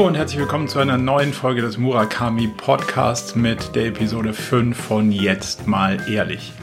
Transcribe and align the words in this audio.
Hallo 0.00 0.08
und 0.08 0.16
herzlich 0.16 0.40
willkommen 0.40 0.66
zu 0.66 0.78
einer 0.78 0.96
neuen 0.96 1.34
Folge 1.34 1.60
des 1.60 1.76
Murakami 1.76 2.48
Podcasts 2.48 3.34
mit 3.34 3.76
der 3.76 3.88
Episode 3.88 4.32
5 4.32 4.74
von 4.74 5.12
Jetzt 5.12 5.66
mal 5.66 5.98
ehrlich. 6.08 6.54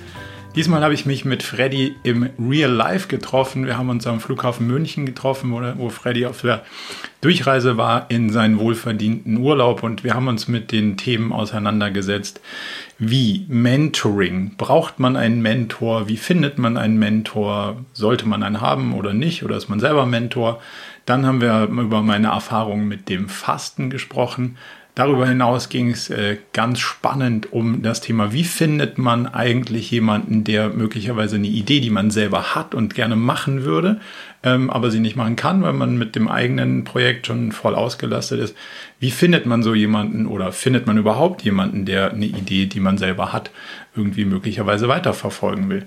Diesmal 0.55 0.81
habe 0.81 0.95
ich 0.95 1.05
mich 1.05 1.23
mit 1.23 1.43
Freddy 1.43 1.95
im 2.01 2.31
Real 2.39 2.71
Life 2.71 3.07
getroffen. 3.07 3.67
Wir 3.67 3.77
haben 3.77 3.91
uns 3.91 4.07
am 4.07 4.21
Flughafen 4.21 4.65
München 4.65 5.05
getroffen, 5.05 5.51
wo, 5.51 5.61
wo 5.77 5.89
Freddy 5.89 6.25
auf 6.25 6.41
der 6.41 6.63
Durchreise 7.21 7.77
war 7.77 8.09
in 8.09 8.31
seinen 8.31 8.57
wohlverdienten 8.57 9.37
Urlaub 9.37 9.83
und 9.83 10.03
wir 10.03 10.15
haben 10.15 10.27
uns 10.27 10.47
mit 10.47 10.71
den 10.71 10.97
Themen 10.97 11.31
auseinandergesetzt. 11.31 12.41
Wie 12.97 13.45
Mentoring? 13.49 14.55
Braucht 14.57 14.99
man 14.99 15.15
einen 15.15 15.43
Mentor? 15.43 16.07
Wie 16.07 16.17
findet 16.17 16.57
man 16.57 16.75
einen 16.75 16.97
Mentor? 16.97 17.85
Sollte 17.93 18.27
man 18.27 18.41
einen 18.41 18.61
haben 18.61 18.95
oder 18.95 19.13
nicht? 19.13 19.43
Oder 19.43 19.57
ist 19.57 19.69
man 19.69 19.79
selber 19.79 20.07
Mentor? 20.07 20.59
Dann 21.07 21.25
haben 21.25 21.39
wir 21.39 21.63
über 21.63 22.03
meine 22.03 22.27
Erfahrungen 22.27 22.89
mit 22.89 23.07
dem 23.07 23.29
Fasten 23.29 23.89
gesprochen. 23.89 24.57
Darüber 24.93 25.25
hinaus 25.25 25.69
ging 25.69 25.91
es 25.91 26.09
äh, 26.09 26.37
ganz 26.51 26.79
spannend 26.79 27.53
um 27.53 27.81
das 27.81 28.01
Thema, 28.01 28.33
wie 28.33 28.43
findet 28.43 28.97
man 28.97 29.25
eigentlich 29.25 29.89
jemanden, 29.89 30.43
der 30.43 30.69
möglicherweise 30.69 31.37
eine 31.37 31.47
Idee, 31.47 31.79
die 31.79 31.91
man 31.91 32.11
selber 32.11 32.55
hat 32.55 32.75
und 32.75 32.93
gerne 32.93 33.15
machen 33.15 33.63
würde, 33.63 34.01
ähm, 34.43 34.69
aber 34.69 34.91
sie 34.91 34.99
nicht 34.99 35.15
machen 35.15 35.37
kann, 35.37 35.61
weil 35.61 35.71
man 35.71 35.97
mit 35.97 36.17
dem 36.17 36.27
eigenen 36.27 36.83
Projekt 36.83 37.27
schon 37.27 37.53
voll 37.53 37.75
ausgelastet 37.75 38.41
ist. 38.41 38.57
Wie 38.99 39.11
findet 39.11 39.45
man 39.45 39.63
so 39.63 39.73
jemanden 39.73 40.25
oder 40.25 40.51
findet 40.51 40.87
man 40.87 40.97
überhaupt 40.97 41.41
jemanden, 41.43 41.85
der 41.85 42.11
eine 42.11 42.25
Idee, 42.25 42.65
die 42.65 42.81
man 42.81 42.97
selber 42.97 43.31
hat, 43.31 43.51
irgendwie 43.95 44.25
möglicherweise 44.25 44.89
weiterverfolgen 44.89 45.69
will? 45.69 45.85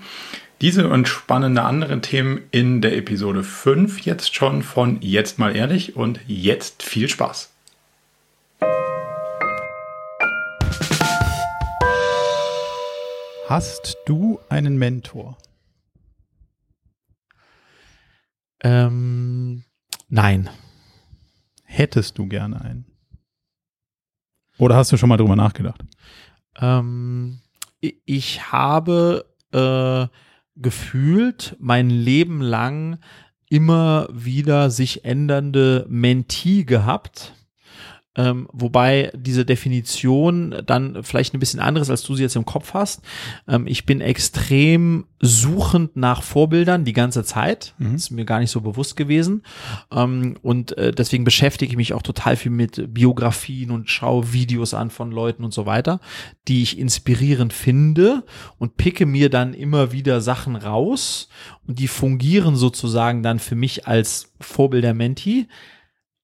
Diese 0.61 0.91
und 0.91 1.09
spannende 1.09 1.63
andere 1.63 2.03
Themen 2.03 2.43
in 2.51 2.83
der 2.83 2.95
Episode 2.95 3.43
5 3.43 4.03
jetzt 4.03 4.35
schon 4.35 4.63
von 4.63 5.01
Jetzt 5.01 5.39
mal 5.39 5.57
ehrlich 5.57 5.97
und 5.97 6.21
jetzt 6.27 6.83
viel 6.83 7.09
Spaß. 7.09 7.51
Hast 13.49 13.97
du 14.05 14.39
einen 14.51 14.77
Mentor? 14.77 15.39
Ähm, 18.63 19.65
nein. 20.11 20.51
Hättest 21.65 22.19
du 22.19 22.29
gerne 22.29 22.61
einen? 22.61 22.85
Oder 24.59 24.77
hast 24.77 24.93
du 24.93 24.99
schon 24.99 25.09
mal 25.09 25.17
drüber 25.17 25.37
nachgedacht? 25.37 25.83
Ähm, 26.61 27.41
ich 27.81 28.53
habe 28.53 29.25
äh, 29.55 30.07
gefühlt 30.61 31.57
mein 31.59 31.91
Leben 31.91 32.41
lang 32.41 32.99
immer 33.49 34.09
wieder 34.13 34.71
sich 34.71 35.05
ändernde 35.05 35.87
Mentee 35.89 36.65
gehabt 36.65 37.35
ähm, 38.21 38.49
wobei 38.53 39.11
diese 39.17 39.47
Definition 39.47 40.63
dann 40.67 41.03
vielleicht 41.03 41.33
ein 41.33 41.41
bisschen 41.41 41.61
anderes, 41.61 41.89
als 41.89 42.03
du 42.03 42.15
sie 42.15 42.23
jetzt 42.23 42.37
im 42.37 42.45
Kopf 42.45 42.75
hast. 42.75 43.01
Ähm, 43.49 43.67
ich 43.67 43.87
bin 43.87 44.03
extrem 44.03 45.07
suchend 45.21 45.97
nach 45.97 46.23
Vorbildern 46.23 46.85
die 46.85 46.93
ganze 46.93 47.25
Zeit. 47.25 47.75
Mhm. 47.79 47.93
Das 47.93 48.03
ist 48.03 48.11
mir 48.11 48.27
gar 48.27 48.41
nicht 48.41 48.51
so 48.51 48.61
bewusst 48.61 48.97
gewesen. 48.97 49.43
Ähm, 49.91 50.37
und 50.43 50.77
äh, 50.77 50.93
deswegen 50.93 51.25
beschäftige 51.25 51.71
ich 51.71 51.77
mich 51.79 51.95
auch 51.95 52.03
total 52.03 52.37
viel 52.37 52.53
mit 52.53 52.93
Biografien 52.93 53.71
und 53.71 53.89
schaue 53.89 54.35
Videos 54.35 54.75
an 54.75 54.91
von 54.91 55.11
Leuten 55.13 55.43
und 55.43 55.55
so 55.55 55.65
weiter, 55.65 56.01
die 56.47 56.63
ich 56.63 56.79
inspirierend 56.79 57.55
finde 57.55 58.25
und 58.59 58.77
picke 58.77 59.07
mir 59.07 59.31
dann 59.31 59.55
immer 59.55 59.93
wieder 59.93 60.21
Sachen 60.21 60.57
raus 60.57 61.29
und 61.67 61.79
die 61.79 61.89
fungieren 61.89 62.57
sozusagen 62.57 63.23
dann 63.23 63.39
für 63.39 63.55
mich 63.55 63.87
als 63.87 64.35
Vorbilder-Menti 64.41 65.47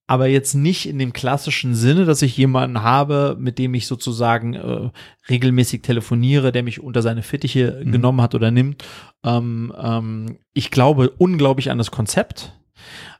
aber 0.07 0.27
jetzt 0.27 0.53
nicht 0.53 0.87
in 0.87 0.97
dem 0.99 1.11
klassischen 1.11 1.75
Sinne, 1.75 2.05
dass 2.05 2.21
ich 2.21 2.37
jemanden 2.37 2.81
habe, 2.81 3.35
mit 3.37 3.59
dem 3.59 3.73
ich 3.73 3.87
sozusagen 3.87 4.53
äh, 4.53 4.89
regelmäßig 5.29 5.81
telefoniere, 5.81 6.53
der 6.53 6.63
mich 6.63 6.81
unter 6.81 7.01
seine 7.01 7.23
Fittiche 7.23 7.81
mhm. 7.83 7.91
genommen 7.91 8.21
hat 8.21 8.33
oder 8.33 8.49
nimmt. 8.49 8.85
Ähm, 9.25 9.73
ähm, 9.77 10.37
ich 10.53 10.71
glaube 10.71 11.09
unglaublich 11.17 11.69
an 11.69 11.77
das 11.77 11.91
Konzept. 11.91 12.53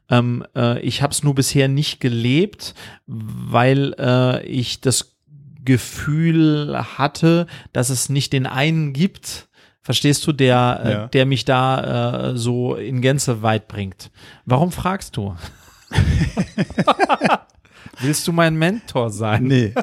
Ähm, 0.10 0.46
äh, 0.56 0.80
ich 0.80 1.02
habe 1.02 1.12
es 1.12 1.24
nur 1.24 1.36
bisher 1.36 1.68
nicht 1.68 2.00
gelebt, 2.00 2.74
weil 3.06 3.94
äh, 4.00 4.46
ich 4.46 4.80
das 4.80 5.18
Gefühl 5.66 6.82
hatte, 6.98 7.48
dass 7.74 7.90
es 7.90 8.08
nicht 8.08 8.32
den 8.32 8.46
einen 8.46 8.94
gibt, 8.94 9.50
verstehst 9.82 10.26
du, 10.26 10.32
der, 10.32 10.82
äh, 10.84 10.92
ja. 10.92 11.08
der 11.08 11.26
mich 11.26 11.44
da 11.44 12.32
äh, 12.32 12.38
so 12.38 12.76
in 12.76 13.02
Gänze 13.02 13.42
weit 13.42 13.68
bringt. 13.68 14.10
Warum 14.46 14.72
fragst 14.72 15.18
du? 15.18 15.36
Willst 18.00 18.28
du 18.28 18.32
mein 18.32 18.56
Mentor 18.56 19.10
sein? 19.10 19.44
Nee. 19.44 19.74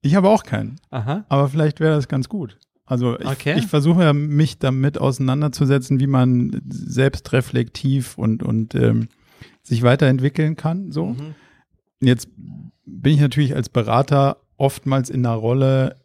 Ich 0.00 0.14
habe 0.14 0.28
auch 0.28 0.44
keinen. 0.44 0.76
Aha. 0.90 1.24
Aber 1.28 1.48
vielleicht 1.48 1.80
wäre 1.80 1.96
das 1.96 2.08
ganz 2.08 2.28
gut. 2.28 2.58
Also 2.84 3.18
ich, 3.18 3.26
okay. 3.26 3.58
ich 3.58 3.66
versuche 3.66 4.04
ja, 4.04 4.12
mich 4.12 4.58
damit 4.58 4.98
auseinanderzusetzen, 4.98 5.98
wie 5.98 6.06
man 6.06 6.62
selbst 6.68 7.32
reflektiv 7.32 8.16
und, 8.16 8.44
und 8.44 8.76
ähm, 8.76 9.08
sich 9.62 9.82
weiterentwickeln 9.82 10.56
kann. 10.56 10.92
So. 10.92 11.06
Mhm. 11.06 11.34
Jetzt 12.00 12.28
bin 12.84 13.14
ich 13.14 13.20
natürlich 13.20 13.56
als 13.56 13.68
Berater 13.68 14.36
oftmals 14.56 15.10
in 15.10 15.24
der 15.24 15.32
Rolle, 15.32 15.96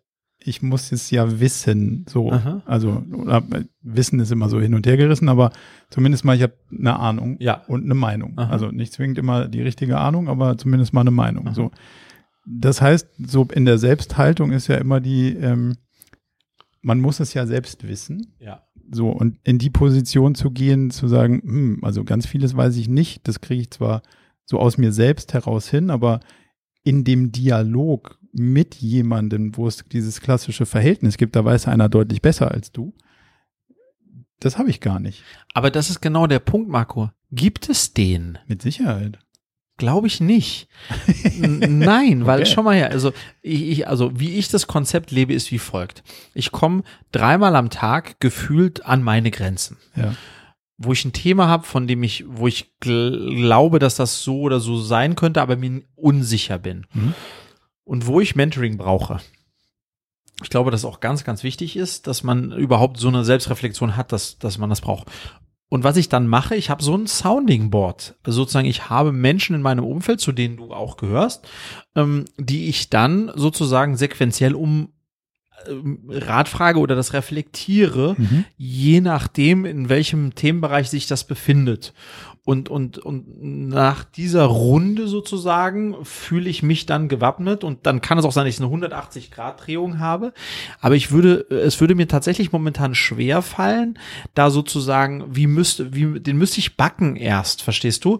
ich 0.43 0.61
muss 0.61 0.91
es 0.91 1.11
ja 1.11 1.39
wissen, 1.39 2.05
so. 2.09 2.31
Aha. 2.31 2.61
Also, 2.65 3.03
oder, 3.13 3.43
Wissen 3.81 4.19
ist 4.19 4.31
immer 4.31 4.49
so 4.49 4.59
hin 4.59 4.73
und 4.73 4.85
her 4.87 4.97
gerissen, 4.97 5.29
aber 5.29 5.51
zumindest 5.89 6.25
mal, 6.25 6.35
ich 6.35 6.43
habe 6.43 6.53
eine 6.77 6.99
Ahnung 6.99 7.37
ja. 7.39 7.63
und 7.67 7.83
eine 7.83 7.93
Meinung. 7.93 8.37
Aha. 8.37 8.51
Also 8.51 8.67
nicht 8.67 8.93
zwingend 8.93 9.17
immer 9.17 9.47
die 9.47 9.61
richtige 9.61 9.97
Ahnung, 9.97 10.27
aber 10.27 10.57
zumindest 10.57 10.93
mal 10.93 11.01
eine 11.01 11.11
Meinung. 11.11 11.47
Aha. 11.47 11.53
So. 11.53 11.71
Das 12.45 12.81
heißt, 12.81 13.07
so 13.27 13.47
in 13.53 13.65
der 13.65 13.77
Selbsthaltung 13.77 14.51
ist 14.51 14.67
ja 14.67 14.77
immer 14.77 14.99
die, 14.99 15.33
ähm, 15.35 15.77
man 16.81 16.99
muss 16.99 17.19
es 17.19 17.33
ja 17.33 17.45
selbst 17.45 17.87
wissen. 17.87 18.33
Ja. 18.39 18.63
So, 18.91 19.09
und 19.09 19.37
in 19.43 19.59
die 19.59 19.69
Position 19.69 20.35
zu 20.35 20.51
gehen, 20.51 20.89
zu 20.89 21.07
sagen, 21.07 21.41
hm, 21.43 21.79
also 21.83 22.03
ganz 22.03 22.25
vieles 22.25 22.57
weiß 22.57 22.75
ich 22.77 22.89
nicht, 22.89 23.27
das 23.27 23.41
kriege 23.41 23.61
ich 23.61 23.71
zwar 23.71 24.01
so 24.45 24.59
aus 24.59 24.77
mir 24.77 24.91
selbst 24.91 25.33
heraus 25.33 25.69
hin, 25.69 25.89
aber 25.89 26.19
in 26.83 27.03
dem 27.03 27.31
Dialog 27.31 28.19
mit 28.33 28.75
jemandem, 28.75 29.55
wo 29.57 29.67
es 29.67 29.83
dieses 29.91 30.21
klassische 30.21 30.65
Verhältnis 30.65 31.17
gibt, 31.17 31.35
da 31.35 31.43
weiß 31.43 31.67
einer 31.67 31.89
deutlich 31.89 32.21
besser 32.21 32.51
als 32.51 32.71
du. 32.71 32.93
Das 34.39 34.57
habe 34.57 34.69
ich 34.69 34.79
gar 34.81 34.99
nicht. 34.99 35.23
Aber 35.53 35.69
das 35.69 35.89
ist 35.89 36.01
genau 36.01 36.27
der 36.27 36.39
Punkt, 36.39 36.69
Marco. 36.69 37.11
Gibt 37.31 37.69
es 37.69 37.93
den? 37.93 38.39
Mit 38.47 38.61
Sicherheit. 38.61 39.19
Glaube 39.77 40.07
ich 40.07 40.19
nicht. 40.19 40.67
Nein, 41.39 42.25
weil 42.25 42.41
okay. 42.41 42.49
schon 42.49 42.65
mal 42.65 42.75
her, 42.75 42.91
also 42.91 43.13
ich, 43.41 43.69
ich, 43.69 43.87
also 43.87 44.19
wie 44.19 44.35
ich 44.35 44.49
das 44.49 44.67
Konzept 44.67 45.11
lebe, 45.11 45.33
ist 45.33 45.51
wie 45.51 45.59
folgt. 45.59 46.03
Ich 46.33 46.51
komme 46.51 46.83
dreimal 47.11 47.55
am 47.55 47.69
Tag 47.69 48.19
gefühlt 48.19 48.85
an 48.85 49.03
meine 49.03 49.31
Grenzen. 49.31 49.77
Ja. 49.95 50.15
Wo 50.77 50.93
ich 50.93 51.05
ein 51.05 51.13
Thema 51.13 51.47
habe, 51.47 51.63
von 51.65 51.87
dem 51.87 52.01
ich, 52.01 52.25
wo 52.27 52.47
ich 52.47 52.71
glaube, 52.79 53.79
dass 53.79 53.95
das 53.95 54.23
so 54.23 54.41
oder 54.41 54.59
so 54.59 54.79
sein 54.79 55.15
könnte, 55.15 55.41
aber 55.41 55.55
mir 55.55 55.83
unsicher 55.95 56.57
bin. 56.57 56.87
Mhm 56.93 57.13
und 57.91 58.07
wo 58.07 58.21
ich 58.21 58.37
Mentoring 58.37 58.77
brauche. 58.77 59.19
Ich 60.41 60.49
glaube, 60.49 60.71
dass 60.71 60.85
auch 60.85 61.01
ganz, 61.01 61.25
ganz 61.25 61.43
wichtig 61.43 61.75
ist, 61.75 62.07
dass 62.07 62.23
man 62.23 62.53
überhaupt 62.53 62.95
so 62.95 63.09
eine 63.09 63.25
Selbstreflexion 63.25 63.97
hat, 63.97 64.13
dass, 64.13 64.39
dass 64.39 64.57
man 64.57 64.69
das 64.69 64.79
braucht. 64.79 65.11
Und 65.67 65.83
was 65.83 65.97
ich 65.97 66.07
dann 66.07 66.25
mache, 66.25 66.55
ich 66.55 66.69
habe 66.69 66.81
so 66.81 66.95
ein 66.95 67.05
Sounding 67.05 67.69
Board. 67.69 68.15
Also 68.23 68.43
sozusagen, 68.43 68.65
ich 68.65 68.89
habe 68.89 69.11
Menschen 69.11 69.57
in 69.57 69.61
meinem 69.61 69.83
Umfeld, 69.83 70.21
zu 70.21 70.31
denen 70.31 70.55
du 70.55 70.71
auch 70.71 70.95
gehörst, 70.95 71.45
ähm, 71.97 72.23
die 72.37 72.69
ich 72.69 72.89
dann 72.89 73.29
sozusagen 73.35 73.97
sequenziell 73.97 74.55
um 74.55 74.93
ähm, 75.67 75.99
Ratfrage 76.07 76.79
oder 76.79 76.95
das 76.95 77.11
reflektiere, 77.11 78.15
mhm. 78.17 78.45
je 78.55 79.01
nachdem, 79.01 79.65
in 79.65 79.89
welchem 79.89 80.33
Themenbereich 80.33 80.89
sich 80.89 81.07
das 81.07 81.25
befindet. 81.25 81.93
Und, 82.43 82.69
und, 82.69 82.97
und 82.97 83.69
nach 83.69 84.03
dieser 84.03 84.45
Runde 84.45 85.07
sozusagen 85.07 86.03
fühle 86.03 86.49
ich 86.49 86.63
mich 86.63 86.87
dann 86.87 87.07
gewappnet 87.07 87.63
und 87.63 87.85
dann 87.85 88.01
kann 88.01 88.17
es 88.17 88.25
auch 88.25 88.31
sein, 88.31 88.45
dass 88.45 88.55
ich 88.55 88.61
eine 88.61 88.73
180-Grad-Drehung 88.73 89.99
habe. 89.99 90.33
Aber 90.79 90.95
ich 90.95 91.11
würde, 91.11 91.45
es 91.51 91.79
würde 91.79 91.93
mir 91.93 92.07
tatsächlich 92.07 92.51
momentan 92.51 92.95
schwer 92.95 93.43
fallen, 93.43 93.99
da 94.33 94.49
sozusagen, 94.49 95.35
wie 95.35 95.45
müsste, 95.45 95.93
wie, 95.93 96.19
den 96.19 96.37
müsste 96.37 96.59
ich 96.59 96.77
backen 96.77 97.15
erst, 97.15 97.61
verstehst 97.61 98.05
du? 98.05 98.17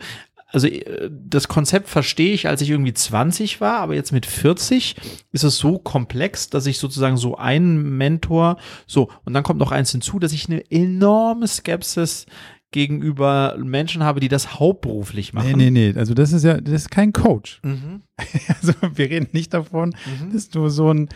also 0.51 0.67
äh, 0.67 1.09
das 1.09 1.47
Konzept 1.47 1.89
verstehe 1.89 2.33
ich, 2.33 2.47
als 2.47 2.61
ich 2.61 2.69
irgendwie 2.69 2.93
20 2.93 3.61
war, 3.61 3.79
aber 3.79 3.95
jetzt 3.95 4.11
mit 4.11 4.25
40 4.25 4.95
ist 5.31 5.43
es 5.43 5.57
so 5.57 5.79
komplex, 5.79 6.49
dass 6.49 6.65
ich 6.65 6.77
sozusagen 6.77 7.17
so 7.17 7.37
einen 7.37 7.97
Mentor, 7.97 8.57
so, 8.85 9.09
und 9.25 9.33
dann 9.33 9.43
kommt 9.43 9.59
noch 9.59 9.71
eins 9.71 9.91
hinzu, 9.91 10.19
dass 10.19 10.33
ich 10.33 10.47
eine 10.47 10.69
enorme 10.69 11.47
Skepsis 11.47 12.25
gegenüber 12.71 13.57
Menschen 13.61 14.03
habe, 14.03 14.19
die 14.19 14.29
das 14.29 14.59
hauptberuflich 14.59 15.33
machen. 15.33 15.57
Nee, 15.57 15.69
nee, 15.69 15.91
nee. 15.91 15.99
Also 15.99 16.13
das 16.13 16.31
ist 16.31 16.43
ja, 16.43 16.59
das 16.59 16.73
ist 16.73 16.91
kein 16.91 17.13
Coach. 17.13 17.59
Mhm. 17.63 18.01
Also 18.47 18.73
wir 18.95 19.09
reden 19.09 19.27
nicht 19.33 19.53
davon, 19.53 19.89
mhm. 19.89 20.31
dass 20.31 20.49
du 20.49 20.69
so 20.69 20.93
ein 20.93 21.09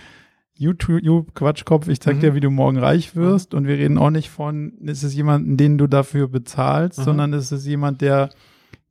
YouTube-Quatschkopf, 0.57 1.87
ich 1.87 1.99
zeig 1.99 2.17
mhm. 2.17 2.19
dir, 2.21 2.35
wie 2.35 2.39
du 2.39 2.49
morgen 2.49 2.77
reich 2.77 3.15
wirst. 3.15 3.53
Und 3.53 3.67
wir 3.67 3.77
reden 3.77 3.97
auch 3.97 4.09
nicht 4.09 4.29
von, 4.29 4.73
ist 4.79 5.03
es 5.03 5.13
jemand, 5.13 5.59
den 5.59 5.77
du 5.77 5.87
dafür 5.87 6.27
bezahlst, 6.27 6.99
mhm. 6.99 7.03
sondern 7.03 7.33
ist 7.33 7.51
es 7.51 7.65
jemand, 7.65 8.01
der 8.01 8.29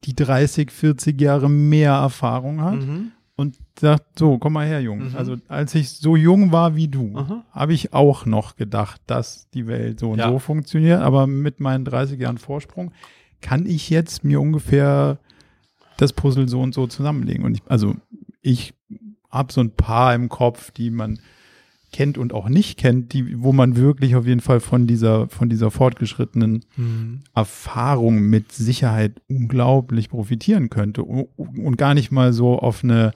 die 0.05 0.15
30, 0.15 0.71
40 0.71 1.21
Jahre 1.21 1.51
mehr 1.51 1.93
Erfahrung 1.93 2.61
hat 2.61 2.75
Mhm. 2.77 3.13
Und 3.37 3.57
sagt, 3.79 4.19
so, 4.19 4.39
komm 4.39 4.53
mal 4.55 4.67
her, 4.67 4.81
Junge. 4.81 5.07
Mhm. 5.07 5.17
Also 5.17 5.37
als 5.49 5.75
ich 5.75 5.91
so 5.91 6.17
jung 6.17 6.53
war 6.53 6.77
wie 6.77 6.89
du, 6.89 7.43
habe 7.51 7.73
ich 7.73 7.93
auch 7.93 8.27
noch 8.27 8.57
gedacht, 8.57 9.01
dass 9.07 9.49
die 9.51 9.67
Welt 9.67 9.99
so 10.01 10.11
und 10.13 10.19
Ja. 10.19 10.29
so 10.31 10.39
funktioniert. 10.39 11.01
Aber 11.01 11.27
mit 11.27 11.59
meinen 11.61 11.85
30 11.85 12.21
Jahren 12.21 12.39
Vorsprung 12.39 12.93
kann 13.41 13.67
ich 13.67 13.91
jetzt 13.91 14.25
mir 14.25 14.41
ungefähr 14.41 15.19
das 15.97 16.13
Puzzle 16.13 16.49
so 16.49 16.61
und 16.61 16.75
so 16.75 16.87
zusammenlegen. 16.87 17.45
Und 17.45 17.55
ich, 17.57 17.63
also 17.67 17.97
ich 18.41 18.75
habe 19.31 19.53
so 19.53 19.61
ein 19.61 19.71
paar 19.73 20.15
im 20.15 20.29
Kopf, 20.29 20.71
die 20.71 20.91
man 20.91 21.19
kennt 21.95 22.19
und 22.19 22.33
auch 22.35 22.49
nicht 22.49 22.79
kennt, 22.79 23.13
die, 23.15 23.41
wo 23.43 23.53
man 23.53 23.77
wirklich 23.77 24.17
auf 24.17 24.27
jeden 24.27 24.41
Fall 24.41 24.61
von 24.61 24.87
dieser, 24.87 25.29
von 25.29 25.49
dieser 25.49 25.71
fortgeschrittenen 25.71 26.65
Mhm. 26.77 27.21
Erfahrung 27.35 28.21
mit 28.21 28.53
Sicherheit 28.53 29.23
unglaublich 29.29 30.09
profitieren 30.11 30.69
könnte 30.69 31.03
und 31.05 31.77
gar 31.79 31.95
nicht 31.95 32.11
mal 32.11 32.33
so 32.33 32.59
auf 32.59 32.85
eine 32.85 33.13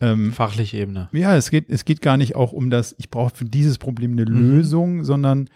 ähm, 0.00 0.32
Fachliche 0.32 0.78
Ebene. 0.78 1.08
ja, 1.12 1.36
es 1.36 1.50
geht, 1.50 1.68
es 1.68 1.84
geht 1.84 2.00
gar 2.00 2.16
nicht 2.16 2.34
auch 2.34 2.52
um 2.52 2.70
das, 2.70 2.94
ich 2.98 3.10
brauche 3.10 3.34
für 3.36 3.44
dieses 3.44 3.78
Problem 3.78 4.12
eine 4.12 4.24
Mhm. 4.30 4.50
Lösung, 4.50 5.04
sondern 5.04 5.48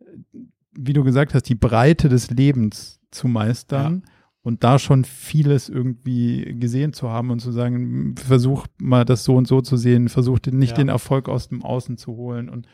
äh, 0.00 0.38
wie 0.78 0.92
du 0.92 1.02
gesagt 1.04 1.34
hast, 1.34 1.48
die 1.48 1.54
Breite 1.54 2.08
des 2.08 2.30
Lebens 2.30 3.00
zu 3.10 3.26
meistern 3.28 4.04
und 4.42 4.64
da 4.64 4.78
schon 4.78 5.04
vieles 5.04 5.68
irgendwie 5.68 6.56
gesehen 6.58 6.92
zu 6.92 7.10
haben 7.10 7.30
und 7.30 7.40
zu 7.40 7.52
sagen, 7.52 8.14
versuch 8.16 8.66
mal 8.78 9.04
das 9.04 9.24
so 9.24 9.36
und 9.36 9.46
so 9.46 9.60
zu 9.60 9.76
sehen, 9.76 10.08
versuch 10.08 10.38
nicht 10.50 10.70
Ja. 10.70 10.76
den 10.76 10.88
Erfolg 10.88 11.28
aus 11.28 11.48
dem 11.48 11.62
Außen 11.62 11.96
zu 11.96 12.12
holen 12.16 12.48
und 12.48 12.66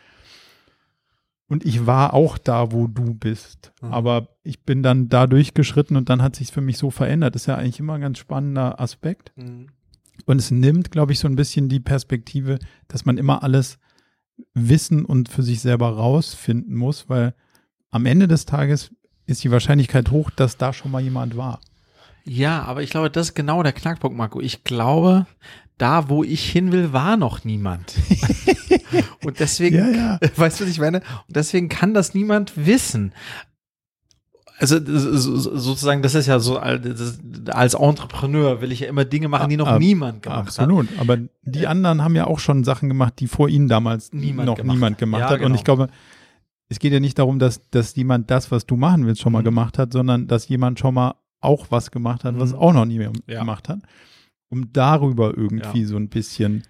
und 1.48 1.64
ich 1.64 1.86
war 1.86 2.12
auch 2.12 2.38
da, 2.38 2.72
wo 2.72 2.88
du 2.88 3.14
bist. 3.14 3.72
Mhm. 3.80 3.92
Aber 3.92 4.28
ich 4.42 4.64
bin 4.64 4.82
dann 4.82 5.08
da 5.08 5.28
durchgeschritten 5.28 5.96
und 5.96 6.08
dann 6.08 6.20
hat 6.20 6.34
sich 6.34 6.50
für 6.50 6.60
mich 6.60 6.76
so 6.76 6.90
verändert. 6.90 7.36
Das 7.36 7.42
ist 7.42 7.46
ja 7.46 7.54
eigentlich 7.54 7.78
immer 7.78 7.94
ein 7.94 8.00
ganz 8.00 8.18
spannender 8.18 8.80
Aspekt. 8.80 9.32
Mhm. 9.36 9.68
Und 10.24 10.38
es 10.40 10.50
nimmt, 10.50 10.90
glaube 10.90 11.12
ich, 11.12 11.20
so 11.20 11.28
ein 11.28 11.36
bisschen 11.36 11.68
die 11.68 11.78
Perspektive, 11.78 12.58
dass 12.88 13.04
man 13.04 13.16
immer 13.16 13.44
alles 13.44 13.78
wissen 14.54 15.04
und 15.04 15.28
für 15.28 15.44
sich 15.44 15.60
selber 15.60 15.90
rausfinden 15.90 16.74
muss, 16.74 17.08
weil 17.08 17.32
am 17.90 18.06
Ende 18.06 18.26
des 18.26 18.44
Tages 18.44 18.90
ist 19.26 19.42
die 19.44 19.50
Wahrscheinlichkeit 19.50 20.10
hoch, 20.10 20.30
dass 20.30 20.56
da 20.56 20.72
schon 20.72 20.90
mal 20.90 21.00
jemand 21.02 21.36
war. 21.36 21.60
Ja, 22.24 22.62
aber 22.62 22.82
ich 22.82 22.90
glaube, 22.90 23.10
das 23.10 23.28
ist 23.28 23.34
genau 23.34 23.62
der 23.62 23.72
Knackpunkt, 23.72 24.16
Marco. 24.16 24.40
Ich 24.40 24.64
glaube, 24.64 25.26
da, 25.78 26.08
wo 26.08 26.24
ich 26.24 26.48
hin 26.50 26.72
will, 26.72 26.92
war 26.92 27.16
noch 27.16 27.44
niemand. 27.44 27.94
Und 29.24 29.38
deswegen, 29.40 29.94
ja. 29.94 30.18
weißt 30.36 30.60
du, 30.60 30.64
was 30.64 30.70
ich 30.70 30.80
meine? 30.80 30.98
Und 31.28 31.36
deswegen 31.36 31.68
kann 31.68 31.94
das 31.94 32.14
niemand 32.14 32.52
wissen. 32.56 33.12
Also 34.58 34.78
so- 34.82 35.36
so- 35.36 35.56
sozusagen, 35.58 36.00
das 36.00 36.14
ist 36.14 36.26
ja 36.26 36.38
so, 36.38 36.58
als 36.58 37.74
Entrepreneur 37.74 38.62
will 38.62 38.72
ich 38.72 38.80
ja 38.80 38.88
immer 38.88 39.04
Dinge 39.04 39.28
machen, 39.28 39.50
die 39.50 39.58
noch 39.58 39.66
Ah, 39.68 39.78
niemand 39.78 40.22
gemacht 40.22 40.38
hat. 40.38 40.46
Absolut. 40.46 40.88
Aber 40.98 41.18
die 41.42 41.66
anderen 41.66 42.02
haben 42.02 42.16
ja 42.16 42.26
auch 42.26 42.38
schon 42.38 42.64
Sachen 42.64 42.88
gemacht, 42.88 43.14
die 43.18 43.26
vor 43.28 43.50
ihnen 43.50 43.68
damals 43.68 44.12
Niemand 44.14 44.46
noch 44.46 44.56
gemacht 44.56 44.74
niemand 44.74 44.98
gemacht 44.98 45.20
Ja, 45.20 45.26
hat. 45.28 45.36
Und 45.40 45.42
genau. 45.42 45.54
ich 45.56 45.64
glaube, 45.64 45.88
es 46.68 46.78
geht 46.78 46.92
ja 46.92 47.00
nicht 47.00 47.18
darum, 47.18 47.38
dass, 47.38 47.68
dass 47.70 47.94
jemand 47.96 48.30
das, 48.30 48.50
was 48.50 48.66
du 48.66 48.76
machen 48.76 49.06
willst, 49.06 49.20
schon 49.22 49.32
mal 49.32 49.40
Mhm. 49.40 49.46
gemacht 49.46 49.78
hat, 49.78 49.92
sondern 49.92 50.26
dass 50.26 50.48
jemand 50.48 50.78
schon 50.78 50.94
mal 50.94 51.14
auch 51.40 51.66
was 51.70 51.90
gemacht 51.90 52.24
hat, 52.24 52.38
was 52.38 52.52
Mhm. 52.52 52.58
auch 52.58 52.72
noch 52.72 52.84
nie 52.86 52.98
mehr 52.98 53.12
Ja. 53.28 53.40
gemacht 53.40 53.68
hat, 53.68 53.80
um 54.48 54.72
darüber 54.72 55.36
irgendwie 55.36 55.80
Ja. 55.82 55.86
so 55.86 55.96
ein 55.96 56.08
bisschen 56.08 56.64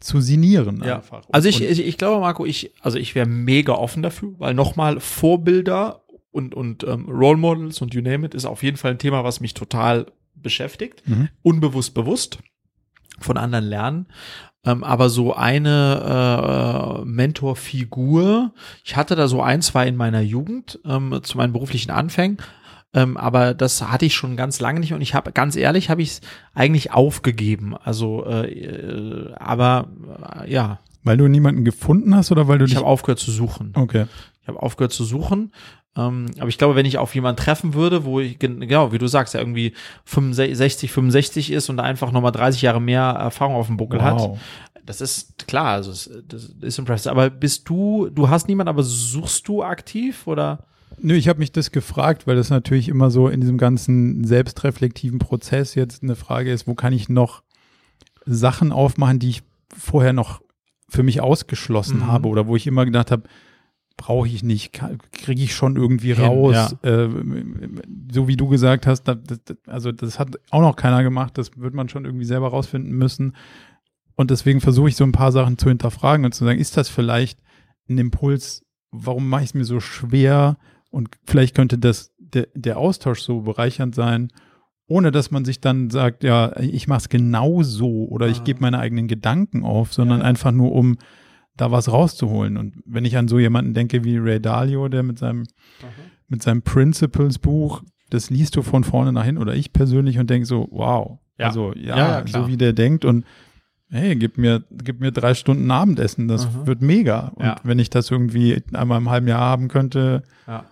zu 0.00 0.20
sinnieren. 0.20 0.82
Ja. 0.84 0.96
Einfach. 0.96 1.24
Also 1.30 1.48
ich, 1.48 1.62
ich, 1.62 1.80
ich 1.86 1.98
glaube, 1.98 2.20
Marco, 2.20 2.44
ich, 2.46 2.72
also 2.80 2.98
ich 2.98 3.14
wäre 3.14 3.28
mega 3.28 3.74
offen 3.74 4.02
dafür, 4.02 4.32
weil 4.38 4.54
nochmal 4.54 4.98
Vorbilder 5.00 6.02
und, 6.30 6.54
und 6.54 6.82
ähm, 6.84 7.08
Role 7.08 7.36
Models 7.36 7.80
und 7.82 7.94
you 7.94 8.00
name 8.02 8.26
it 8.26 8.34
ist 8.34 8.46
auf 8.46 8.62
jeden 8.62 8.76
Fall 8.78 8.92
ein 8.92 8.98
Thema, 8.98 9.22
was 9.22 9.40
mich 9.40 9.54
total 9.54 10.06
beschäftigt. 10.34 11.02
Mhm. 11.06 11.28
Unbewusst, 11.42 11.94
bewusst 11.94 12.38
von 13.18 13.36
anderen 13.36 13.64
lernen. 13.64 14.06
Ähm, 14.64 14.84
aber 14.84 15.08
so 15.10 15.34
eine 15.34 17.00
äh, 17.00 17.04
Mentorfigur, 17.04 18.52
ich 18.84 18.96
hatte 18.96 19.16
da 19.16 19.26
so 19.28 19.42
ein, 19.42 19.60
zwei 19.62 19.88
in 19.88 19.96
meiner 19.96 20.20
Jugend 20.20 20.78
ähm, 20.84 21.18
zu 21.22 21.36
meinen 21.36 21.52
beruflichen 21.52 21.90
Anfängen. 21.90 22.38
Ähm, 22.94 23.16
aber 23.16 23.54
das 23.54 23.82
hatte 23.90 24.04
ich 24.04 24.14
schon 24.14 24.36
ganz 24.36 24.60
lange 24.60 24.78
nicht 24.80 24.92
und 24.92 25.00
ich 25.00 25.14
habe 25.14 25.32
ganz 25.32 25.56
ehrlich 25.56 25.88
habe 25.90 26.02
ich 26.02 26.10
es 26.10 26.20
eigentlich 26.54 26.92
aufgegeben. 26.92 27.74
Also 27.82 28.24
äh, 28.26 28.50
äh, 28.52 29.32
aber 29.34 29.88
äh, 30.44 30.52
ja, 30.52 30.78
Weil 31.02 31.16
du 31.16 31.26
niemanden 31.26 31.64
gefunden 31.64 32.14
hast 32.14 32.30
oder 32.30 32.46
weil 32.48 32.58
du 32.58 32.64
ich 32.66 32.70
dich. 32.72 32.76
habe 32.76 32.86
aufgehört 32.86 33.18
zu 33.18 33.30
suchen. 33.30 33.72
okay. 33.76 34.06
Ich 34.42 34.48
habe 34.48 34.60
aufgehört 34.62 34.92
zu 34.92 35.04
suchen. 35.04 35.52
Ähm, 35.96 36.26
aber 36.38 36.48
ich 36.48 36.58
glaube, 36.58 36.74
wenn 36.74 36.86
ich 36.86 36.98
auf 36.98 37.14
jemanden 37.14 37.40
treffen 37.42 37.74
würde, 37.74 38.04
wo 38.04 38.18
ich, 38.20 38.38
gen- 38.38 38.60
genau, 38.60 38.92
wie 38.92 38.98
du 38.98 39.06
sagst, 39.06 39.34
der 39.34 39.40
irgendwie 39.40 39.72
65, 40.04 40.90
65 40.90 41.50
ist 41.52 41.68
und 41.68 41.80
einfach 41.80 42.12
nochmal 42.12 42.32
30 42.32 42.62
Jahre 42.62 42.80
mehr 42.80 43.02
Erfahrung 43.02 43.54
auf 43.54 43.66
dem 43.66 43.76
Buckel 43.76 44.02
hat, 44.02 44.18
Wow. 44.18 44.38
das 44.86 45.00
ist 45.00 45.46
klar, 45.46 45.74
also 45.74 45.92
das 46.26 46.44
ist 46.60 46.78
impressive. 46.78 47.10
Aber 47.10 47.28
bist 47.30 47.68
du, 47.68 48.08
du 48.10 48.28
hast 48.30 48.48
niemanden, 48.48 48.70
aber 48.70 48.82
suchst 48.82 49.46
du 49.48 49.62
aktiv 49.62 50.26
oder? 50.26 50.64
Nö, 50.98 51.14
ich 51.14 51.28
habe 51.28 51.38
mich 51.40 51.52
das 51.52 51.70
gefragt, 51.72 52.26
weil 52.26 52.36
das 52.36 52.50
natürlich 52.50 52.88
immer 52.88 53.10
so 53.10 53.28
in 53.28 53.40
diesem 53.40 53.58
ganzen 53.58 54.24
selbstreflektiven 54.24 55.18
Prozess 55.18 55.74
jetzt 55.74 56.02
eine 56.02 56.16
Frage 56.16 56.52
ist, 56.52 56.66
wo 56.66 56.74
kann 56.74 56.92
ich 56.92 57.08
noch 57.08 57.42
Sachen 58.24 58.72
aufmachen, 58.72 59.18
die 59.18 59.30
ich 59.30 59.42
vorher 59.76 60.12
noch 60.12 60.40
für 60.88 61.02
mich 61.02 61.20
ausgeschlossen 61.20 61.98
Mhm. 62.00 62.06
habe 62.06 62.28
oder 62.28 62.46
wo 62.46 62.56
ich 62.56 62.66
immer 62.66 62.84
gedacht 62.84 63.10
habe, 63.10 63.24
brauche 63.96 64.26
ich 64.28 64.42
nicht, 64.42 64.72
kriege 65.12 65.42
ich 65.42 65.54
schon 65.54 65.76
irgendwie 65.76 66.14
Hin, 66.14 66.24
raus. 66.24 66.76
Äh, 66.82 67.08
so 68.12 68.28
wie 68.28 68.36
du 68.36 68.48
gesagt 68.48 68.86
hast, 68.86 69.04
da, 69.04 69.14
das, 69.14 69.40
das- 69.44 69.56
also 69.66 69.92
das 69.92 70.18
hat 70.18 70.36
auch 70.50 70.60
noch 70.60 70.76
keiner 70.76 71.02
gemacht, 71.02 71.38
das 71.38 71.56
wird 71.56 71.74
man 71.74 71.88
schon 71.88 72.04
irgendwie 72.04 72.24
selber 72.24 72.48
rausfinden 72.48 72.92
müssen. 72.92 73.34
Und 74.14 74.30
deswegen 74.30 74.60
versuche 74.60 74.88
ich 74.88 74.96
so 74.96 75.04
ein 75.04 75.12
paar 75.12 75.32
Sachen 75.32 75.58
zu 75.58 75.68
hinterfragen 75.68 76.24
und 76.24 76.34
zu 76.34 76.44
sagen, 76.44 76.58
ist 76.58 76.76
das 76.76 76.88
vielleicht 76.88 77.40
ein 77.88 77.98
Impuls, 77.98 78.64
warum 78.90 79.28
mache 79.28 79.42
ich 79.42 79.48
es 79.50 79.54
mir 79.54 79.64
so 79.64 79.80
schwer? 79.80 80.56
Und 80.90 81.08
vielleicht 81.26 81.54
könnte 81.54 81.78
das 81.78 82.12
der, 82.18 82.48
der 82.54 82.78
Austausch 82.78 83.20
so 83.20 83.40
bereichernd 83.42 83.94
sein, 83.94 84.28
ohne 84.86 85.10
dass 85.10 85.30
man 85.30 85.44
sich 85.44 85.60
dann 85.60 85.90
sagt, 85.90 86.24
ja, 86.24 86.54
ich 86.60 86.86
mache 86.88 86.98
es 87.00 87.08
genau 87.08 87.62
so 87.62 88.06
oder 88.08 88.28
ich 88.28 88.40
Ah. 88.40 88.44
gebe 88.44 88.60
meine 88.60 88.78
eigenen 88.78 89.08
Gedanken 89.08 89.64
auf, 89.64 89.92
sondern 89.94 90.20
Ja. 90.20 90.24
einfach 90.26 90.50
nur, 90.52 90.72
um 90.72 90.96
da 91.56 91.70
was 91.70 91.90
rauszuholen. 91.90 92.56
Und 92.56 92.74
wenn 92.86 93.04
ich 93.04 93.16
an 93.16 93.28
so 93.28 93.38
jemanden 93.38 93.74
denke 93.74 94.04
wie 94.04 94.16
Ray 94.18 94.40
Dalio, 94.40 94.88
der 94.88 95.02
mit 95.02 95.18
seinem, 95.18 95.44
mit 96.28 96.42
seinem 96.42 96.62
Principles-Buch, 96.62 97.82
das 98.10 98.30
liest 98.30 98.56
du 98.56 98.62
von 98.62 98.84
vorne 98.84 99.12
nach 99.12 99.24
hin 99.24 99.38
oder 99.38 99.54
ich 99.54 99.72
persönlich 99.72 100.18
und 100.18 100.28
denke 100.30 100.46
so, 100.46 100.68
wow. 100.70 101.18
Ja. 101.38 101.46
Also 101.48 101.72
ja, 101.74 101.96
Ja, 102.20 102.26
so 102.26 102.46
wie 102.48 102.56
der 102.56 102.72
denkt 102.72 103.04
und 103.04 103.24
hey, 103.90 104.16
gib 104.16 104.38
mir, 104.38 104.62
gib 104.70 105.00
mir 105.00 105.10
drei 105.12 105.34
Stunden 105.34 105.70
Abendessen, 105.70 106.26
das 106.28 106.46
Mhm. 106.50 106.66
wird 106.66 106.80
mega. 106.82 107.32
Und 107.34 107.44
Ja. 107.44 107.56
wenn 107.62 107.78
ich 107.78 107.90
das 107.90 108.10
irgendwie 108.10 108.62
einmal 108.72 108.98
im 108.98 109.10
halben 109.10 109.28
Jahr 109.28 109.40
haben 109.40 109.68
könnte, 109.68 110.22
Ja. 110.46 110.64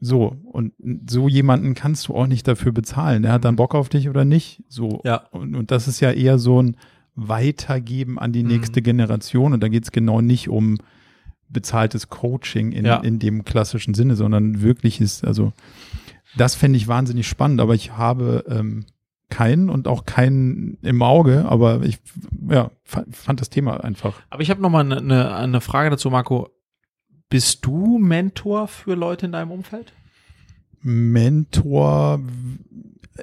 so. 0.00 0.36
Und 0.44 0.72
so 1.08 1.28
jemanden 1.28 1.74
kannst 1.74 2.08
du 2.08 2.14
auch 2.14 2.26
nicht 2.26 2.46
dafür 2.46 2.72
bezahlen. 2.72 3.22
Der 3.22 3.32
hat 3.32 3.44
dann 3.46 3.56
Bock 3.56 3.74
auf 3.74 3.88
dich 3.88 4.08
oder 4.10 4.24
nicht. 4.26 4.62
So. 4.68 5.00
Ja. 5.04 5.22
Und, 5.30 5.54
und 5.54 5.70
das 5.70 5.88
ist 5.88 6.00
ja 6.00 6.10
eher 6.10 6.38
so 6.38 6.62
ein 6.62 6.76
Weitergeben 7.14 8.18
an 8.18 8.32
die 8.32 8.42
Mhm. 8.42 8.48
nächste 8.48 8.82
Generation. 8.82 9.52
Und 9.52 9.62
da 9.62 9.68
geht 9.68 9.84
es 9.84 9.92
genau 9.92 10.20
nicht 10.20 10.48
um 10.48 10.78
bezahltes 11.48 12.08
Coaching 12.08 12.72
in, 12.72 12.86
Ja. 12.86 12.96
in 12.96 13.18
dem 13.18 13.44
klassischen 13.44 13.92
Sinne, 13.94 14.16
sondern 14.16 14.62
wirkliches, 14.62 15.22
also 15.22 15.52
das 16.36 16.54
fände 16.54 16.78
ich 16.78 16.88
wahnsinnig 16.88 17.28
spannend, 17.28 17.60
aber 17.60 17.74
ich 17.74 17.92
habe 17.98 18.44
ähm, 18.48 18.86
keinen 19.28 19.68
und 19.68 19.86
auch 19.88 20.06
keinen 20.06 20.78
im 20.82 21.02
Auge, 21.02 21.44
aber 21.46 21.82
ich 21.82 21.98
ja, 22.48 22.70
fand, 22.84 23.40
das 23.40 23.50
Thema 23.50 23.82
einfach. 23.84 24.14
Aber 24.30 24.42
ich 24.42 24.48
habe 24.50 24.62
noch 24.62 24.70
mal 24.70 24.80
eine, 24.80 24.96
eine, 24.98 25.34
eine 25.34 25.60
Frage 25.60 25.90
dazu, 25.90 26.08
Marco. 26.10 26.48
Bist 27.28 27.64
du 27.64 27.98
Mentor 27.98 28.68
für 28.68 28.94
Leute 28.94 29.24
in 29.26 29.32
deinem 29.32 29.50
Umfeld? 29.50 29.92
Mentor 30.82 32.20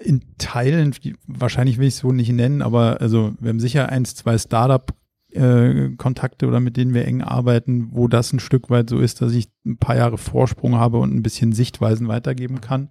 in 0.04 0.22
Teilen, 0.38 0.94
wahrscheinlich 1.28 1.78
will 1.78 1.88
ich 1.88 1.96
es 1.96 2.00
so 2.00 2.12
nicht 2.12 2.32
nennen, 2.32 2.62
aber 2.62 3.02
also 3.02 3.34
wir 3.40 3.50
haben 3.50 3.60
sicher 3.60 3.90
eins, 3.90 4.16
zwei 4.16 4.38
Startup-Kontakte 4.38 6.48
oder 6.48 6.60
mit 6.60 6.78
denen 6.78 6.94
wir 6.94 7.06
eng 7.06 7.22
arbeiten, 7.22 7.90
wo 7.92 8.08
das 8.08 8.34
ein 8.34 8.40
Stück 8.40 8.70
weit 8.70 8.90
so 8.90 9.00
ist, 9.00 9.22
dass 9.22 9.34
ich 9.34 9.50
ein 9.66 9.78
paar 9.78 9.98
Jahre 9.98 10.18
Vorsprung 10.18 10.76
habe 10.76 11.00
und 11.00 11.14
ein 11.14 11.24
bisschen 11.24 11.54
Sichtweisen 11.54 12.08
weitergeben 12.08 12.62
kann. 12.62 12.90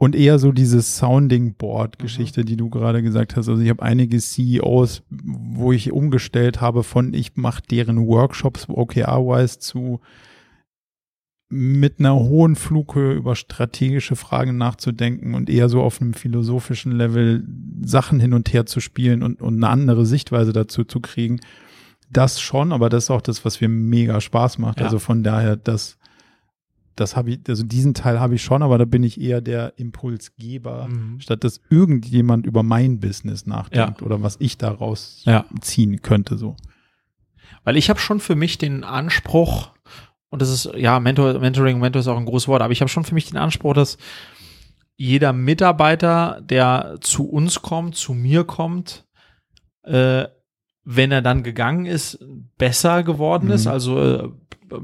Und 0.00 0.14
eher 0.14 0.38
so 0.38 0.52
diese 0.52 0.80
Sounding 0.80 1.54
Board-Geschichte, 1.54 2.44
die 2.44 2.56
du 2.56 2.70
gerade 2.70 3.02
gesagt 3.02 3.34
hast. 3.34 3.48
Also 3.48 3.60
ich 3.60 3.68
habe 3.68 3.82
einige 3.82 4.18
CEOs, 4.18 5.02
wo 5.10 5.72
ich 5.72 5.90
umgestellt 5.90 6.60
habe 6.60 6.84
von 6.84 7.12
ich 7.14 7.34
mache 7.34 7.62
deren 7.68 8.06
Workshops 8.06 8.68
OKR-wise 8.68 9.58
zu 9.58 10.00
mit 11.50 11.98
einer 11.98 12.14
hohen 12.14 12.56
Flughöhe 12.56 13.14
über 13.14 13.34
strategische 13.34 14.16
Fragen 14.16 14.58
nachzudenken 14.58 15.34
und 15.34 15.48
eher 15.48 15.68
so 15.70 15.82
auf 15.82 16.00
einem 16.00 16.12
philosophischen 16.12 16.92
Level 16.92 17.46
Sachen 17.82 18.20
hin 18.20 18.34
und 18.34 18.52
her 18.52 18.66
zu 18.66 18.80
spielen 18.80 19.22
und, 19.22 19.40
und 19.40 19.56
eine 19.56 19.68
andere 19.68 20.04
Sichtweise 20.04 20.52
dazu 20.52 20.84
zu 20.84 21.00
kriegen. 21.00 21.40
Das 22.10 22.40
schon, 22.40 22.72
aber 22.72 22.88
das 22.90 23.04
ist 23.04 23.10
auch 23.10 23.22
das, 23.22 23.44
was 23.44 23.60
mir 23.60 23.68
mega 23.68 24.20
Spaß 24.20 24.58
macht. 24.58 24.80
Ja. 24.80 24.86
Also 24.86 24.98
von 24.98 25.22
daher, 25.22 25.56
das, 25.56 25.96
das 26.96 27.16
habe 27.16 27.30
ich, 27.30 27.40
also 27.48 27.62
diesen 27.64 27.94
Teil 27.94 28.20
habe 28.20 28.34
ich 28.34 28.42
schon, 28.42 28.62
aber 28.62 28.76
da 28.76 28.84
bin 28.84 29.02
ich 29.02 29.18
eher 29.20 29.40
der 29.40 29.72
Impulsgeber, 29.78 30.88
Mhm. 30.88 31.20
statt 31.20 31.44
dass 31.44 31.60
irgendjemand 31.70 32.44
über 32.44 32.62
mein 32.62 33.00
Business 33.00 33.46
nachdenkt 33.46 34.00
Ja. 34.00 34.06
oder 34.06 34.22
was 34.22 34.36
ich 34.38 34.58
daraus 34.58 35.22
Ja. 35.24 35.46
ziehen 35.62 36.02
könnte, 36.02 36.36
so. 36.36 36.56
Weil 37.64 37.76
ich 37.78 37.88
habe 37.90 38.00
schon 38.00 38.20
für 38.20 38.34
mich 38.36 38.58
den 38.58 38.84
Anspruch, 38.84 39.70
und 40.30 40.42
das 40.42 40.50
ist, 40.50 40.70
ja, 40.76 41.00
Mentor, 41.00 41.38
Mentoring, 41.38 41.78
Mentor 41.78 42.00
ist 42.00 42.08
auch 42.08 42.18
ein 42.18 42.26
großes 42.26 42.48
Wort, 42.48 42.62
aber 42.62 42.72
ich 42.72 42.80
habe 42.80 42.88
schon 42.88 43.04
für 43.04 43.14
mich 43.14 43.28
den 43.28 43.38
Anspruch, 43.38 43.74
dass 43.74 43.96
jeder 44.96 45.32
Mitarbeiter, 45.32 46.40
der 46.42 46.96
zu 47.00 47.28
uns 47.28 47.62
kommt, 47.62 47.96
zu 47.96 48.14
mir 48.14 48.44
kommt, 48.44 49.06
äh, 49.84 50.24
wenn 50.84 51.12
er 51.12 51.22
dann 51.22 51.42
gegangen 51.42 51.86
ist, 51.86 52.18
besser 52.56 53.02
geworden 53.02 53.50
ist, 53.50 53.66
Mhm. 53.66 53.70
also 53.70 54.02
äh, 54.02 54.28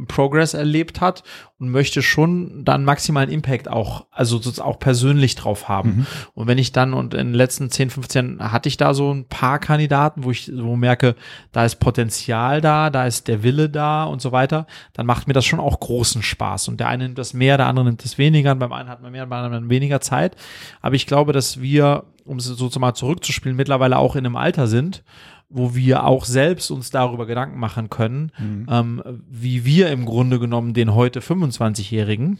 Progress 0.08 0.54
erlebt 0.54 1.00
hat 1.00 1.22
und 1.58 1.70
möchte 1.70 2.02
schon 2.02 2.64
dann 2.64 2.84
maximalen 2.84 3.30
Impact 3.30 3.68
auch, 3.68 4.06
also 4.10 4.38
sozusagen 4.38 4.68
auch 4.68 4.78
persönlich 4.78 5.34
drauf 5.34 5.68
haben. 5.68 5.88
Mhm. 5.88 6.06
Und 6.34 6.46
wenn 6.46 6.58
ich 6.58 6.72
dann, 6.72 6.94
und 6.94 7.14
in 7.14 7.28
den 7.28 7.34
letzten 7.34 7.70
10, 7.70 7.90
15 7.90 8.52
hatte 8.52 8.68
ich 8.68 8.76
da 8.76 8.92
so 8.94 9.12
ein 9.12 9.26
paar 9.28 9.58
Kandidaten, 9.58 10.24
wo 10.24 10.30
ich 10.30 10.46
so 10.46 10.76
merke, 10.76 11.14
da 11.52 11.64
ist 11.64 11.76
Potenzial 11.76 12.60
da, 12.60 12.90
da 12.90 13.06
ist 13.06 13.28
der 13.28 13.42
Wille 13.42 13.70
da 13.70 14.04
und 14.04 14.20
so 14.20 14.32
weiter, 14.32 14.66
dann 14.92 15.06
macht 15.06 15.26
mir 15.26 15.34
das 15.34 15.44
schon 15.44 15.60
auch 15.60 15.80
großen 15.80 16.22
Spaß. 16.22 16.68
Und 16.68 16.80
der 16.80 16.88
eine 16.88 17.04
nimmt 17.04 17.18
das 17.18 17.34
mehr, 17.34 17.56
der 17.56 17.66
andere 17.66 17.86
nimmt 17.86 18.04
das 18.04 18.18
weniger, 18.18 18.52
und 18.52 18.58
beim 18.58 18.72
einen 18.72 18.88
hat 18.88 19.02
man 19.02 19.12
mehr, 19.12 19.26
beim 19.26 19.44
anderen 19.44 19.68
weniger 19.68 20.00
Zeit. 20.00 20.36
Aber 20.80 20.96
ich 20.96 21.06
glaube, 21.06 21.32
dass 21.32 21.60
wir, 21.60 22.04
um 22.24 22.38
es 22.38 22.44
so 22.44 22.70
mal 22.80 22.94
zurückzuspielen, 22.94 23.56
mittlerweile 23.56 23.98
auch 23.98 24.16
in 24.16 24.26
einem 24.26 24.36
Alter 24.36 24.66
sind, 24.66 25.04
wo 25.48 25.74
wir 25.74 26.04
auch 26.04 26.24
selbst 26.24 26.70
uns 26.70 26.90
darüber 26.90 27.26
Gedanken 27.26 27.58
machen 27.58 27.90
können, 27.90 28.32
Mhm. 28.38 28.66
ähm, 28.70 29.02
wie 29.28 29.64
wir 29.64 29.90
im 29.90 30.04
Grunde 30.04 30.38
genommen 30.38 30.74
den 30.74 30.94
heute 30.94 31.20
25-Jährigen 31.20 32.38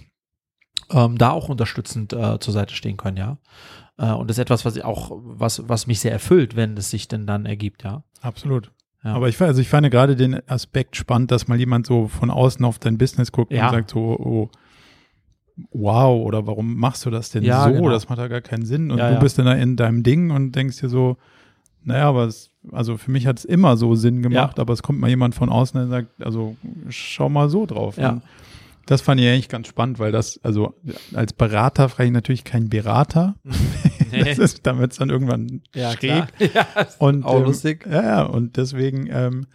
ähm, 0.91 1.17
da 1.19 1.31
auch 1.31 1.49
unterstützend 1.49 2.13
äh, 2.13 2.39
zur 2.41 2.53
Seite 2.53 2.75
stehen 2.75 2.97
können, 2.97 3.17
ja. 3.17 3.39
Äh, 3.97 4.13
und 4.13 4.29
das 4.29 4.37
ist 4.39 4.43
etwas, 4.43 4.65
was 4.65 4.77
ich 4.77 4.85
auch, 4.85 5.13
was, 5.23 5.69
was 5.69 5.87
mich 5.87 6.01
sehr 6.01 6.13
erfüllt, 6.13 6.57
wenn 6.57 6.77
es 6.77 6.91
sich 6.91 7.07
denn 7.09 7.27
dann 7.27 7.47
ergibt, 7.47 7.85
ja. 7.85 8.03
Absolut. 8.21 8.71
Ja. 9.05 9.15
Aber 9.15 9.29
ich, 9.29 9.41
also 9.41 9.61
ich 9.61 9.69
fand 9.69 9.91
gerade 9.91 10.17
den 10.17 10.41
Aspekt 10.49 10.97
spannend, 10.97 11.31
dass 11.31 11.47
mal 11.47 11.59
jemand 11.59 11.87
so 11.87 12.09
von 12.09 12.31
außen 12.31 12.65
auf 12.65 12.79
dein 12.79 12.97
Business 12.99 13.33
guckt 13.33 13.53
Ja. 13.53 13.67
und 13.69 13.75
sagt 13.75 13.91
so, 13.91 14.01
oh, 14.19 14.51
wow, 15.73 16.21
oder 16.25 16.47
warum 16.47 16.77
machst 16.77 17.05
du 17.07 17.11
das 17.11 17.31
denn 17.31 17.45
Ja, 17.45 17.65
so? 17.65 17.73
genau. 17.73 17.91
Das 17.91 18.09
macht 18.09 18.19
ja 18.19 18.29
gar 18.29 18.41
keinen 18.41 18.65
Sinn. 18.67 18.91
Und 18.91 18.99
du 18.99 19.19
bist 19.21 19.39
dann 19.39 19.47
da 19.47 19.53
in 19.53 19.77
deinem 19.77 20.03
Ding 20.03 20.31
und 20.31 20.53
denkst 20.53 20.81
dir 20.81 20.89
so, 20.89 21.17
naja, 21.85 22.09
aber 22.09 22.25
es, 22.25 22.51
also 22.73 22.97
für 22.97 23.11
mich 23.11 23.27
hat 23.27 23.39
es 23.39 23.45
immer 23.45 23.77
so 23.77 23.95
Sinn 23.95 24.23
gemacht, 24.23 24.57
Ja. 24.59 24.63
aber 24.63 24.73
es 24.73 24.83
kommt 24.83 25.01
mal 25.01 25.09
jemand 25.11 25.35
von 25.35 25.49
außen 25.49 25.81
und 25.81 25.91
sagt, 25.91 26.09
also 26.23 26.57
schau 26.89 27.29
mal 27.29 27.49
so 27.49 27.67
drauf. 27.67 27.97
Ja. 27.97 28.11
Und 28.11 28.23
das 28.87 29.01
fand 29.01 29.21
ich 29.21 29.27
eigentlich 29.29 29.49
ganz 29.49 29.69
spannend, 29.69 29.99
weil 29.99 30.13
das, 30.13 30.39
also 30.43 30.75
als 31.15 31.33
Berater 31.33 31.89
frage 31.89 32.09
ich 32.09 32.13
natürlich 32.13 32.45
keinen 32.45 32.69
Berater. 32.69 33.35
Das 34.17 34.39
ist, 34.39 34.65
damit 34.65 34.93
es 34.93 34.99
dann 34.99 35.11
irgendwann 35.11 35.63
ja, 35.75 35.91
schräg. 35.91 36.27
ja, 36.39 36.69
Und, 37.01 37.25
Auch 37.25 37.39
ähm, 37.39 37.47
lustig. 37.47 37.85
Ja, 37.85 38.03
ja, 38.03 38.23
und 38.23 38.57
deswegen 38.57 39.09
ähm, 39.11 39.47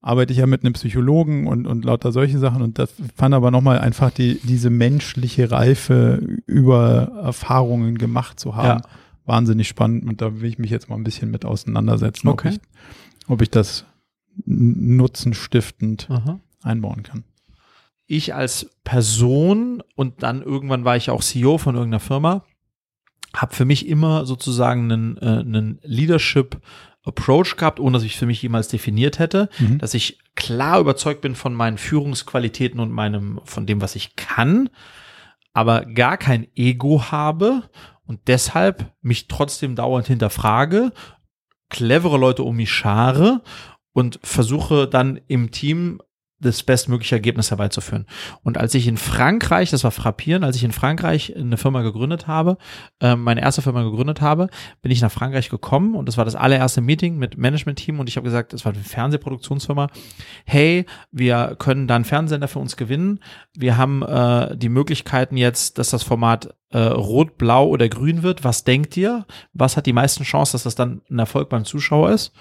arbeite 0.00 0.32
ich 0.32 0.40
ja 0.40 0.46
mit 0.46 0.64
einem 0.64 0.72
Psychologen 0.72 1.46
und, 1.46 1.68
und 1.68 1.84
lauter 1.84 2.10
solche 2.10 2.40
Sachen 2.40 2.60
und 2.62 2.80
das 2.80 2.92
fand 3.14 3.34
aber 3.36 3.52
nochmal 3.52 3.78
einfach 3.78 4.10
die, 4.10 4.40
diese 4.42 4.68
menschliche 4.68 5.52
Reife 5.52 6.20
über 6.46 7.12
Erfahrungen 7.22 7.96
gemacht 7.96 8.40
zu 8.40 8.56
haben. 8.56 8.80
Ja. 8.80 8.88
Wahnsinnig 9.26 9.68
spannend 9.68 10.04
und 10.08 10.20
da 10.20 10.40
will 10.40 10.48
ich 10.48 10.58
mich 10.58 10.70
jetzt 10.70 10.88
mal 10.88 10.96
ein 10.96 11.04
bisschen 11.04 11.30
mit 11.30 11.44
auseinandersetzen, 11.44 12.28
Okay. 12.28 12.48
ob, 12.48 12.54
ich, 12.54 12.60
ob 13.30 13.42
ich 13.42 13.50
das 13.50 13.84
nutzenstiftend 14.46 16.08
Aha. 16.10 16.40
einbauen 16.62 17.02
kann. 17.02 17.24
ich 18.06 18.34
als 18.34 18.70
Person 18.84 19.82
und 19.94 20.22
dann 20.22 20.42
irgendwann 20.42 20.84
war 20.84 20.96
ich 20.96 21.08
auch 21.10 21.22
CEO 21.22 21.56
von 21.58 21.74
irgendeiner 21.74 22.00
Firma, 22.00 22.44
habe 23.34 23.54
für 23.54 23.64
mich 23.64 23.88
immer 23.88 24.26
sozusagen 24.26 24.92
einen, 24.92 25.16
äh, 25.18 25.40
einen 25.40 25.78
Leadership 25.82 26.60
Approach 27.06 27.56
gehabt, 27.56 27.80
ohne 27.80 27.94
dass 27.94 28.02
ich 28.02 28.16
für 28.16 28.26
mich 28.26 28.40
jemals 28.42 28.68
definiert 28.68 29.18
hätte, 29.18 29.48
Mhm. 29.58 29.78
dass 29.78 29.94
ich 29.94 30.18
klar 30.36 30.80
überzeugt 30.80 31.20
bin 31.22 31.34
von 31.34 31.52
meinen 31.54 31.76
Führungsqualitäten 31.78 32.78
und 32.80 32.92
meinem, 32.92 33.40
von 33.44 33.66
dem, 33.66 33.80
was 33.80 33.94
ich 33.96 34.16
kann, 34.16 34.68
aber 35.52 35.84
gar 35.84 36.16
kein 36.18 36.46
Ego 36.56 37.10
habe 37.10 37.62
und 38.06 38.28
deshalb 38.28 38.92
mich 39.00 39.28
trotzdem 39.28 39.76
dauernd 39.76 40.06
hinterfrage, 40.06 40.92
clevere 41.68 42.18
Leute 42.18 42.42
um 42.42 42.56
mich 42.56 42.70
schare 42.70 43.42
und 43.92 44.20
versuche 44.22 44.88
dann 44.88 45.20
im 45.28 45.50
Team 45.50 46.00
das 46.44 46.62
bestmögliche 46.62 47.16
Ergebnis 47.16 47.50
herbeizuführen. 47.50 48.06
Und 48.42 48.58
als 48.58 48.74
ich 48.74 48.86
in 48.86 48.96
Frankreich, 48.96 49.70
das 49.70 49.84
war 49.84 49.90
frappierend, 49.90 50.44
als 50.44 50.56
ich 50.56 50.64
in 50.64 50.72
Frankreich 50.72 51.34
eine 51.36 51.56
Firma 51.56 51.82
gegründet 51.82 52.26
habe, 52.26 52.58
äh, 53.00 53.16
meine 53.16 53.40
erste 53.40 53.62
Firma 53.62 53.82
gegründet 53.82 54.20
habe, 54.20 54.48
bin 54.82 54.92
ich 54.92 55.00
nach 55.00 55.10
Frankreich 55.12 55.48
gekommen 55.48 55.94
und 55.94 56.06
das 56.06 56.16
war 56.16 56.24
das 56.24 56.36
allererste 56.36 56.80
Meeting 56.80 57.16
mit 57.16 57.36
Management-Team 57.36 57.98
und 58.00 58.08
ich 58.08 58.16
habe 58.16 58.24
gesagt, 58.24 58.52
das 58.52 58.64
war 58.64 58.72
eine 58.72 58.82
Fernsehproduktionsfirma, 58.82 59.88
hey, 60.44 60.86
wir 61.10 61.56
können 61.58 61.88
da 61.88 61.96
einen 61.96 62.04
Fernsehsender 62.04 62.48
für 62.48 62.58
uns 62.58 62.76
gewinnen. 62.76 63.20
Wir 63.56 63.76
haben 63.76 64.02
äh, 64.02 64.56
die 64.56 64.68
Möglichkeiten 64.68 65.36
jetzt, 65.36 65.78
dass 65.78 65.90
das 65.90 66.02
Format 66.02 66.54
äh, 66.70 66.78
rot, 66.78 67.38
blau 67.38 67.68
oder 67.68 67.88
grün 67.88 68.22
wird. 68.22 68.44
Was 68.44 68.64
denkt 68.64 68.96
ihr? 68.96 69.26
Was 69.52 69.76
hat 69.76 69.86
die 69.86 69.92
meisten 69.92 70.24
Chancen, 70.24 70.54
dass 70.54 70.64
das 70.64 70.74
dann 70.74 71.02
ein 71.10 71.18
Erfolg 71.18 71.48
beim 71.48 71.64
Zuschauer 71.64 72.10
ist? 72.10 72.32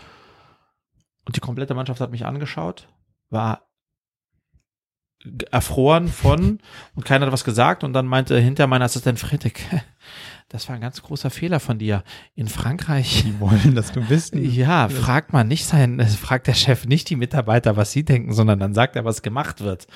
Und 1.26 1.36
die 1.36 1.42
komplette 1.42 1.76
Mannschaft 1.76 2.02
hat 2.02 2.12
mich 2.12 2.26
angeschaut, 2.26 2.90
war 3.30 3.62
erfroren 5.52 6.08
von 6.08 6.60
und 6.96 7.06
keiner 7.06 7.26
hat 7.26 7.34
was 7.34 7.44
gesagt 7.44 7.84
und 7.84 7.94
dann 7.94 8.06
meinte 8.08 8.38
hinter 8.38 8.68
mein 8.68 8.82
Assistent 8.82 9.20
Friedrich, 9.20 9.54
das 10.50 10.68
war 10.68 10.76
ein 10.76 10.82
ganz 10.82 11.02
großer 11.02 11.30
Fehler 11.30 11.60
von 11.60 11.80
dir. 11.80 12.04
In 12.36 12.48
Frankreich 12.48 13.24
Die 13.26 13.40
wollen, 13.40 13.74
dass 13.74 13.92
du 13.92 14.10
wissen. 14.10 14.44
ja, 14.54 14.90
fragt 14.90 15.32
man 15.32 15.48
nicht 15.48 15.66
sein, 15.66 16.00
fragt 16.02 16.48
der 16.48 16.54
Chef 16.54 16.86
nicht 16.86 17.10
die 17.10 17.16
Mitarbeiter, 17.16 17.78
was 17.78 17.92
sie 17.92 18.04
denken, 18.04 18.34
sondern 18.34 18.60
dann 18.60 18.74
sagt 18.74 18.96
er, 18.96 19.06
was 19.06 19.22
gemacht 19.22 19.62
wird. 19.62 19.88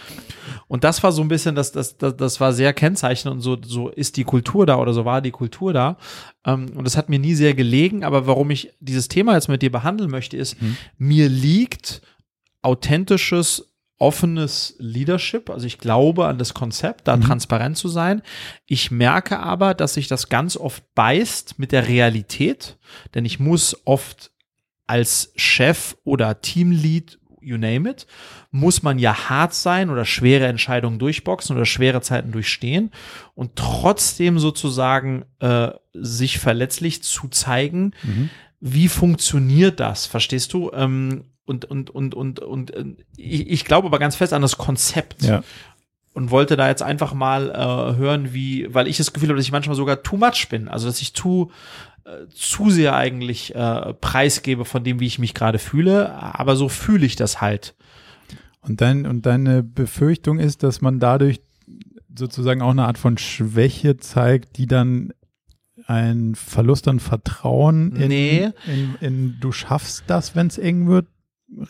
Und 0.68 0.84
das 0.84 1.04
war 1.04 1.12
so 1.12 1.22
ein 1.22 1.28
bisschen, 1.28 1.56
das, 1.56 1.74
das, 1.74 1.98
das, 1.98 2.16
das 2.16 2.40
war 2.40 2.54
sehr 2.54 2.74
kennzeichnend 2.74 3.36
und 3.36 3.42
so, 3.42 3.58
so 3.62 3.90
ist 3.90 4.18
die 4.18 4.24
Kultur 4.24 4.66
da 4.66 4.78
oder 4.78 4.94
so 4.94 5.04
war 5.06 5.22
die 5.22 5.32
Kultur 5.32 5.74
da. 5.74 5.98
Ähm, 6.46 6.72
Und 6.74 6.86
das 6.86 6.96
hat 6.96 7.10
mir 7.10 7.20
nie 7.20 7.36
sehr 7.36 7.54
gelegen, 7.54 8.04
aber 8.04 8.28
warum 8.28 8.50
ich 8.50 8.74
dieses 8.80 9.10
Thema 9.10 9.34
jetzt 9.36 9.50
mit 9.50 9.62
dir 9.62 9.72
behandeln 9.72 10.10
möchte, 10.10 10.38
ist, 10.38 10.56
mir 10.98 11.28
liegt 11.28 12.02
authentisches, 12.62 13.74
offenes 14.00 14.76
Leadership. 14.78 15.50
Also 15.50 15.66
ich 15.66 15.78
glaube 15.80 16.28
an 16.28 16.38
das 16.38 16.54
Konzept, 16.54 17.08
da 17.08 17.18
transparent 17.18 17.78
zu 17.78 17.88
sein. 17.88 18.22
Ich 18.66 18.92
merke 18.92 19.40
aber, 19.40 19.74
dass 19.74 19.96
sich 19.96 20.08
das 20.08 20.30
ganz 20.30 20.56
oft 20.58 20.84
beißt 20.96 21.58
mit 21.60 21.72
der 21.72 21.88
Realität, 21.88 22.78
denn 23.16 23.26
ich 23.26 23.40
muss 23.40 23.76
oft 23.86 24.32
als 24.86 25.32
Chef 25.36 25.98
oder 26.04 26.42
Teamlead, 26.42 27.20
you 27.42 27.58
name 27.58 27.90
it, 27.90 28.08
muss 28.52 28.84
man 28.84 29.00
ja 29.00 29.30
hart 29.30 29.54
sein 29.54 29.90
oder 29.90 30.06
schwere 30.06 30.48
Entscheidungen 30.48 31.00
durchboxen 31.00 31.56
oder 31.56 31.66
schwere 31.66 32.02
Zeiten 32.02 32.32
durchstehen 32.32 32.92
und 33.36 33.56
trotzdem 33.56 34.38
sozusagen 34.40 35.26
äh, 35.40 35.70
sich 35.94 36.40
verletzlich 36.40 37.04
zu 37.04 37.28
zeigen, 37.30 37.92
Mhm. 38.04 38.30
wie 38.60 38.88
funktioniert 38.88 39.80
das? 39.80 40.06
Verstehst 40.06 40.54
du? 40.54 40.72
Ähm, 40.74 41.26
und, 41.48 41.66
und, 41.66 41.90
und, 41.90 42.14
und, 42.14 42.40
und 42.40 42.74
äh, 42.76 42.86
ich, 43.16 43.50
ich 43.50 43.66
glaube 43.66 43.88
aber 43.88 44.00
ganz 44.00 44.16
fest 44.16 44.34
an 44.34 44.42
das 44.44 44.58
Konzept 44.58 45.24
Ja. 45.24 45.44
und 46.14 46.30
wollte 46.32 46.56
da 46.58 46.68
jetzt 46.68 46.84
einfach 46.84 47.14
mal 47.14 47.50
äh, 47.50 47.98
hören, 47.98 48.34
wie, 48.34 48.68
weil 48.74 48.88
ich 48.88 48.98
das 48.98 49.14
Gefühl 49.14 49.30
habe, 49.30 49.38
dass 49.38 49.46
ich 49.46 49.52
manchmal 49.52 49.76
sogar 49.76 50.04
too 50.04 50.18
much 50.18 50.48
bin, 50.50 50.68
also 50.68 50.88
dass 50.88 51.02
ich 51.02 51.14
zu 51.14 51.52
äh, 52.06 52.28
zu 52.34 52.70
sehr 52.70 52.96
eigentlich 52.96 53.56
äh, 53.56 53.94
preisgebe 53.96 54.66
von 54.66 54.84
dem, 54.84 55.00
wie 55.00 55.08
ich 55.08 55.20
mich 55.20 55.34
gerade 55.34 55.60
fühle, 55.60 56.14
aber 56.14 56.56
so 56.56 56.70
fühle 56.70 57.06
ich 57.06 57.16
das 57.16 57.42
halt. 57.42 57.76
Und, 58.62 58.82
dein, 58.82 59.06
und 59.06 59.26
deine 59.26 59.64
Befürchtung 59.64 60.40
ist, 60.40 60.62
dass 60.64 60.82
man 60.82 61.00
dadurch 61.00 61.40
sozusagen 62.14 62.62
auch 62.62 62.72
eine 62.72 62.86
Art 62.86 62.98
von 62.98 63.18
Schwäche 63.18 63.98
zeigt, 63.98 64.58
die 64.58 64.66
dann 64.68 65.14
ein 65.86 66.36
Verlust 66.36 66.88
an 66.88 67.00
Vertrauen 67.00 67.96
in, 67.96 68.08
Nee. 68.10 68.50
in, 68.66 68.96
in 69.00 69.38
du 69.40 69.52
schaffst 69.54 70.04
das, 70.08 70.36
wenn 70.36 70.48
es 70.48 70.58
eng 70.58 70.88
wird, 70.88 71.08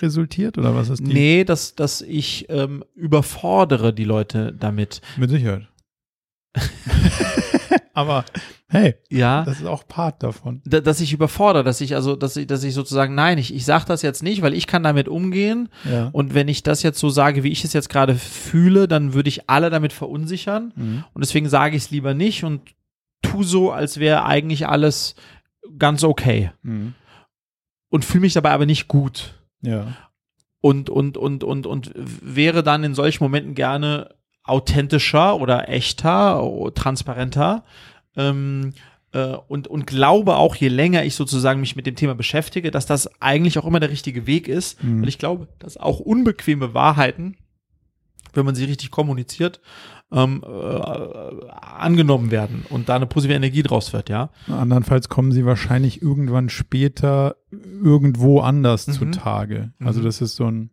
resultiert? 0.02 0.58
Oder 0.58 0.76
was 0.76 0.90
ist 0.90 1.00
die? 1.06 1.14
Nee, 1.14 1.44
dass, 1.44 1.76
dass 1.76 2.02
ich 2.02 2.46
ähm, 2.50 2.84
überfordere 2.96 3.94
die 3.94 4.04
Leute 4.06 4.54
damit. 4.54 5.02
Mit 5.18 5.30
Sicherheit. 5.30 5.68
Aber 7.94 8.26
hey, 8.70 8.96
Ja. 9.10 9.44
das 9.44 9.60
ist 9.60 9.66
auch 9.66 9.88
Part 9.88 10.22
davon. 10.22 10.62
da- 10.66 10.82
dass 10.82 11.02
ich 11.02 11.14
überfordere, 11.14 11.64
dass 11.64 11.82
ich 11.82 11.96
also, 11.96 12.16
dass 12.16 12.36
ich, 12.38 12.46
dass 12.48 12.64
ich 12.64 12.74
sozusagen, 12.74 13.16
nein, 13.16 13.38
ich, 13.38 13.54
ich 13.54 13.66
sage 13.66 13.86
das 13.88 14.02
jetzt 14.02 14.22
nicht, 14.24 14.42
weil 14.42 14.54
ich 14.54 14.68
kann 14.68 14.84
damit 14.84 15.08
umgehen 15.08 15.70
Ja. 15.90 16.10
und 16.14 16.34
wenn 16.34 16.48
ich 16.48 16.64
das 16.64 16.84
jetzt 16.84 17.00
so 17.00 17.10
sage, 17.10 17.44
wie 17.44 17.52
ich 17.52 17.64
es 17.64 17.74
jetzt 17.74 17.90
gerade 17.90 18.16
fühle, 18.16 18.88
dann 18.88 19.14
würde 19.14 19.30
ich 19.30 19.50
alle 19.50 19.70
damit 19.70 19.94
verunsichern 19.94 20.74
Mhm. 20.76 21.04
und 21.14 21.24
deswegen 21.24 21.50
sage 21.50 21.76
ich 21.76 21.84
es 21.84 21.92
lieber 21.92 22.14
nicht 22.14 22.44
und 22.44 22.62
tu 23.24 23.42
so, 23.44 23.72
als 23.72 24.00
wäre 24.00 24.26
eigentlich 24.26 24.68
alles 24.68 25.16
ganz 25.80 26.04
okay 26.04 26.52
Mhm. 26.62 26.94
und 27.90 28.06
fühle 28.06 28.22
mich 28.22 28.34
dabei 28.34 28.52
aber 28.52 28.66
nicht 28.68 28.88
gut 28.88 29.37
Ja. 29.62 29.98
und 30.62 30.90
und 30.90 31.18
und 31.18 31.44
und 31.44 31.66
und 31.66 31.92
wäre 31.96 32.64
dann 32.64 32.84
in 32.84 32.94
solchen 32.94 33.24
Momenten 33.24 33.56
gerne 33.56 34.16
authentischer 34.44 35.40
oder 35.40 35.70
echter, 35.70 36.42
transparenter. 36.74 37.64
Ähm, 38.16 38.74
äh, 39.12 39.36
und, 39.48 39.68
und 39.68 39.86
glaube 39.88 40.36
auch, 40.36 40.56
je 40.56 40.70
länger 40.70 41.04
ich 41.04 41.16
sozusagen 41.16 41.60
mich 41.60 41.76
mit 41.76 41.86
dem 41.86 41.96
Thema 41.96 42.16
beschäftige, 42.16 42.72
dass 42.72 42.86
das 42.86 43.22
eigentlich 43.22 43.60
auch 43.60 43.66
immer 43.66 43.80
der 43.80 43.90
richtige 43.90 44.26
Weg 44.28 44.48
ist. 44.48 44.84
Mhm. 44.84 45.02
Und 45.02 45.08
ich 45.08 45.18
glaube, 45.18 45.48
dass 45.60 45.78
auch 45.78 46.00
unbequeme 46.00 46.74
Wahrheiten, 46.74 47.38
wenn 48.34 48.46
man 48.46 48.56
sie 48.56 48.66
richtig 48.66 48.92
kommuniziert, 48.92 49.60
ähm, 50.12 50.44
äh, 50.48 51.52
angenommen 51.52 52.32
werden 52.32 52.66
und 52.70 52.88
da 52.90 52.96
eine 52.96 53.06
positive 53.08 53.36
Energie 53.36 53.62
draus 53.64 53.92
wird, 53.94 54.10
ja. 54.10 54.30
Andernfalls 54.48 55.10
kommen 55.10 55.32
sie 55.32 55.46
wahrscheinlich 55.46 56.02
irgendwann 56.02 56.50
später 56.50 57.36
irgendwo 57.52 58.40
anders 58.40 58.88
Mhm. 58.88 58.94
zutage. 58.94 59.74
Also 59.80 60.00
Mhm. 60.00 60.06
das 60.06 60.22
ist 60.22 60.36
so 60.36 60.46
ein, 60.50 60.70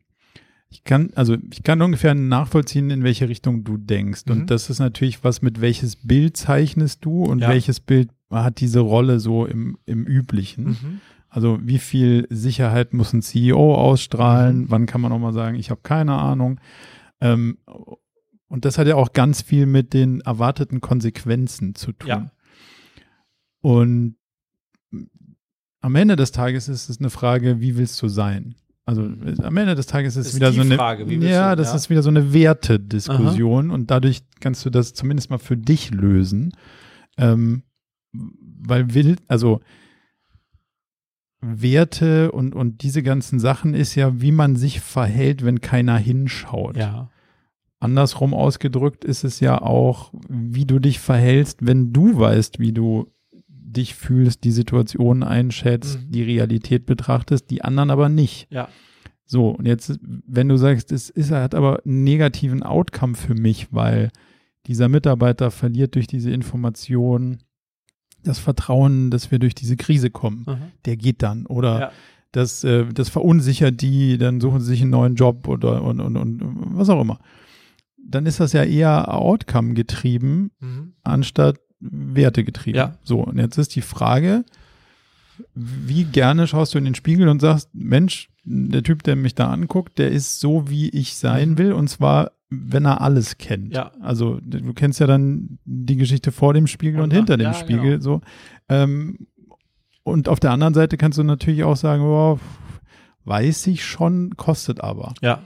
ich 0.71 0.85
kann, 0.85 1.11
also 1.15 1.37
ich 1.53 1.63
kann 1.63 1.83
ungefähr 1.83 2.15
nachvollziehen, 2.15 2.91
in 2.91 3.03
welche 3.05 3.29
Richtung 3.29 3.65
du 3.65 3.77
denkst. 3.77 4.23
Mhm. 4.27 4.33
Und 4.33 4.51
das 4.51 4.71
ist 4.71 4.79
natürlich 4.79 5.25
was, 5.25 5.43
mit 5.43 5.61
welches 5.61 5.97
Bild 5.97 6.37
zeichnest 6.37 7.05
du 7.05 7.25
und 7.25 7.41
Ja. 7.41 7.49
welches 7.49 7.81
Bild 7.81 8.11
hat 8.31 8.61
diese 8.61 8.81
Rolle 8.81 9.21
so 9.21 9.47
im, 9.47 9.79
im 9.87 10.05
Üblichen. 10.07 10.65
Mhm. 10.65 11.01
Also 11.29 11.59
wie 11.63 11.79
viel 11.79 12.27
Sicherheit 12.31 12.95
muss 12.95 13.13
ein 13.13 13.23
CEO 13.23 13.75
ausstrahlen? 13.75 14.59
Mhm. 14.63 14.71
Wann 14.71 14.87
kann 14.87 15.01
man 15.01 15.11
auch 15.13 15.19
mal 15.19 15.33
sagen, 15.33 15.57
ich 15.57 15.71
habe 15.71 15.81
keine 15.83 16.13
Ahnung? 16.15 16.61
Ähm, 17.21 17.59
und 18.49 18.65
das 18.65 18.79
hat 18.79 18.87
ja 18.87 18.95
auch 18.97 19.13
ganz 19.13 19.43
viel 19.43 19.67
mit 19.67 19.93
den 19.95 20.21
erwarteten 20.21 20.81
Konsequenzen 20.81 21.75
zu 21.75 21.93
tun. 21.93 22.09
Ja. 22.09 22.31
Und 23.61 24.17
am 25.81 25.95
Ende 25.97 26.17
des 26.17 26.33
Tages 26.33 26.69
ist 26.69 26.89
es 26.89 26.99
eine 26.99 27.11
Frage, 27.11 27.61
wie 27.61 27.77
willst 27.77 28.01
du 28.03 28.09
sein? 28.09 28.55
Also 28.87 29.03
am 29.43 29.57
Ende 29.57 29.75
des 29.75 29.87
Tages 29.87 30.17
ist 30.17 30.27
es 30.27 30.33
Ist 30.33 30.37
wieder 30.37 30.53
so 30.53 30.61
eine 30.61 30.77
Frage, 30.77 31.09
wie 31.09 31.17
ja, 31.17 31.55
du- 31.55 31.63
das 31.63 31.71
ja. 31.71 31.77
ist 31.77 31.89
wieder 31.91 32.03
so 32.03 32.11
eine 32.11 32.35
Wertediskussion 32.35 33.71
und 33.71 33.91
dadurch 33.91 34.23
kannst 34.41 34.65
du 34.67 34.71
das 34.71 34.93
zumindest 34.93 35.31
mal 35.31 35.39
für 35.39 35.57
dich 35.57 35.91
lösen, 35.91 36.53
ähm, 37.17 37.63
weil 38.13 38.93
will 38.95 39.17
also 39.27 39.61
Werte 41.41 42.33
und 42.33 42.55
und 42.55 42.83
diese 42.83 43.03
ganzen 43.03 43.39
Sachen 43.39 43.75
ist 43.75 43.95
ja, 43.95 44.21
wie 44.21 44.33
man 44.33 44.57
sich 44.57 44.81
verhält, 44.81 45.45
wenn 45.45 45.61
keiner 45.61 45.99
hinschaut. 45.99 46.77
Ja. 46.77 47.11
Andersrum 47.85 48.35
ausgedrückt 48.35 49.05
ist 49.05 49.25
es 49.25 49.41
ja 49.41 49.61
auch, 49.61 50.13
wie 50.29 50.65
du 50.65 50.79
dich 50.79 50.99
verhältst, 50.99 51.67
wenn 51.67 51.93
du 51.93 52.19
weißt, 52.19 52.59
wie 52.59 52.73
du 52.73 53.11
dich 53.49 53.95
fühlst, 53.95 54.45
die 54.45 54.53
Situation 54.53 55.23
einschätzt, 55.23 55.99
Mhm. 56.01 56.11
die 56.13 56.23
Realität 56.23 56.87
betrachtest, 56.87 57.51
die 57.51 57.63
anderen 57.63 57.91
aber 57.91 58.09
nicht. 58.09 58.47
Ja. 58.51 58.69
So, 59.27 59.49
und 59.51 59.67
jetzt, 59.67 59.99
wenn 60.03 60.49
du 60.49 60.57
sagst, 60.57 60.93
es 60.93 61.11
ist, 61.11 61.31
hat 61.31 61.55
aber 61.55 61.81
einen 61.85 62.05
negativen 62.05 62.63
Outcome 62.63 63.15
für 63.15 63.35
mich, 63.35 63.69
weil 63.73 64.11
dieser 64.67 64.89
Mitarbeiter 64.89 65.51
verliert 65.51 65.95
durch 65.95 66.07
diese 66.07 66.31
Information 66.31 67.39
das 68.23 68.39
Vertrauen, 68.39 69.11
dass 69.11 69.31
wir 69.31 69.39
durch 69.39 69.55
diese 69.55 69.77
Krise 69.77 70.11
kommen. 70.11 70.45
Mhm. 70.49 70.57
Der 70.87 70.97
geht 70.97 71.23
dann. 71.23 71.47
Oder 71.47 71.81
Ja. 71.81 71.93
das, 72.33 72.65
äh, 72.65 72.87
das 72.93 73.09
verunsichert 73.09 73.81
die, 73.83 74.19
dann 74.19 74.41
suchen 74.41 74.61
sie 74.61 74.67
sich 74.67 74.83
einen 74.83 74.91
neuen 74.91 75.15
Job 75.17 75.47
oder 75.49 75.83
und, 75.83 76.01
und, 76.01 76.17
und 76.17 76.41
was 76.77 76.89
auch 76.89 77.01
immer. 77.01 77.19
Dann 78.07 78.27
ist 78.27 78.41
das 78.41 78.53
ja 78.53 78.65
eher 78.65 79.13
Outcome 79.15 79.75
getrieben, 79.75 80.51
Mhm. 80.61 80.93
anstatt 81.03 81.59
Werte 81.81 82.45
getrieben. 82.45 82.77
Ja. 82.79 82.95
So, 83.03 83.21
und 83.21 83.39
jetzt 83.39 83.59
ist 83.59 83.75
die 83.77 83.83
Frage, 83.83 84.45
wie 85.55 86.05
gerne 86.05 86.47
schaust 86.47 86.75
du 86.75 86.79
in 86.79 86.85
den 86.85 86.95
Spiegel 86.95 87.29
und 87.29 87.41
sagst, 87.41 87.69
Mensch, 87.75 88.29
der 88.45 88.83
Typ, 88.83 89.03
der 89.03 89.17
mich 89.17 89.35
da 89.35 89.51
anguckt, 89.51 89.99
der 89.99 90.11
ist 90.11 90.39
so, 90.41 90.69
wie 90.71 90.89
ich 90.91 91.17
sein 91.17 91.51
Mhm. 91.51 91.59
will, 91.59 91.73
und 91.73 91.89
zwar, 91.89 92.33
wenn 92.51 92.85
er 92.85 93.01
alles 93.01 93.37
kennt. 93.39 93.75
Ja. 93.75 93.91
Also 94.01 94.39
du 94.43 94.73
kennst 94.75 95.01
ja 95.01 95.07
dann 95.07 95.59
die 95.65 95.97
Geschichte 95.97 96.31
vor 96.31 96.55
dem 96.55 96.67
Spiegel 96.67 97.01
und, 97.01 97.05
Und 97.07 97.15
hinter 97.15 97.37
dem 97.37 97.47
ja, 97.47 97.55
Spiegel. 97.55 97.83
genau. 97.99 98.01
So. 98.01 98.21
Ähm, 98.69 99.27
und 100.05 100.29
auf 100.29 100.39
der 100.41 100.53
anderen 100.53 100.75
Seite 100.75 100.97
kannst 100.97 101.19
du 101.19 101.23
natürlich 101.25 101.65
auch 101.65 101.77
sagen, 101.77 102.03
oh, 102.03 102.39
weiß 103.25 103.67
ich 103.69 103.85
schon, 103.85 104.37
kostet 104.37 104.81
aber. 104.83 105.15
Ja. 105.23 105.43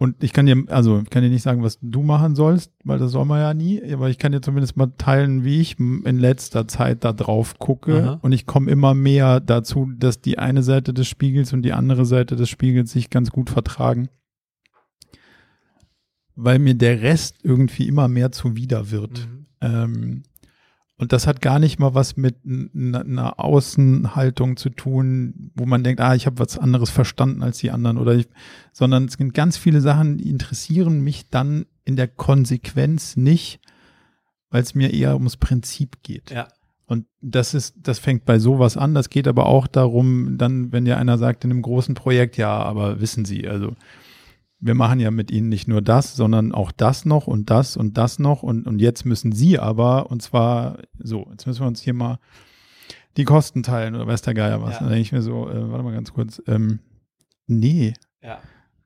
Und 0.00 0.22
ich 0.22 0.32
kann 0.32 0.46
dir, 0.46 0.62
also 0.68 1.00
ich 1.00 1.10
kann 1.10 1.24
dir 1.24 1.28
nicht 1.28 1.42
sagen, 1.42 1.64
was 1.64 1.80
du 1.82 2.02
machen 2.02 2.36
sollst, 2.36 2.72
weil 2.84 3.00
das 3.00 3.10
soll 3.10 3.24
man 3.24 3.40
ja 3.40 3.52
nie, 3.52 3.82
aber 3.92 4.08
ich 4.08 4.18
kann 4.18 4.30
dir 4.30 4.40
zumindest 4.40 4.76
mal 4.76 4.92
teilen, 4.96 5.44
wie 5.44 5.60
ich 5.60 5.78
in 5.80 6.18
letzter 6.18 6.68
Zeit 6.68 7.04
da 7.04 7.12
drauf 7.12 7.58
gucke. 7.58 8.04
Aha. 8.04 8.18
Und 8.22 8.30
ich 8.30 8.46
komme 8.46 8.70
immer 8.70 8.94
mehr 8.94 9.40
dazu, 9.40 9.90
dass 9.98 10.20
die 10.20 10.38
eine 10.38 10.62
Seite 10.62 10.94
des 10.94 11.08
Spiegels 11.08 11.52
und 11.52 11.62
die 11.62 11.72
andere 11.72 12.06
Seite 12.06 12.36
des 12.36 12.48
Spiegels 12.48 12.92
sich 12.92 13.10
ganz 13.10 13.32
gut 13.32 13.50
vertragen. 13.50 14.08
Weil 16.36 16.60
mir 16.60 16.74
der 16.74 17.02
Rest 17.02 17.40
irgendwie 17.42 17.88
immer 17.88 18.06
mehr 18.06 18.30
zuwider 18.30 18.92
wird. 18.92 19.26
Mhm. 19.26 19.46
Ähm, 19.60 20.22
und 20.98 21.12
das 21.12 21.28
hat 21.28 21.40
gar 21.40 21.60
nicht 21.60 21.78
mal 21.78 21.94
was 21.94 22.16
mit 22.16 22.36
einer 22.44 23.38
Außenhaltung 23.38 24.56
zu 24.56 24.68
tun, 24.68 25.52
wo 25.54 25.64
man 25.64 25.84
denkt, 25.84 26.00
ah, 26.00 26.16
ich 26.16 26.26
habe 26.26 26.40
was 26.40 26.58
anderes 26.58 26.90
verstanden 26.90 27.42
als 27.42 27.58
die 27.58 27.70
anderen 27.70 27.98
oder 27.98 28.16
ich, 28.16 28.28
sondern 28.72 29.04
es 29.04 29.14
sind 29.14 29.32
ganz 29.32 29.56
viele 29.56 29.80
Sachen, 29.80 30.18
die 30.18 30.28
interessieren 30.28 31.00
mich 31.00 31.30
dann 31.30 31.66
in 31.84 31.94
der 31.94 32.08
Konsequenz 32.08 33.16
nicht, 33.16 33.60
weil 34.50 34.62
es 34.62 34.74
mir 34.74 34.92
eher 34.92 35.14
ums 35.14 35.36
Prinzip 35.36 36.02
geht. 36.02 36.32
Ja. 36.32 36.48
Und 36.86 37.06
das 37.20 37.54
ist, 37.54 37.76
das 37.80 38.00
fängt 38.00 38.24
bei 38.24 38.40
sowas 38.40 38.76
an. 38.76 38.94
Das 38.94 39.08
geht 39.08 39.28
aber 39.28 39.46
auch 39.46 39.68
darum, 39.68 40.36
dann, 40.36 40.72
wenn 40.72 40.84
dir 40.84 40.96
einer 40.96 41.16
sagt 41.16 41.44
in 41.44 41.52
einem 41.52 41.62
großen 41.62 41.94
Projekt, 41.94 42.38
ja, 42.38 42.50
aber 42.50 43.00
wissen 43.00 43.24
Sie, 43.24 43.46
also 43.46 43.76
wir 44.60 44.74
machen 44.74 44.98
ja 45.00 45.10
mit 45.10 45.30
Ihnen 45.30 45.48
nicht 45.48 45.68
nur 45.68 45.82
das, 45.82 46.16
sondern 46.16 46.52
auch 46.52 46.72
das 46.72 47.04
noch 47.04 47.26
und 47.26 47.50
das 47.50 47.76
und 47.76 47.96
das 47.96 48.18
noch 48.18 48.42
und, 48.42 48.66
und 48.66 48.80
jetzt 48.80 49.04
müssen 49.04 49.32
Sie 49.32 49.58
aber, 49.58 50.10
und 50.10 50.20
zwar 50.22 50.78
so, 50.98 51.28
jetzt 51.30 51.46
müssen 51.46 51.60
wir 51.60 51.68
uns 51.68 51.80
hier 51.80 51.94
mal 51.94 52.18
die 53.16 53.24
Kosten 53.24 53.62
teilen 53.62 53.94
oder 53.94 54.06
weiß 54.06 54.22
der 54.22 54.34
Geier 54.34 54.62
was. 54.62 54.74
Ja. 54.74 54.80
Dann 54.80 54.88
denke 54.88 55.02
ich 55.02 55.12
mir 55.12 55.22
so, 55.22 55.48
äh, 55.48 55.70
warte 55.70 55.84
mal 55.84 55.92
ganz 55.92 56.12
kurz, 56.12 56.42
ähm, 56.46 56.80
nee, 57.46 57.94
Ja. 58.22 58.38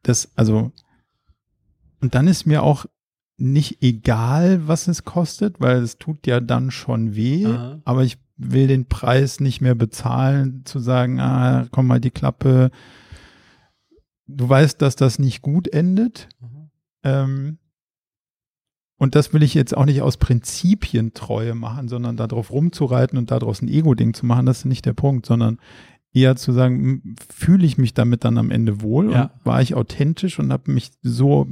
das, 0.03 0.31
also, 0.37 0.73
und 2.01 2.15
dann 2.15 2.29
ist 2.29 2.47
mir 2.47 2.63
auch 2.63 2.87
nicht 3.39 3.83
egal, 3.83 4.69
was 4.69 4.89
es 4.89 5.05
kostet, 5.05 5.61
weil 5.61 5.83
es 5.83 5.99
tut 5.99 6.27
ja 6.27 6.41
dann 6.41 6.71
schon 6.71 7.15
weh, 7.15 7.47
Aha. 7.47 7.81
aber 7.85 8.05
ich 8.05 8.19
will 8.37 8.67
den 8.67 8.87
Preis 8.87 9.41
nicht 9.41 9.61
mehr 9.61 9.75
bezahlen, 9.75 10.63
zu 10.65 10.79
sagen, 10.79 11.21
ah, 11.21 11.67
komm 11.71 11.87
mal 11.87 12.01
die 12.01 12.11
Klappe. 12.11 12.71
Du 14.37 14.49
weißt, 14.49 14.81
dass 14.83 14.97
das 14.97 15.19
nicht 15.19 15.43
gut 15.43 15.69
endet. 15.69 16.29
Mhm. 16.41 16.71
Ähm, 17.05 17.59
und 18.99 19.15
das 19.17 19.33
will 19.33 19.43
ich 19.43 19.55
jetzt 19.55 19.77
auch 19.77 19.85
nicht 19.85 20.01
aus 20.03 20.17
Prinzipientreue 20.17 21.55
machen, 21.57 21.89
sondern 21.89 22.17
darauf 22.17 22.53
rumzureiten 22.53 23.19
und 23.19 23.31
daraus 23.33 23.61
ein 23.61 23.69
Ego-Ding 23.69 24.15
zu 24.15 24.27
machen, 24.27 24.47
das 24.47 24.59
ist 24.61 24.65
nicht 24.67 24.87
der 24.87 24.93
Punkt, 24.93 25.27
sondern 25.27 25.59
eher 26.13 26.37
zu 26.37 26.53
sagen, 26.53 27.17
fühle 27.35 27.67
ich 27.67 27.79
mich 27.79 27.95
damit 27.95 28.23
dann 28.25 28.39
am 28.39 28.51
Ende 28.51 28.81
wohl 28.81 29.11
Ja. 29.11 29.23
und 29.23 29.31
war 29.47 29.61
ich 29.63 29.75
authentisch 29.75 30.39
und 30.39 30.53
habe 30.53 30.71
mich 30.71 30.93
so 31.03 31.49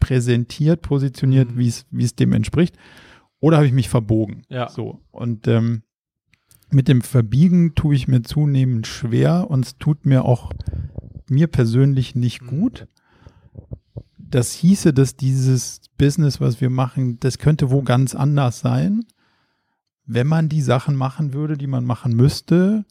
präsentiert, 0.00 0.82
positioniert, 0.82 1.52
Mhm. 1.52 1.58
wie 1.58 1.68
es 1.68 1.86
wie 1.90 2.04
es 2.04 2.14
dem 2.14 2.32
entspricht, 2.32 2.76
oder 3.40 3.56
habe 3.56 3.66
ich 3.66 3.72
mich 3.72 3.88
verbogen? 3.88 4.42
Ja. 4.48 4.68
So 4.68 5.00
und 5.12 5.48
ähm, 5.48 5.82
mit 6.70 6.88
dem 6.88 7.00
Verbiegen 7.02 7.74
tue 7.74 7.94
ich 7.94 8.08
mir 8.08 8.22
zunehmend 8.22 8.86
schwer 8.86 9.46
und 9.48 9.64
es 9.64 9.78
tut 9.78 10.04
mir 10.04 10.24
auch 10.24 10.52
mir 11.28 11.46
persönlich 11.46 12.14
nicht 12.14 12.42
Mhm. 12.42 12.46
gut. 12.46 12.86
Das 14.18 14.52
hieße, 14.52 14.92
dass 14.92 15.16
dieses 15.16 15.80
Business, 15.98 16.40
was 16.40 16.60
wir 16.60 16.70
machen, 16.70 17.18
das 17.20 17.38
könnte 17.38 17.70
wo 17.70 17.82
ganz 17.82 18.14
anders 18.14 18.60
sein, 18.60 19.04
wenn 20.06 20.26
man 20.26 20.48
die 20.48 20.60
Sachen 20.62 20.96
machen 20.96 21.32
würde, 21.32 21.56
die 21.56 21.66
man 21.66 21.84
machen 21.84 22.14
müsste, 22.16 22.84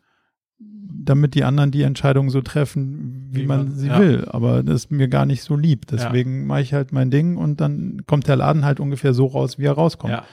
damit 0.59 1.35
die 1.35 1.43
anderen 1.43 1.71
die 1.71 1.81
Entscheidung 1.81 2.29
so 2.29 2.41
treffen, 2.41 3.27
wie, 3.31 3.41
Wie 3.41 3.45
man, 3.47 3.65
man- 3.65 3.75
sie 3.75 3.87
ja. 3.87 3.99
will. 3.99 4.25
Aber 4.29 4.63
das 4.63 4.85
ist 4.85 4.91
mir 4.91 5.07
gar 5.09 5.25
nicht 5.25 5.43
so 5.43 5.55
lieb. 5.55 5.85
Deswegen 5.87 6.47
mache 6.47 6.61
ich 6.61 6.73
halt 6.73 6.91
mein 6.91 7.11
Ding 7.11 7.35
und 7.37 7.59
dann 7.61 8.03
kommt 8.07 8.27
der 8.27 8.35
Laden 8.37 8.63
halt 8.63 8.79
ungefähr 8.79 9.13
so 9.13 9.25
raus, 9.25 9.59
wie 9.59 9.65
er 9.65 9.73
rauskommt. 9.73 10.13
Ja. 10.13 10.25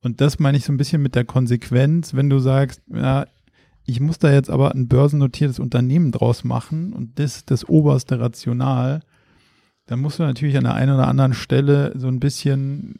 Und 0.00 0.20
das 0.20 0.38
meine 0.38 0.56
ich 0.58 0.64
so 0.64 0.72
ein 0.72 0.76
bisschen 0.76 1.02
mit 1.02 1.14
der 1.14 1.24
Konsequenz, 1.24 2.14
wenn 2.14 2.30
du 2.30 2.38
sagst, 2.38 2.82
ja, 2.94 3.26
ich 3.86 4.00
muss 4.00 4.18
da 4.18 4.32
jetzt 4.32 4.50
aber 4.50 4.74
ein 4.74 4.88
börsennotiertes 4.88 5.58
Unternehmen 5.58 6.10
draus 6.12 6.44
machen 6.44 6.92
und 6.92 7.18
das 7.18 7.44
das 7.44 7.68
oberste 7.68 8.18
Rational, 8.20 9.00
dann 9.86 10.00
musst 10.00 10.18
du 10.18 10.22
natürlich 10.22 10.56
an 10.56 10.64
der 10.64 10.74
einen 10.74 10.94
oder 10.94 11.08
anderen 11.08 11.34
Stelle 11.34 11.92
so 11.96 12.06
ein 12.08 12.18
bisschen, 12.20 12.94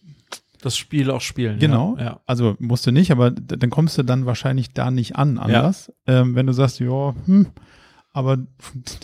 Das 0.61 0.77
Spiel 0.77 1.11
auch 1.11 1.21
spielen. 1.23 1.59
genau, 1.59 1.97
Ja. 1.99 2.21
also 2.27 2.57
musst 2.59 2.87
du 2.87 2.91
nicht, 2.93 3.11
aber 3.11 3.31
dann 3.31 3.71
kommst 3.71 3.97
du 3.97 4.03
dann 4.03 4.27
wahrscheinlich 4.27 4.73
da 4.75 4.91
nicht 4.91 5.17
an 5.17 5.39
anders. 5.39 5.91
Ähm, 6.07 6.35
wenn 6.35 6.47
du 6.47 6.53
sagst, 6.53 6.81
ja, 6.81 7.15
hm, 7.27 7.47
aber 8.13 8.39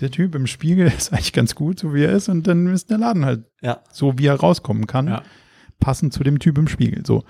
der 0.00 0.10
Typ 0.10 0.34
im 0.34 0.46
Spiegel 0.46 0.86
ist 0.96 1.12
eigentlich 1.12 1.32
ganz 1.32 1.54
gut, 1.54 1.78
so 1.80 1.94
wie 1.94 2.02
er 2.04 2.12
ist, 2.12 2.28
und 2.28 2.46
dann 2.46 2.66
ist 2.66 2.90
der 2.90 2.98
Laden 2.98 3.24
halt 3.24 3.44
Ja. 3.62 3.80
so, 3.90 4.18
wie 4.18 4.26
er 4.26 4.34
rauskommen 4.38 4.86
kann 4.86 5.08
Ja. 5.08 5.22
passend 5.80 6.12
zu 6.12 6.22
dem 6.22 6.38
Typ 6.38 6.58
im 6.58 6.68
Spiegel. 6.68 7.04
So. 7.06 7.24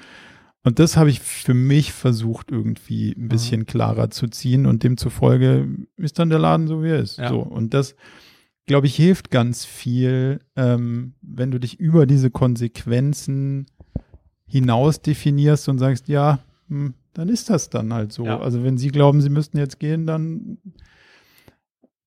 Und 0.62 0.78
das 0.78 0.96
habe 0.96 1.08
ich 1.08 1.20
für 1.20 1.54
mich 1.54 1.92
versucht, 1.92 2.50
irgendwie 2.50 3.12
ein 3.12 3.28
bisschen 3.28 3.64
klarer 3.64 4.10
zu 4.10 4.28
ziehen 4.28 4.66
und 4.66 4.82
demzufolge 4.82 5.68
ist 5.96 6.18
dann 6.18 6.28
der 6.28 6.38
Laden 6.38 6.68
so, 6.68 6.82
wie 6.82 6.88
er 6.90 6.98
ist. 6.98 7.18
Ja. 7.18 7.30
So. 7.30 7.40
Und 7.40 7.72
das 7.72 7.96
glaube 8.70 8.86
ich, 8.86 8.94
hilft 8.94 9.32
ganz 9.32 9.64
viel, 9.64 10.38
ähm, 10.54 11.14
wenn 11.22 11.50
du 11.50 11.58
dich 11.58 11.80
über 11.80 12.06
diese 12.06 12.30
Konsequenzen 12.30 13.66
hinaus 14.46 15.02
definierst 15.02 15.68
und 15.68 15.78
sagst, 15.78 16.06
ja, 16.06 16.38
hm, 16.68 16.94
dann 17.12 17.28
ist 17.28 17.50
das 17.50 17.70
dann 17.70 17.92
halt 17.92 18.12
so. 18.12 18.24
Ja. 18.26 18.38
Also 18.38 18.62
wenn 18.62 18.78
sie 18.78 18.88
glauben, 18.88 19.22
sie 19.22 19.28
müssten 19.28 19.58
jetzt 19.58 19.80
gehen, 19.80 20.06
dann, 20.06 20.58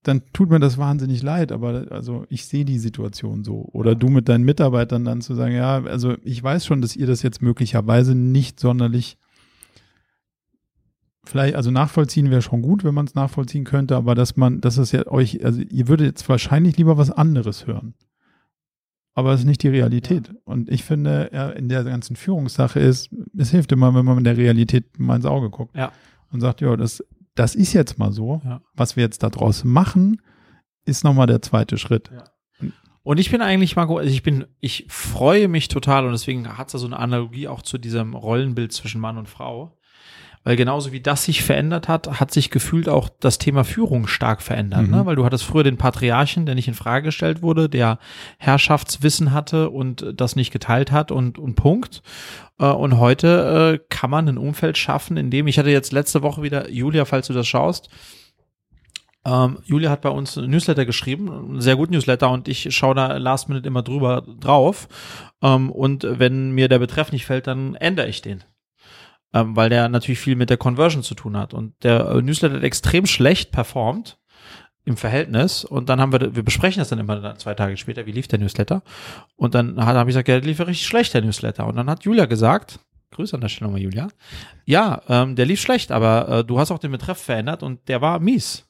dann 0.04 0.22
tut 0.34 0.50
mir 0.50 0.60
das 0.60 0.78
wahnsinnig 0.78 1.24
leid, 1.24 1.52
aber 1.52 1.88
also 1.90 2.26
ich 2.30 2.46
sehe 2.46 2.66
die 2.66 2.80
Situation 2.80 3.44
so. 3.44 3.70
Oder 3.72 3.96
du 3.96 4.10
mit 4.10 4.30
deinen 4.30 4.44
Mitarbeitern 4.44 5.06
dann 5.06 5.22
zu 5.22 5.34
sagen, 5.34 5.56
ja, 5.56 5.82
also 5.84 6.16
ich 6.24 6.44
weiß 6.44 6.66
schon, 6.66 6.82
dass 6.82 6.96
ihr 6.96 7.08
das 7.08 7.24
jetzt 7.24 7.42
möglicherweise 7.42 8.14
nicht 8.14 8.60
sonderlich 8.60 9.18
vielleicht, 11.24 11.56
also 11.56 11.72
nachvollziehen 11.72 12.30
wäre 12.30 12.42
schon 12.42 12.62
gut, 12.62 12.84
wenn 12.84 12.94
man 12.94 13.06
es 13.06 13.16
nachvollziehen 13.16 13.64
könnte, 13.64 13.96
aber 13.96 14.16
dass 14.16 14.36
man, 14.36 14.62
dass 14.62 14.78
es 14.78 14.92
ja 14.92 15.08
euch, 15.08 15.44
also 15.44 15.62
ihr 15.62 15.88
würdet 15.88 16.08
jetzt 16.08 16.30
wahrscheinlich 16.30 16.78
lieber 16.78 16.98
was 16.98 17.12
anderes 17.12 17.66
hören. 17.66 17.94
Aber 19.16 19.34
es 19.34 19.42
ist 19.42 19.46
nicht 19.46 19.62
die 19.62 19.70
Realität. 19.70 20.34
Und 20.44 20.70
ich 20.70 20.84
finde, 20.84 21.30
ja, 21.32 21.50
in 21.52 21.70
der 21.70 21.84
ganzen 21.84 22.16
Führungssache 22.16 22.80
ist, 22.80 23.10
es 23.38 23.52
hilft 23.52 23.72
immer, 23.72 23.94
wenn 23.94 24.06
man 24.06 24.16
mit 24.16 24.26
der 24.26 24.38
Realität 24.38 25.00
mal 25.00 25.16
ins 25.16 25.26
Auge 25.26 25.50
guckt. 25.52 25.76
Ja. 25.78 25.92
Und 26.32 26.42
sagt, 26.42 26.62
ja, 26.62 26.76
das, 26.76 27.04
das 27.36 27.56
ist 27.56 27.74
jetzt 27.74 27.98
mal 27.98 28.12
so. 28.12 28.42
Ja. 28.44 28.62
Was 28.74 28.96
wir 28.96 29.04
jetzt 29.04 29.24
daraus 29.24 29.64
machen, 29.64 30.22
ist 30.86 31.04
nochmal 31.04 31.28
der 31.28 31.42
zweite 31.42 31.78
Schritt. 31.78 32.12
Und 33.04 33.20
ich 33.20 33.30
bin 33.30 33.42
eigentlich, 33.42 33.76
Marco, 33.76 33.98
also 33.98 34.10
ich 34.10 34.24
bin, 34.24 34.46
ich 34.62 34.86
freue 34.88 35.50
mich 35.50 35.68
total 35.68 36.06
und 36.06 36.14
deswegen 36.14 36.58
hat 36.58 36.68
es 36.68 36.74
ja 36.74 36.80
so 36.80 36.86
eine 36.86 36.98
Analogie 36.98 37.50
auch 37.50 37.62
zu 37.62 37.78
diesem 37.78 38.14
Rollenbild 38.14 38.72
zwischen 38.72 39.02
Mann 39.02 39.18
und 39.18 39.28
Frau. 39.28 39.78
Weil 40.44 40.56
genauso 40.58 40.92
wie 40.92 41.00
das 41.00 41.24
sich 41.24 41.42
verändert 41.42 41.88
hat, 41.88 42.20
hat 42.20 42.32
sich 42.32 42.50
gefühlt 42.50 42.90
auch 42.90 43.10
das 43.20 43.38
Thema 43.38 43.64
Führung 43.64 44.08
stark 44.08 44.42
verändert. 44.42 44.84
Mhm. 44.84 44.92
Ne? 44.92 45.06
Weil 45.06 45.16
du 45.16 45.24
hattest 45.24 45.46
früher 45.46 45.64
den 45.64 45.78
Patriarchen, 45.78 46.46
der 46.46 46.56
nicht 46.56 46.68
in 46.68 46.74
Frage 46.74 47.06
gestellt 47.06 47.42
wurde, 47.42 47.70
der 47.70 47.98
Herrschaftswissen 48.38 49.32
hatte 49.32 49.70
und 49.70 50.06
das 50.16 50.36
nicht 50.36 50.52
geteilt 50.52 50.92
hat 50.92 51.12
und, 51.12 51.40
und 51.40 51.56
Punkt. 51.56 52.02
Äh, 52.60 52.66
Und 52.66 52.98
heute 52.98 53.80
äh, 53.80 53.86
kann 53.90 54.10
man 54.10 54.28
ein 54.28 54.38
Umfeld 54.38 54.78
schaffen, 54.78 55.18
in 55.18 55.30
dem, 55.30 55.48
ich 55.48 55.58
hatte 55.58 55.70
jetzt 55.70 55.92
letzte 55.92 56.22
Woche 56.22 56.44
wieder, 56.44 56.70
Julia, 56.70 57.06
falls 57.06 57.28
du 57.28 57.34
das 57.34 57.48
schaust, 57.48 57.90
ähm, 59.26 59.60
Julia 59.64 59.90
hat 59.90 60.02
bei 60.02 60.10
uns 60.10 60.38
einen 60.38 60.52
Newsletter 60.52 60.86
geschrieben, 60.86 61.32
einen 61.32 61.62
sehr 61.62 61.78
guten 61.78 61.94
Newsletter 61.94 62.30
und 62.30 62.48
ich 62.48 62.76
schaue 62.76 62.96
da 62.96 63.18
last 63.18 63.48
minute 63.48 63.68
immer 63.68 63.82
drüber 63.82 64.22
drauf. 64.40 64.88
Ähm, 65.42 65.72
und 65.72 66.06
wenn 66.08 66.52
mir 66.52 66.68
der 66.68 66.80
Betreff 66.80 67.12
nicht 67.12 67.26
fällt, 67.26 67.48
dann 67.48 67.76
ändere 67.76 68.08
ich 68.10 68.22
den. 68.22 68.44
Ähm, 69.34 69.56
weil 69.56 69.70
der 69.70 69.90
natürlich 69.90 70.20
viel 70.20 70.36
mit 70.36 70.50
der 70.50 70.58
Conversion 70.58 71.04
zu 71.04 71.16
tun 71.16 71.38
hat. 71.38 71.54
Und 71.54 71.74
der 71.84 72.08
äh, 72.08 72.22
Newsletter 72.22 72.56
hat 72.56 72.64
extrem 72.64 73.06
schlecht 73.06 73.52
performt 73.52 74.20
im 74.86 74.98
Verhältnis. 74.98 75.66
Und 75.66 75.90
dann 75.90 76.00
haben 76.00 76.12
wir, 76.12 76.36
wir 76.36 76.44
besprechen 76.44 76.80
das 76.80 76.90
dann 76.90 77.00
immer 77.00 77.36
zwei 77.38 77.54
Tage 77.54 77.78
später, 77.78 78.06
wie 78.06 78.12
lief 78.12 78.28
der 78.28 78.40
Newsletter. 78.40 78.84
Und 79.36 79.56
dann 79.56 79.84
habe 79.84 80.02
ich 80.02 80.14
gesagt, 80.14 80.28
ja, 80.28 80.40
der 80.40 80.48
lief 80.48 80.60
ja 80.60 80.66
richtig 80.66 80.88
schlecht, 80.88 81.14
der 81.14 81.22
Newsletter. 81.22 81.66
Und 81.66 81.76
dann 81.76 81.90
hat 81.90 82.04
Julia 82.04 82.26
gesagt, 82.26 82.80
Grüße 83.14 83.36
an 83.36 83.42
der 83.42 83.48
Stelle 83.48 83.68
nochmal, 83.68 83.82
Julia. 83.82 84.10
Ja, 84.66 85.02
ähm, 85.08 85.36
der 85.36 85.46
lief 85.46 85.62
schlecht, 85.62 85.92
aber 85.92 86.28
äh, 86.30 86.44
du 86.44 86.60
hast 86.60 86.72
auch 86.72 86.80
den 86.80 86.92
Betreff 86.92 87.20
verändert 87.20 87.64
und 87.64 87.88
der 87.88 88.02
war 88.02 88.20
mies. 88.20 88.68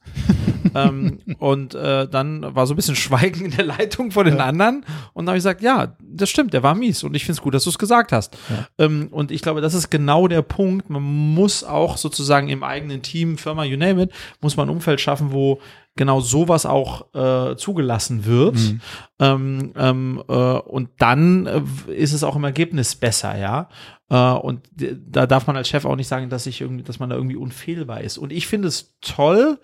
Ähm, 0.75 1.19
und 1.39 1.75
äh, 1.75 2.07
dann 2.07 2.55
war 2.55 2.67
so 2.67 2.73
ein 2.73 2.75
bisschen 2.75 2.95
Schweigen 2.95 3.45
in 3.45 3.51
der 3.51 3.65
Leitung 3.65 4.11
von 4.11 4.25
den 4.25 4.39
anderen. 4.39 4.85
Und 5.13 5.25
dann 5.25 5.29
habe 5.29 5.37
ich 5.37 5.43
gesagt, 5.43 5.61
ja, 5.61 5.95
das 6.01 6.29
stimmt, 6.29 6.53
der 6.53 6.63
war 6.63 6.75
mies. 6.75 7.03
Und 7.03 7.15
ich 7.15 7.25
finde 7.25 7.37
es 7.37 7.41
gut, 7.41 7.53
dass 7.53 7.63
du 7.63 7.69
es 7.69 7.77
gesagt 7.77 8.11
hast. 8.11 8.37
Ähm, 8.77 9.07
und 9.11 9.31
ich 9.31 9.41
glaube, 9.41 9.61
das 9.61 9.73
ist 9.73 9.89
genau 9.89 10.27
der 10.27 10.41
Punkt. 10.41 10.89
Man 10.89 11.03
muss 11.03 11.63
auch 11.63 11.97
sozusagen 11.97 12.49
im 12.49 12.63
eigenen 12.63 13.01
Team, 13.01 13.37
Firma, 13.37 13.63
you 13.63 13.77
name 13.77 14.03
it, 14.03 14.11
muss 14.41 14.57
man 14.57 14.67
ein 14.67 14.75
Umfeld 14.75 15.01
schaffen, 15.01 15.31
wo 15.31 15.59
genau 15.95 16.21
sowas 16.21 16.65
auch 16.65 17.13
äh, 17.13 17.55
zugelassen 17.55 18.25
wird. 18.25 18.57
Ähm, 19.19 19.73
ähm, 19.75 20.23
äh, 20.27 20.33
und 20.33 20.89
dann 20.97 21.45
äh, 21.45 21.61
ist 21.93 22.13
es 22.13 22.23
auch 22.23 22.35
im 22.35 22.43
Ergebnis 22.43 22.95
besser, 22.95 23.37
ja. 23.37 23.69
Äh, 24.09 24.15
und 24.15 24.61
da 24.75 25.27
darf 25.27 25.47
man 25.47 25.55
als 25.55 25.69
Chef 25.69 25.85
auch 25.85 25.95
nicht 25.95 26.07
sagen, 26.07 26.29
dass 26.29 26.47
ich 26.47 26.61
irgendwie, 26.61 26.83
dass 26.83 26.99
man 26.99 27.09
da 27.09 27.15
irgendwie 27.15 27.35
unfehlbar 27.35 28.01
ist. 28.01 28.17
Und 28.17 28.31
ich 28.31 28.47
finde 28.47 28.67
es 28.67 28.95
toll, 29.01 29.59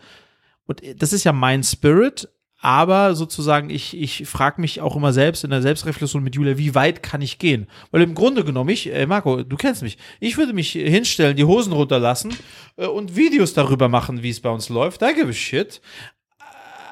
und 0.70 0.84
das 1.02 1.14
ist 1.14 1.24
ja 1.24 1.34
mein 1.34 1.64
Spirit, 1.64 2.30
aber 2.62 3.16
sozusagen, 3.16 3.72
ich, 3.72 4.00
ich 4.00 4.28
frage 4.28 4.62
mich 4.62 4.82
auch 4.82 4.96
immer 4.96 5.14
selbst 5.14 5.44
in 5.44 5.50
der 5.50 5.64
Selbstreflexion 5.64 6.22
mit 6.22 6.36
Julia, 6.36 6.60
wie 6.60 6.76
weit 6.76 7.02
kann 7.02 7.22
ich 7.22 7.40
gehen? 7.40 7.68
Weil 7.90 8.04
im 8.04 8.14
Grunde 8.14 8.44
genommen, 8.44 8.70
ich, 8.70 8.94
äh, 8.94 9.08
Marco, 9.08 9.44
du 9.44 9.58
kennst 9.58 9.82
mich, 9.82 9.98
ich 10.20 10.38
würde 10.38 10.54
mich 10.54 10.74
hinstellen, 10.74 11.36
die 11.36 11.46
Hosen 11.46 11.74
runterlassen 11.74 12.36
äh, 12.76 12.86
und 12.86 13.16
Videos 13.16 13.54
darüber 13.54 13.90
machen, 13.90 14.22
wie 14.22 14.30
es 14.30 14.42
bei 14.42 14.52
uns 14.52 14.70
läuft. 14.70 15.02
Da 15.02 15.12
give 15.12 15.30
a 15.30 15.34
shit. 15.34 15.82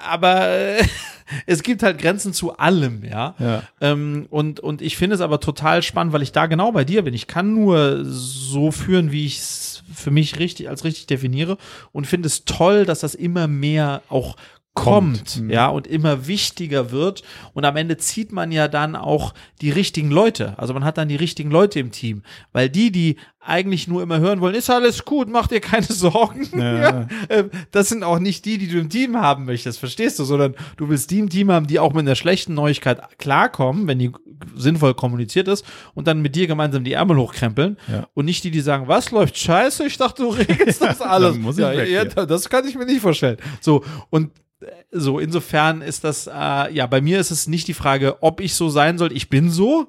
Aber 0.09 0.47
äh, 0.47 0.83
es 1.45 1.61
gibt 1.61 1.83
halt 1.83 1.99
Grenzen 1.99 2.33
zu 2.33 2.57
allem, 2.57 3.03
ja. 3.03 3.35
Ja. 3.37 3.63
Ähm, 3.79 4.25
und, 4.31 4.59
und 4.59 4.81
ich 4.81 4.97
finde 4.97 5.15
es 5.15 5.21
aber 5.21 5.39
total 5.39 5.83
spannend, 5.83 6.13
weil 6.13 6.23
ich 6.23 6.31
da 6.31 6.47
genau 6.47 6.71
bei 6.71 6.83
dir 6.83 7.03
bin. 7.03 7.13
Ich 7.13 7.27
kann 7.27 7.53
nur 7.53 8.03
so 8.05 8.71
führen, 8.71 9.11
wie 9.11 9.27
ich 9.27 9.37
es 9.37 9.76
für 9.93 10.11
mich 10.11 10.39
richtig 10.39 10.69
als 10.69 10.83
richtig 10.83 11.07
definiere 11.07 11.57
und 11.91 12.07
finde 12.07 12.27
es 12.27 12.45
toll, 12.45 12.85
dass 12.85 12.99
das 12.99 13.15
immer 13.15 13.47
mehr 13.47 14.01
auch 14.09 14.35
kommt. 14.83 15.41
Mhm. 15.41 15.49
ja, 15.49 15.67
und 15.67 15.87
immer 15.87 16.27
wichtiger 16.27 16.91
wird. 16.91 17.23
Und 17.53 17.65
am 17.65 17.75
Ende 17.75 17.97
zieht 17.97 18.31
man 18.31 18.51
ja 18.51 18.67
dann 18.67 18.95
auch 18.95 19.33
die 19.61 19.71
richtigen 19.71 20.11
Leute. 20.11 20.53
Also 20.57 20.73
man 20.73 20.83
hat 20.85 20.97
dann 20.97 21.07
die 21.09 21.15
richtigen 21.15 21.51
Leute 21.51 21.79
im 21.79 21.91
Team. 21.91 22.23
Weil 22.53 22.69
die, 22.69 22.91
die 22.91 23.17
eigentlich 23.39 23.87
nur 23.87 24.03
immer 24.03 24.19
hören 24.19 24.41
wollen, 24.41 24.55
ist 24.55 24.69
alles 24.69 25.05
gut, 25.05 25.29
mach 25.29 25.47
dir 25.47 25.61
keine 25.61 25.85
Sorgen. 25.89 26.47
Ja. 26.59 27.07
Ähm, 27.29 27.49
das 27.71 27.89
sind 27.89 28.03
auch 28.03 28.19
nicht 28.19 28.43
die, 28.45 28.57
die 28.57 28.67
du 28.67 28.77
im 28.79 28.89
Team 28.89 29.17
haben 29.17 29.45
möchtest, 29.45 29.79
verstehst 29.79 30.19
du? 30.19 30.25
Sondern 30.25 30.55
du 30.75 30.89
willst 30.89 31.09
die 31.11 31.19
im 31.19 31.29
Team 31.29 31.51
haben, 31.51 31.65
die 31.67 31.79
auch 31.79 31.93
mit 31.93 32.01
einer 32.01 32.15
schlechten 32.15 32.53
Neuigkeit 32.53 32.99
klarkommen, 33.17 33.87
wenn 33.87 33.99
die 33.99 34.11
sinnvoll 34.55 34.93
kommuniziert 34.93 35.47
ist 35.47 35.65
und 35.95 36.07
dann 36.07 36.21
mit 36.21 36.35
dir 36.35 36.45
gemeinsam 36.45 36.83
die 36.83 36.93
Ärmel 36.93 37.17
hochkrempeln 37.17 37.77
Ja. 37.91 38.07
und 38.13 38.25
nicht 38.25 38.43
die, 38.43 38.51
die 38.51 38.59
sagen, 38.61 38.87
was 38.87 39.09
läuft 39.11 39.37
scheiße? 39.37 39.85
Ich 39.87 39.97
dachte, 39.97 40.23
du 40.23 40.29
regelst 40.29 40.81
das 40.83 41.01
alles. 41.01 41.37
ja, 41.57 41.71
ja, 41.71 42.05
das 42.05 42.49
kann 42.49 42.67
ich 42.67 42.75
mir 42.75 42.85
nicht 42.85 43.01
vorstellen. 43.01 43.37
So, 43.61 43.83
und 44.09 44.31
so, 44.91 45.19
insofern 45.19 45.81
ist 45.81 46.03
das, 46.03 46.27
äh, 46.27 46.31
ja, 46.73 46.87
bei 46.87 47.01
mir 47.01 47.19
ist 47.19 47.31
es 47.31 47.47
nicht 47.47 47.67
die 47.67 47.73
Frage, 47.73 48.21
ob 48.23 48.41
ich 48.41 48.53
so 48.55 48.69
sein 48.69 48.97
soll. 48.97 49.11
Ich 49.11 49.29
bin 49.29 49.49
so. 49.49 49.87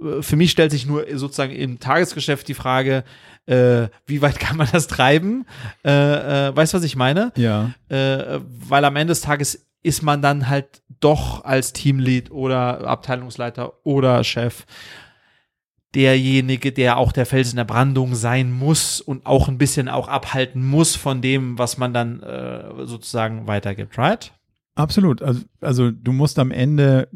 Äh, 0.00 0.22
Für 0.22 0.36
mich 0.36 0.50
stellt 0.50 0.70
sich 0.70 0.86
nur 0.86 1.06
sozusagen 1.14 1.52
im 1.52 1.78
Tagesgeschäft 1.80 2.48
die 2.48 2.54
Frage, 2.54 3.04
äh, 3.46 3.88
wie 4.06 4.22
weit 4.22 4.38
kann 4.40 4.56
man 4.56 4.68
das 4.72 4.86
treiben? 4.86 5.46
Äh, 5.84 6.48
äh, 6.48 6.56
weißt 6.56 6.72
du, 6.72 6.78
was 6.78 6.84
ich 6.84 6.96
meine? 6.96 7.32
Ja. 7.36 7.72
Äh, 7.88 8.40
weil 8.42 8.84
am 8.84 8.96
Ende 8.96 9.12
des 9.12 9.20
Tages 9.20 9.66
ist 9.82 10.02
man 10.02 10.22
dann 10.22 10.48
halt 10.48 10.82
doch 11.00 11.44
als 11.44 11.74
Teamlead 11.74 12.30
oder 12.30 12.86
Abteilungsleiter 12.86 13.84
oder 13.84 14.24
Chef 14.24 14.64
derjenige, 15.94 16.72
der 16.72 16.96
auch 16.96 17.12
der 17.12 17.26
Fels 17.26 17.50
in 17.50 17.56
der 17.56 17.64
Brandung 17.64 18.14
sein 18.14 18.52
muss 18.52 19.00
und 19.00 19.26
auch 19.26 19.48
ein 19.48 19.58
bisschen 19.58 19.88
auch 19.88 20.08
abhalten 20.08 20.64
muss 20.66 20.96
von 20.96 21.20
dem, 21.22 21.58
was 21.58 21.78
man 21.78 21.92
dann 21.94 22.22
äh, 22.22 22.86
sozusagen 22.86 23.46
weitergibt, 23.46 23.96
right? 23.98 24.32
Absolut. 24.74 25.22
Also, 25.22 25.42
also 25.60 25.90
du 25.90 26.12
musst 26.12 26.38
am 26.38 26.50
Ende 26.50 27.08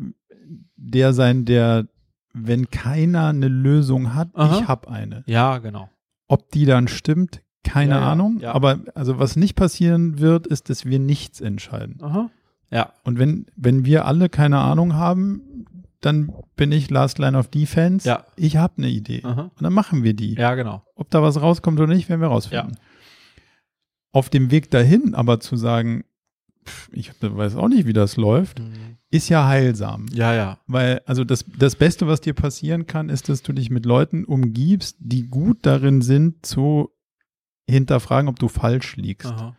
der 0.77 1.13
sein, 1.13 1.45
der, 1.45 1.87
wenn 2.33 2.71
keiner 2.71 3.27
eine 3.29 3.49
Lösung 3.49 4.15
hat, 4.15 4.29
Aha. 4.35 4.59
ich 4.61 4.69
habe 4.69 4.89
eine. 4.91 5.25
Ja, 5.27 5.59
genau. 5.59 5.89
Ob 6.29 6.51
die 6.53 6.65
dann 6.67 6.87
stimmt, 6.89 7.43
keine 7.65 7.95
Ja, 7.97 8.13
Ahnung. 8.13 8.39
ja. 8.41 8.53
Aber 8.55 8.79
also 8.95 9.19
was 9.19 9.35
nicht 9.37 9.57
passieren 9.57 10.21
wird, 10.21 10.47
ist, 10.47 10.71
dass 10.71 10.85
wir 10.85 10.99
nichts 11.01 11.41
entscheiden. 11.41 11.99
Aha. 12.01 12.31
Ja, 12.71 12.93
Und 13.03 13.19
wenn, 13.19 13.47
wenn 13.57 13.85
wir 13.87 14.05
alle 14.05 14.29
keine 14.29 14.59
Ahnung 14.59 14.95
haben, 14.95 15.41
dann 16.01 16.33
bin 16.57 16.73
ich 16.73 16.91
Last 16.91 17.19
Line 17.19 17.37
of 17.37 17.49
Defense. 17.49 18.09
Ja. 18.09 18.25
Ich 18.37 18.57
habe 18.57 18.75
eine 18.79 18.89
Idee. 18.89 19.23
Aha. 19.25 19.51
Und 19.55 19.63
dann 19.63 19.73
machen 19.73 20.05
wir 20.05 20.15
die. 20.15 20.35
ja, 20.35 20.55
genau. 20.55 20.83
Ob 20.95 21.11
da 21.11 21.23
was 21.23 21.41
rauskommt 21.41 21.79
oder 21.81 21.93
nicht, 21.93 22.09
werden 22.09 22.21
wir 22.21 22.29
rausfinden. 22.29 22.77
Auf 24.13 24.31
dem 24.31 24.51
Weg 24.51 24.71
dahin 24.71 25.15
aber 25.15 25.41
zu 25.41 25.57
sagen, 25.57 26.05
pff, 26.65 26.89
ich 26.93 27.13
weiß 27.21 27.57
auch 27.57 27.69
nicht, 27.69 27.87
wie 27.87 27.93
das 27.93 28.17
läuft, 28.17 28.63
ist 29.11 29.29
ja 29.29 29.47
heilsam. 29.47 30.07
Ja, 30.13 30.35
ja. 30.35 30.59
Weil, 30.67 31.03
also 31.07 31.25
das, 31.25 31.45
das 31.59 31.77
Beste, 31.77 32.07
was 32.07 32.21
dir 32.21 32.35
passieren 32.35 32.87
kann, 32.87 33.09
ist, 33.09 33.29
dass 33.29 33.43
du 33.43 33.53
dich 33.53 33.71
mit 33.71 33.87
Leuten 33.87 34.25
umgibst, 34.25 34.97
die 35.01 35.27
gut 35.29 35.59
darin 35.63 36.03
sind, 36.03 36.45
zu 36.45 36.91
hinterfragen, 37.69 38.29
ob 38.29 38.39
du 38.39 38.49
falsch 38.49 38.97
liegst. 38.97 39.31
Aha. 39.31 39.57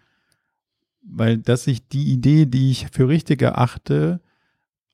Weil, 1.02 1.38
dass 1.38 1.67
ich 1.67 1.88
die 1.88 2.12
Idee, 2.12 2.45
die 2.45 2.71
ich 2.71 2.88
für 2.91 3.08
richtig 3.08 3.41
erachte, 3.41 4.21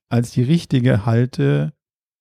als 0.10 0.32
die 0.32 0.44
richtige 0.44 1.06
halte, 1.06 1.74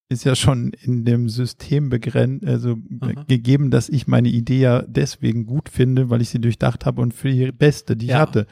ist 0.09 0.23
ja 0.23 0.35
schon 0.35 0.69
in 0.81 1.03
dem 1.05 1.29
System 1.29 1.89
begrenzt, 1.89 2.45
also 2.45 2.77
Aha. 3.01 3.23
gegeben, 3.27 3.71
dass 3.71 3.89
ich 3.89 4.07
meine 4.07 4.29
Idee 4.29 4.59
ja 4.59 4.81
deswegen 4.83 5.45
gut 5.45 5.67
finde, 5.69 6.09
weil 6.09 6.21
ich 6.21 6.29
sie 6.29 6.39
durchdacht 6.39 6.85
habe 6.85 7.01
und 7.01 7.13
für 7.13 7.31
die 7.31 7.51
beste, 7.51 7.95
die 7.97 8.05
ich 8.05 8.11
Ja. 8.11 8.19
hatte. 8.19 8.45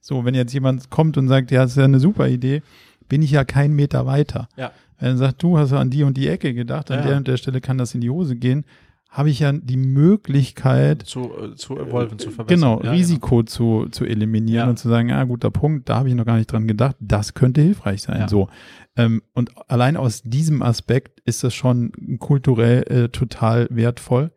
So, 0.00 0.24
wenn 0.24 0.34
jetzt 0.34 0.52
jemand 0.52 0.90
kommt 0.90 1.16
und 1.16 1.28
sagt, 1.28 1.50
ja, 1.50 1.62
das 1.62 1.72
ist 1.72 1.76
ja 1.78 1.84
eine 1.84 1.98
super 2.00 2.28
Idee, 2.28 2.62
bin 3.08 3.22
ich 3.22 3.30
ja 3.30 3.44
keinen 3.44 3.74
Meter 3.74 4.04
weiter. 4.06 4.48
Ja. 4.56 4.70
Wenn 4.98 5.10
er 5.10 5.16
sagt, 5.16 5.42
du 5.42 5.56
hast 5.58 5.72
an 5.72 5.90
die 5.90 6.02
und 6.02 6.16
die 6.16 6.28
Ecke 6.28 6.52
gedacht, 6.54 6.90
an 6.90 7.00
Ja, 7.00 7.06
der 7.06 7.16
und 7.16 7.26
der 7.28 7.36
Stelle 7.36 7.60
kann 7.60 7.78
das 7.78 7.94
in 7.94 8.00
die 8.00 8.10
Hose 8.10 8.36
gehen, 8.36 8.64
habe 9.08 9.30
ich 9.30 9.40
ja 9.40 9.52
die 9.52 9.76
Möglichkeit, 9.78 11.02
Zu, 11.04 11.30
äh, 11.38 11.54
zu 11.56 11.78
evolven, 11.78 12.18
zu 12.18 12.30
verbessern. 12.30 12.60
genau, 12.60 12.82
Ja, 12.82 12.90
Risiko 12.90 13.42
zu, 13.42 13.88
zu 13.90 14.04
eliminieren 14.04 14.56
Ja. 14.66 14.68
und 14.68 14.78
zu 14.78 14.88
sagen, 14.88 15.08
ja, 15.08 15.24
guter 15.24 15.50
Punkt, 15.50 15.88
da 15.88 15.96
habe 15.96 16.08
ich 16.10 16.14
noch 16.14 16.26
gar 16.26 16.36
nicht 16.36 16.52
dran 16.52 16.68
gedacht, 16.68 16.96
das 17.00 17.32
könnte 17.34 17.62
hilfreich 17.62 18.02
sein. 18.02 18.20
Ja. 18.20 18.28
So. 18.28 18.48
Ähm, 18.96 19.22
und 19.32 19.50
allein 19.70 19.96
aus 19.96 20.22
diesem 20.22 20.60
Aspekt 20.62 21.20
ist 21.20 21.42
das 21.42 21.54
schon 21.54 21.92
kulturell 22.18 22.82
äh, 22.82 23.08
total 23.08 23.66
wertvoll. 23.70 24.30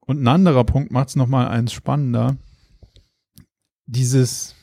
Und 0.00 0.22
ein 0.22 0.28
anderer 0.28 0.64
Punkt 0.64 0.90
macht 0.92 1.08
es 1.08 1.16
nochmal 1.16 1.48
eins 1.48 1.72
spannender. 1.72 2.36
Dieses 3.86 4.54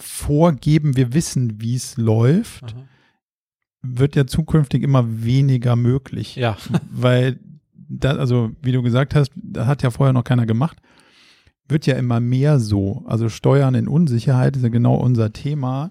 Vorgeben, 0.00 0.96
wir 0.96 1.12
wissen, 1.12 1.60
wie 1.60 1.74
es 1.74 1.96
läuft, 1.96 2.62
Aha. 2.64 2.84
wird 3.82 4.14
ja 4.14 4.26
zukünftig 4.26 4.82
immer 4.84 5.24
weniger 5.24 5.74
möglich 5.74 6.36
Ja, 6.36 6.56
weil 6.90 7.40
da, 7.88 8.10
also 8.16 8.50
wie 8.62 8.72
du 8.72 8.82
gesagt 8.82 9.14
hast, 9.14 9.30
das 9.34 9.66
hat 9.66 9.82
ja 9.82 9.90
vorher 9.90 10.12
noch 10.12 10.24
keiner 10.24 10.46
gemacht, 10.46 10.78
wird 11.68 11.86
ja 11.86 11.96
immer 11.96 12.20
mehr 12.20 12.58
so. 12.58 13.04
Also 13.06 13.28
Steuern 13.28 13.74
in 13.74 13.88
Unsicherheit 13.88 14.56
ist 14.56 14.62
ja 14.62 14.68
genau 14.68 14.94
unser 14.94 15.32
Thema. 15.32 15.90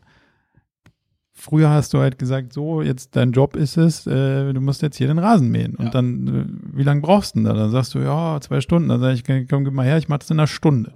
Früher 1.34 1.70
hast 1.70 1.94
du 1.94 2.00
halt 2.00 2.18
gesagt, 2.18 2.52
so, 2.52 2.82
jetzt 2.82 3.16
dein 3.16 3.32
Job 3.32 3.56
ist 3.56 3.78
es, 3.78 4.08
äh, 4.08 4.54
du 4.54 4.60
musst 4.60 4.82
jetzt 4.82 4.98
hier 4.98 5.06
den 5.08 5.20
Rasen 5.20 5.50
mähen. 5.50 5.76
Und 5.76 5.86
Ja. 5.86 5.92
dann, 5.92 6.28
äh, 6.28 6.78
wie 6.78 6.82
lange 6.84 7.02
brauchst 7.02 7.36
du 7.36 7.40
denn 7.40 7.46
da? 7.46 7.54
Dann 7.54 7.70
sagst 7.70 7.94
du, 7.94 8.00
ja, 8.00 8.40
zwei 8.42 8.60
Stunden. 8.60 8.90
Dann 8.90 9.00
sage 9.00 9.14
ich, 9.14 9.48
komm, 9.48 9.64
gib 9.64 9.74
mal 9.74 9.86
her, 9.86 10.00
ich 10.00 10.08
mach 10.10 10.18
das 10.18 10.32
in 10.32 10.40
einer 10.40 10.48
Stunde. 10.48 10.94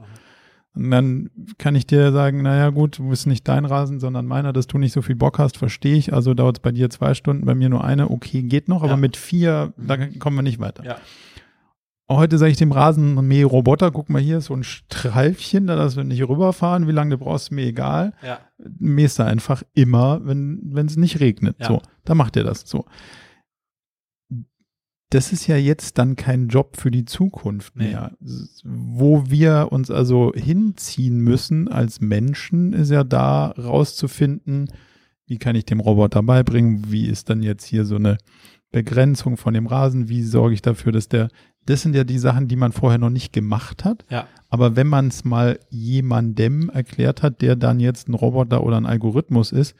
Und 0.74 0.90
dann 0.90 1.30
kann 1.58 1.76
ich 1.76 1.86
dir 1.86 2.12
sagen, 2.14 2.42
naja 2.44 2.70
gut, 2.70 2.98
du 3.00 3.10
bist 3.10 3.28
nicht 3.28 3.46
dein 3.48 3.66
Rasen, 3.66 4.00
sondern 4.00 4.26
meiner, 4.26 4.54
dass 4.54 4.68
du 4.68 4.78
nicht 4.78 4.94
so 4.94 5.02
viel 5.02 5.16
Bock 5.16 5.38
hast, 5.38 5.58
verstehe 5.58 5.96
ich. 5.98 6.14
Also 6.14 6.34
dauert 6.34 6.58
es 6.58 6.62
bei 6.62 6.72
dir 6.72 6.90
zwei 6.90 7.14
Stunden, 7.14 7.46
bei 7.46 7.56
mir 7.56 7.68
nur 7.70 7.84
eine. 7.84 8.10
Okay, 8.10 8.42
geht 8.44 8.70
noch, 8.70 8.82
aber 8.82 8.92
Ja. 8.92 8.98
mit 8.98 9.18
vier, 9.18 9.74
da 9.78 9.98
kommen 10.20 10.38
wir 10.38 10.44
nicht 10.44 10.60
weiter. 10.60 10.84
Ja. 10.86 10.96
Heute 12.10 12.38
sage 12.38 12.52
ich 12.52 12.58
dem 12.58 12.74
Rasenmäherroboter, 12.74 13.92
guck 13.92 14.10
mal 14.10 14.22
hier 14.22 14.40
ist 14.40 14.46
so 14.46 14.54
ein 14.54 14.64
Streifchen, 14.64 15.68
da 15.68 15.78
dass 15.78 15.96
wir 15.96 16.04
nicht 16.04 16.22
rüberfahren, 16.28 16.86
wie 16.88 16.92
lange 16.92 17.12
du 17.12 17.24
brauchst, 17.24 17.52
mir 17.52 17.66
egal. 17.66 18.14
ja. 18.22 18.40
Mähst 18.80 19.18
du 19.20 19.24
einfach 19.24 19.64
immer, 19.74 20.20
wenn 20.24 20.74
es 20.88 20.98
nicht 20.98 21.20
regnet. 21.20 21.56
Ja. 21.60 21.68
So, 21.68 21.82
da 22.06 22.14
macht 22.16 22.36
er 22.38 22.44
das 22.44 22.62
so. 22.62 22.86
Das 25.12 25.32
ist 25.32 25.46
ja 25.48 25.56
jetzt 25.58 25.98
dann 25.98 26.16
kein 26.16 26.48
Job 26.48 26.78
für 26.78 26.90
die 26.90 27.06
Zukunft 27.06 27.76
Nee. 27.76 27.90
mehr. 27.90 28.12
S- 28.24 28.62
Wo 28.66 29.24
wir 29.30 29.68
uns 29.72 29.92
also 29.92 30.32
hinziehen 30.34 31.18
müssen 31.20 31.68
als 31.68 32.02
Menschen, 32.02 32.74
ist 32.74 32.90
ja 32.92 33.04
da 33.04 33.48
rauszufinden, 33.52 34.68
wie 35.28 35.38
kann 35.38 35.56
ich 35.56 35.66
dem 35.66 35.80
Roboter 35.80 36.24
beibringen, 36.24 36.92
wie 36.92 37.08
ist 37.08 37.30
dann 37.30 37.44
jetzt 37.44 37.66
hier 37.66 37.86
so 37.86 37.96
eine 37.96 38.18
Begrenzung 38.72 39.38
von 39.38 39.54
dem 39.54 39.68
Rasen, 39.68 40.08
wie 40.10 40.24
sorge 40.24 40.54
ich 40.54 40.62
dafür, 40.62 40.92
dass 40.94 41.10
der, 41.10 41.28
das 41.66 41.82
sind 41.82 41.94
ja 41.96 42.04
die 42.06 42.18
Sachen, 42.20 42.48
die 42.48 42.56
man 42.56 42.72
vorher 42.72 42.98
noch 42.98 43.10
nicht 43.10 43.34
gemacht 43.34 43.84
hat. 43.86 44.06
Ja. 44.10 44.28
Aber 44.50 44.76
wenn 44.78 44.88
man 44.88 45.08
es 45.08 45.24
mal 45.26 45.60
jemandem 45.70 46.70
erklärt 46.70 47.22
hat, 47.22 47.42
der 47.42 47.56
dann 47.56 47.80
jetzt 47.80 48.08
ein 48.08 48.14
Roboter 48.14 48.64
oder 48.64 48.78
ein 48.78 48.86
Algorithmus 48.86 49.52
ist, 49.52 49.76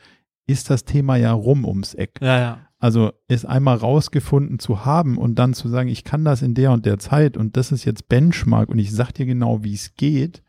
ist 0.48 0.70
das 0.70 0.84
Thema 0.84 1.16
ja 1.16 1.32
rum 1.32 1.66
ums 1.66 1.94
Eck. 1.94 2.20
Ja, 2.22 2.38
ja. 2.40 2.58
Also 2.82 3.12
es 3.28 3.46
einmal 3.46 3.78
rausgefunden 3.78 4.58
zu 4.58 4.86
haben 4.86 5.18
und 5.20 5.36
dann 5.36 5.54
zu 5.54 5.70
sagen, 5.70 5.88
ich 5.88 6.04
kann 6.04 6.26
das 6.26 6.42
in 6.42 6.56
der 6.56 6.72
und 6.72 6.86
der 6.86 6.98
Zeit 6.98 7.38
und 7.38 7.56
das 7.56 7.72
ist 7.72 7.86
jetzt 7.86 8.10
Benchmark 8.10 8.70
und 8.70 8.80
ich 8.80 8.92
sag 8.92 9.12
dir 9.12 9.28
genau, 9.28 9.64
wie 9.64 9.76
es 9.76 9.94
geht, 9.96 10.42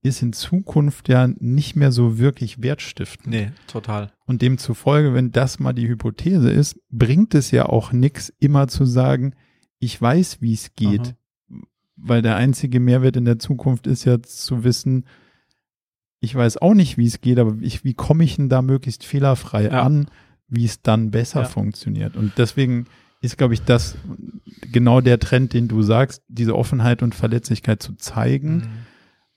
ist 0.00 0.22
in 0.22 0.32
Zukunft 0.32 1.08
ja 1.08 1.26
nicht 1.26 1.74
mehr 1.74 1.90
so 1.90 2.18
wirklich 2.18 2.62
wertstiftend. 2.62 3.26
Nee, 3.26 3.50
total. 3.66 4.12
Und 4.26 4.42
demzufolge, 4.42 5.12
wenn 5.12 5.32
das 5.32 5.58
mal 5.58 5.72
die 5.72 5.88
Hypothese 5.88 6.50
ist, 6.50 6.78
bringt 6.88 7.34
es 7.34 7.50
ja 7.50 7.66
auch 7.66 7.90
nichts, 7.92 8.32
immer 8.38 8.68
zu 8.68 8.84
sagen, 8.84 9.34
ich 9.80 10.00
weiß, 10.00 10.40
wie 10.40 10.52
es 10.54 10.74
geht. 10.76 11.16
Weil 11.96 12.22
der 12.22 12.36
einzige 12.36 12.78
Mehrwert 12.78 13.16
in 13.16 13.24
der 13.24 13.40
Zukunft 13.40 13.88
ist 13.88 14.04
ja 14.04 14.22
zu 14.22 14.62
wissen, 14.62 15.06
ich 16.20 16.34
weiß 16.34 16.58
auch 16.58 16.74
nicht, 16.74 16.96
wie 16.96 17.06
es 17.06 17.20
geht, 17.20 17.40
aber 17.40 17.56
ich, 17.60 17.82
wie 17.82 17.94
komme 17.94 18.22
ich 18.22 18.36
denn 18.36 18.48
da 18.48 18.62
möglichst 18.62 19.04
fehlerfrei 19.04 19.64
Ja. 19.64 19.82
an, 19.82 20.06
wie 20.48 20.64
es 20.64 20.80
dann 20.82 21.10
besser 21.10 21.40
Ja. 21.42 21.46
funktioniert. 21.46 22.16
Und 22.16 22.32
deswegen 22.38 22.86
ist, 23.20 23.36
glaube 23.38 23.54
ich, 23.54 23.62
das 23.62 23.96
genau 24.72 25.00
der 25.00 25.18
Trend, 25.18 25.52
den 25.52 25.68
du 25.68 25.82
sagst, 25.82 26.22
diese 26.28 26.54
Offenheit 26.54 27.02
und 27.02 27.14
Verletzlichkeit 27.14 27.82
zu 27.82 27.94
zeigen 27.94 28.56
Mhm. 28.56 28.62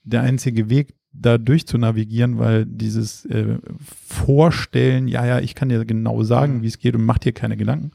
der 0.04 0.22
einzige 0.22 0.70
Weg, 0.70 0.94
da 1.12 1.38
durch 1.38 1.66
zu 1.66 1.76
navigieren, 1.78 2.38
weil 2.38 2.64
dieses 2.66 3.24
äh, 3.26 3.58
Vorstellen, 4.04 5.08
ja, 5.08 5.26
ja, 5.26 5.40
ich 5.40 5.54
kann 5.54 5.68
dir 5.68 5.84
genau 5.84 6.22
sagen, 6.22 6.58
Mhm. 6.58 6.62
wie 6.62 6.66
es 6.68 6.78
geht 6.78 6.94
und 6.94 7.04
mach 7.04 7.18
dir 7.18 7.32
keine 7.32 7.56
Gedanken, 7.56 7.90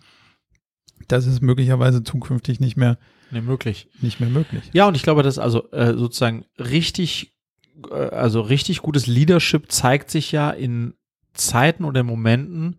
das 1.08 1.26
ist 1.28 1.42
möglicherweise 1.42 2.04
zukünftig 2.04 2.60
nicht 2.60 2.78
mehr, 2.78 2.98
Nee, 3.32 3.42
möglich. 3.42 3.88
nicht 4.02 4.20
mehr 4.20 4.30
möglich. 4.30 4.70
Ja, 4.74 4.88
und 4.88 4.96
ich 4.96 5.04
glaube, 5.04 5.24
dass 5.24 5.38
also 5.40 5.70
äh, 5.72 5.94
sozusagen 5.96 6.46
richtig, 6.60 7.34
äh, 7.90 7.94
also 7.96 8.42
richtig 8.42 8.82
gutes 8.82 9.08
Leadership 9.08 9.72
zeigt 9.72 10.10
sich 10.12 10.32
ja 10.32 10.50
in 10.52 10.94
Zeiten 11.34 11.84
oder 11.86 12.04
Momenten, 12.04 12.78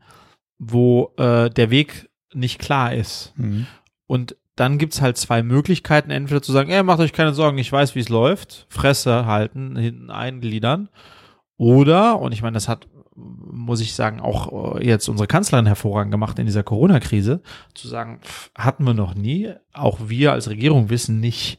wo 0.59 1.13
äh, 1.17 1.51
der 1.51 1.71
Weg 1.71 2.09
nicht 2.33 2.59
klar 2.59 2.95
ist. 2.95 3.33
Mhm. 3.37 3.67
Und 4.07 4.37
dann 4.57 4.79
gibt's 4.79 5.03
halt 5.03 5.19
zwei 5.19 5.43
Möglichkeiten, 5.43 6.11
entweder 6.11 6.43
zu 6.43 6.53
sagen, 6.53 6.71
ey, 6.71 6.83
macht 6.83 7.01
euch 7.01 7.13
keine 7.13 7.35
Sorgen, 7.35 7.59
ich 7.59 7.71
weiß, 7.71 7.95
wie 7.95 8.01
es 8.01 8.09
läuft, 8.09 8.67
Fresse 8.71 9.27
halten, 9.27 9.77
hinten 9.77 10.11
eingliedern. 10.11 10.89
Oder, 11.59 12.19
und 12.21 12.33
ich 12.33 12.43
meine, 12.43 12.55
das 12.55 12.69
hat, 12.69 12.89
muss 13.15 13.81
ich 13.81 13.95
sagen, 13.95 14.21
auch 14.21 14.77
äh, 14.77 14.87
jetzt 14.87 15.09
unsere 15.09 15.27
Kanzlerin 15.27 15.67
hervorragend 15.67 16.11
gemacht 16.11 16.39
in 16.39 16.47
dieser 16.47 16.63
Corona-Krise, 16.63 17.43
zu 17.75 17.89
sagen, 17.89 18.21
pff, 18.23 18.51
hatten 18.57 18.85
wir 18.85 18.95
noch 18.95 19.15
nie. 19.15 19.53
Auch 19.75 19.99
wir 20.07 20.33
als 20.33 20.49
Regierung 20.49 20.89
wissen 20.89 21.21
nicht, 21.21 21.59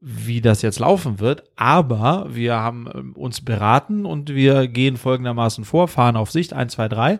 wie 0.00 0.42
das 0.42 0.60
jetzt 0.60 0.78
laufen 0.78 1.20
wird, 1.20 1.44
aber 1.56 2.26
wir 2.30 2.56
haben 2.56 2.86
ähm, 2.94 3.12
uns 3.14 3.40
beraten 3.40 4.04
und 4.04 4.28
wir 4.28 4.68
gehen 4.68 4.98
folgendermaßen 4.98 5.64
vor, 5.64 5.88
fahren 5.88 6.16
auf 6.16 6.30
Sicht, 6.30 6.52
eins, 6.52 6.74
zwei, 6.74 6.88
drei. 6.88 7.18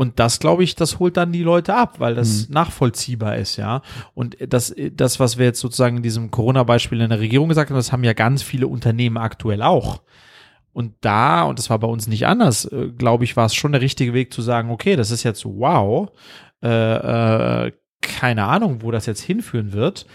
Und 0.00 0.18
das, 0.18 0.38
glaube 0.38 0.64
ich, 0.64 0.76
das 0.76 0.98
holt 0.98 1.18
dann 1.18 1.30
die 1.30 1.42
Leute 1.42 1.74
ab, 1.74 1.96
weil 2.00 2.14
das 2.14 2.48
nachvollziehbar 2.48 3.36
ist, 3.36 3.58
ja. 3.58 3.82
Und 4.14 4.34
das, 4.40 4.74
das, 4.92 5.20
was 5.20 5.36
wir 5.36 5.44
jetzt 5.44 5.60
sozusagen 5.60 5.98
in 5.98 6.02
diesem 6.02 6.30
Corona-Beispiel 6.30 7.02
in 7.02 7.10
der 7.10 7.20
Regierung 7.20 7.50
gesagt 7.50 7.68
haben, 7.68 7.76
das 7.76 7.92
haben 7.92 8.02
ja 8.02 8.14
ganz 8.14 8.42
viele 8.42 8.66
Unternehmen 8.66 9.18
aktuell 9.18 9.60
auch. 9.60 10.00
Und 10.72 10.94
da, 11.02 11.42
und 11.42 11.58
das 11.58 11.68
war 11.68 11.78
bei 11.78 11.86
uns 11.86 12.06
nicht 12.06 12.26
anders, 12.26 12.64
äh, 12.64 12.88
glaube 12.96 13.24
ich, 13.24 13.36
war 13.36 13.44
es 13.44 13.54
schon 13.54 13.72
der 13.72 13.82
richtige 13.82 14.14
Weg 14.14 14.32
zu 14.32 14.40
sagen, 14.40 14.70
okay, 14.70 14.96
das 14.96 15.10
ist 15.10 15.22
jetzt 15.22 15.44
wow, 15.44 16.08
äh, 16.62 17.66
äh, 17.66 17.72
keine 18.00 18.46
Ahnung, 18.46 18.80
wo 18.80 18.90
das 18.90 19.04
jetzt 19.04 19.20
hinführen 19.20 19.74
wird. 19.74 20.06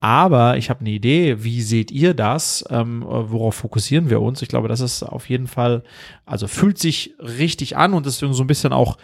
Aber 0.00 0.58
ich 0.58 0.68
habe 0.68 0.80
eine 0.80 0.90
Idee, 0.90 1.42
wie 1.44 1.62
seht 1.62 1.90
ihr 1.90 2.12
das? 2.12 2.62
Ähm, 2.68 3.00
äh, 3.04 3.06
worauf 3.06 3.54
fokussieren 3.54 4.10
wir 4.10 4.20
uns? 4.20 4.42
Ich 4.42 4.48
glaube, 4.48 4.68
das 4.68 4.80
ist 4.80 5.02
auf 5.02 5.30
jeden 5.30 5.46
Fall, 5.46 5.82
also 6.26 6.46
fühlt 6.46 6.76
sich 6.76 7.14
richtig 7.18 7.78
an 7.78 7.94
und 7.94 8.04
deswegen 8.04 8.34
so 8.34 8.44
ein 8.44 8.46
bisschen 8.46 8.74
auch, 8.74 8.98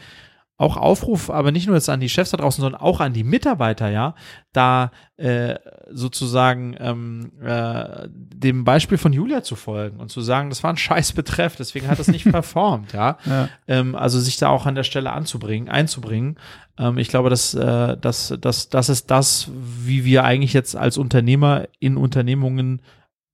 auch 0.59 0.79
Aufruf, 0.79 1.29
aber 1.29 1.53
nicht 1.53 1.67
nur 1.67 1.77
jetzt 1.77 1.91
an 1.91 2.01
die 2.01 2.09
Chefs 2.09 2.31
da 2.31 2.39
draußen, 2.39 2.63
sondern 2.63 2.81
auch 2.81 3.01
an 3.01 3.13
die 3.13 3.25
Mitarbeiter, 3.25 3.91
ja, 3.91 4.15
da 4.53 4.91
äh, 5.19 5.57
sozusagen 5.91 6.75
ähm, 6.79 7.33
äh, 7.43 8.09
dem 8.09 8.65
Beispiel 8.65 8.97
von 8.97 9.13
Julia 9.13 9.43
zu 9.43 9.55
folgen 9.55 10.01
und 10.01 10.11
zu 10.11 10.23
sagen, 10.23 10.49
das 10.49 10.63
war 10.63 10.71
ein 10.71 10.79
scheiß 10.79 11.13
Betreff, 11.13 11.57
deswegen 11.57 11.89
hat 11.89 11.99
es 11.99 12.09
nicht 12.09 12.25
performt, 12.31 12.95
ja. 12.95 13.19
Ja. 13.27 13.49
Ähm, 13.69 13.95
also 13.95 14.19
sich 14.19 14.39
da 14.39 14.49
auch 14.49 14.65
an 14.65 14.75
der 14.75 14.85
Stelle 14.85 15.13
anzubringen, 15.13 15.69
einzubringen. 15.69 16.39
Ähm, 16.79 16.97
ich 16.97 17.09
glaube, 17.09 17.29
dass, 17.29 17.53
äh, 17.53 17.99
dass, 17.99 18.35
dass, 18.41 18.71
das 18.71 18.89
ist 18.89 19.11
das, 19.11 19.51
wie 19.55 20.07
wir 20.07 20.25
eigentlich 20.25 20.55
jetzt 20.55 20.75
als 20.75 20.97
Unternehmer 20.97 21.69
in 21.81 21.99
Unternehmungen 21.99 22.81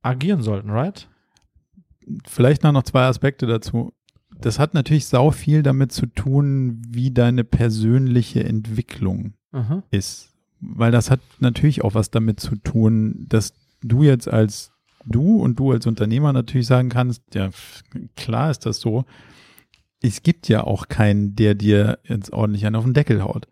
agieren 0.02 0.42
sollten, 0.42 0.70
right? 0.70 1.08
Vielleicht 2.26 2.64
noch, 2.64 2.72
noch 2.72 2.82
zwei 2.82 3.04
Aspekte 3.04 3.46
dazu. 3.46 3.92
Das 4.42 4.58
hat 4.58 4.74
natürlich 4.74 5.06
sau 5.06 5.30
viel 5.30 5.62
damit 5.62 5.92
zu 5.92 6.06
tun, 6.06 6.82
wie 6.88 7.10
deine 7.10 7.44
persönliche 7.44 8.44
Entwicklung 8.44 9.34
Mhm. 9.52 9.82
ist. 9.90 10.30
Weil 10.60 10.92
das 10.92 11.10
hat 11.10 11.20
natürlich 11.40 11.82
auch 11.84 11.94
was 11.94 12.10
damit 12.10 12.40
zu 12.40 12.56
tun, 12.56 13.26
dass 13.28 13.52
du 13.82 14.02
jetzt 14.02 14.28
als 14.28 14.70
du 15.04 15.36
und 15.36 15.58
du 15.58 15.72
als 15.72 15.86
Unternehmer 15.86 16.32
natürlich 16.32 16.66
sagen 16.66 16.88
kannst, 16.88 17.22
ja, 17.34 17.50
klar 18.16 18.50
ist 18.50 18.64
das 18.66 18.78
so. 18.80 19.04
Es 20.00 20.22
gibt 20.22 20.48
ja 20.48 20.64
auch 20.64 20.88
keinen, 20.88 21.34
der 21.36 21.54
dir 21.54 21.98
jetzt 22.04 22.32
ordentlich 22.32 22.64
einen 22.66 22.76
auf 22.76 22.84
den 22.84 22.94
Deckel 22.94 23.22
haut. 23.22 23.46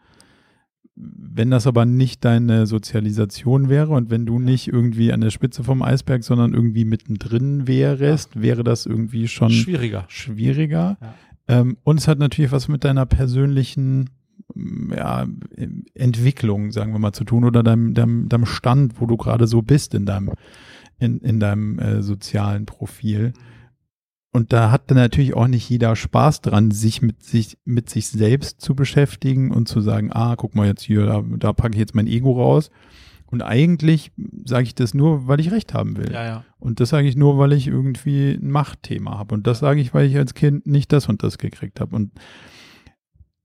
Wenn 1.03 1.51
das 1.51 1.67
aber 1.67 1.87
nicht 1.87 2.25
deine 2.25 2.67
Sozialisation 2.67 3.69
wäre 3.69 3.93
und 3.93 4.11
wenn 4.11 4.27
du 4.27 4.39
nicht 4.39 4.69
irgendwie 4.69 5.13
an 5.13 5.21
der 5.21 5.31
Spitze 5.31 5.65
vom 5.65 5.83
Eisberg, 5.83 6.25
sondern 6.25 6.53
irgendwie 6.53 6.85
mittendrin 6.85 7.67
wärest, 7.67 8.41
wäre 8.41 8.65
das 8.65 8.87
irgendwie 8.87 9.29
schon 9.29 9.51
Schwieriger. 9.51 10.05
schwieriger. 10.09 10.99
Ja. 11.01 11.15
Ähm, 11.49 11.79
und 11.85 11.99
es 11.99 12.09
hat 12.09 12.19
natürlich 12.19 12.53
was 12.53 12.69
mit 12.69 12.85
deiner 12.85 13.07
persönlichen 13.07 14.11
mm, 14.55 14.93
ja, 14.93 15.27
Entwicklung, 15.95 16.73
sagen 16.73 16.93
wir 16.93 16.99
mal, 16.99 17.13
zu 17.13 17.25
tun 17.25 17.45
oder 17.45 17.63
deinem, 17.63 17.95
deinem, 17.95 18.29
deinem 18.29 18.47
Stand, 18.47 19.01
wo 19.01 19.07
du 19.07 19.17
gerade 19.17 19.47
so 19.47 19.63
bist 19.63 19.95
in 19.95 20.07
deinem, 20.07 20.33
in, 20.99 21.21
in 21.21 21.41
deinem 21.41 21.79
äh, 21.79 22.03
sozialen 22.03 22.67
Profil. 22.67 23.33
Und 24.33 24.53
da 24.53 24.71
hat 24.71 24.91
dann 24.91 24.97
natürlich 24.97 25.35
auch 25.35 25.49
nicht 25.49 25.69
jeder 25.69 25.97
Spaß 25.97 26.41
dran, 26.41 26.71
sich 26.71 27.03
mit 27.03 27.23
sich, 27.25 27.59
mit 27.65 27.91
sich 27.91 28.09
selbst 28.09 28.61
zu 28.61 28.77
beschäftigen 28.77 29.51
und 29.51 29.67
zu 29.67 29.81
sagen, 29.81 30.11
ah, 30.13 30.37
guck 30.37 30.55
mal 30.55 30.69
jetzt 30.69 30.83
hier, 30.83 31.05
da, 31.05 31.25
da 31.39 31.53
packe 31.53 31.75
ich 31.75 31.81
jetzt 31.81 31.97
mein 31.97 32.07
Ego 32.07 32.33
raus. 32.33 32.71
Und 33.27 33.43
eigentlich 33.43 34.13
sage 34.45 34.65
ich 34.65 34.75
das 34.75 34.95
nur, 34.95 35.27
weil 35.29 35.41
ich 35.41 35.53
Recht 35.53 35.75
haben 35.75 35.97
will. 35.97 36.13
Ja, 36.13 36.25
ja. 36.25 36.45
Und 36.59 36.81
das 36.81 36.91
sage 36.91 37.09
ich 37.09 37.17
nur, 37.17 37.39
weil 37.39 37.53
ich 37.53 37.67
irgendwie 37.67 38.33
ein 38.33 38.51
Machtthema 38.51 39.19
habe. 39.19 39.35
Und 39.35 39.47
das 39.47 39.61
sage 39.61 39.81
ich, 39.81 39.95
weil 39.95 40.07
ich 40.07 40.17
als 40.17 40.35
Kind 40.35 40.67
nicht 40.67 40.93
das 40.93 41.09
und 41.09 41.23
das 41.23 41.39
gekriegt 41.39 41.81
habe. 41.81 41.95
Und 41.95 42.13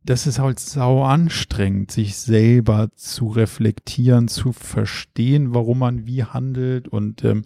das 0.03 0.27
ist 0.27 0.37
halt 0.37 0.59
sau 0.59 1.03
anstrengend, 1.03 1.91
sich 1.91 2.15
selber 2.15 2.89
zu 2.95 3.27
reflektieren, 3.27 4.27
zu 4.27 4.53
verstehen, 4.53 5.53
warum 5.53 5.79
man 5.79 6.05
wie 6.05 6.23
handelt 6.23 6.87
und 6.87 7.23
ähm, 7.23 7.43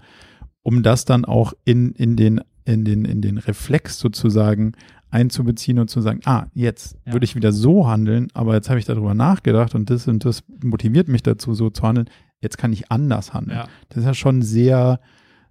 um 0.62 0.84
das 0.84 1.06
dann 1.06 1.24
auch 1.24 1.54
in, 1.64 1.94
in, 1.94 2.18
den, 2.18 2.42
in, 2.74 2.86
den, 2.86 3.06
in 3.06 3.22
den 3.22 3.38
Reflex 3.38 4.00
sozusagen 4.00 4.74
einzubeziehen 5.12 5.80
und 5.80 5.90
zu 5.90 6.02
sagen, 6.02 6.20
ah, 6.26 6.46
jetzt 6.54 6.98
Ja. 7.06 7.14
würde 7.14 7.24
ich 7.24 7.36
wieder 7.36 7.52
so 7.52 7.88
handeln, 7.88 8.28
aber 8.34 8.54
jetzt 8.54 8.70
habe 8.70 8.80
ich 8.80 8.86
darüber 8.86 9.14
nachgedacht 9.16 9.74
und 9.74 9.90
das 9.90 10.08
und 10.08 10.24
das 10.24 10.44
motiviert 10.64 11.08
mich 11.08 11.24
dazu, 11.24 11.54
so 11.56 11.70
zu 11.72 11.82
handeln. 11.84 12.10
Jetzt 12.42 12.58
kann 12.58 12.72
ich 12.72 12.92
anders 12.92 13.34
handeln. 13.34 13.58
Ja. 13.58 13.68
Das 13.90 13.98
ist 14.00 14.06
ja 14.06 14.14
schon 14.14 14.42
sehr, 14.44 15.00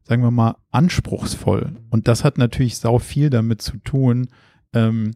sagen 0.04 0.22
wir 0.22 0.30
mal, 0.30 0.54
anspruchsvoll. 0.70 1.72
Und 1.90 2.08
das 2.08 2.24
hat 2.24 2.38
natürlich 2.38 2.78
sau 2.78 2.98
viel 2.98 3.30
damit 3.30 3.60
zu 3.62 3.78
tun, 3.78 4.28
ähm, 4.72 5.10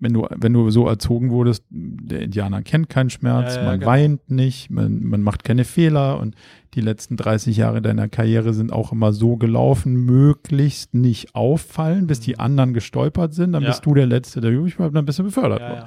wenn 0.00 0.12
du, 0.12 0.26
wenn 0.36 0.52
du 0.52 0.70
so 0.70 0.86
erzogen 0.86 1.30
wurdest, 1.30 1.64
der 1.70 2.22
Indianer 2.22 2.62
kennt 2.62 2.88
keinen 2.88 3.10
Schmerz, 3.10 3.56
Ja, 3.56 3.62
ja, 3.62 3.66
man 3.68 3.80
genau. 3.80 3.90
weint 3.92 4.30
nicht, 4.30 4.70
man, 4.70 5.02
man 5.04 5.22
macht 5.22 5.42
keine 5.44 5.64
Fehler 5.64 6.20
und 6.20 6.34
die 6.74 6.80
letzten 6.80 7.16
30 7.16 7.56
Jahre 7.56 7.82
deiner 7.82 8.08
Karriere 8.08 8.54
sind 8.54 8.72
auch 8.72 8.92
immer 8.92 9.12
so 9.12 9.36
gelaufen, 9.36 9.94
möglichst 9.94 10.94
nicht 10.94 11.34
auffallen, 11.34 12.06
bis 12.06 12.20
die 12.20 12.38
anderen 12.38 12.74
gestolpert 12.74 13.34
sind, 13.34 13.52
dann 13.52 13.62
Mhm. 13.62 13.66
Ja. 13.66 13.70
bist 13.72 13.86
du 13.86 13.94
der 13.94 14.06
Letzte, 14.06 14.40
der 14.40 14.52
übrig 14.52 14.76
bleibt, 14.76 14.94
dann 14.94 15.04
bist 15.04 15.18
du 15.18 15.24
befördert 15.24 15.60
worden 15.60 15.84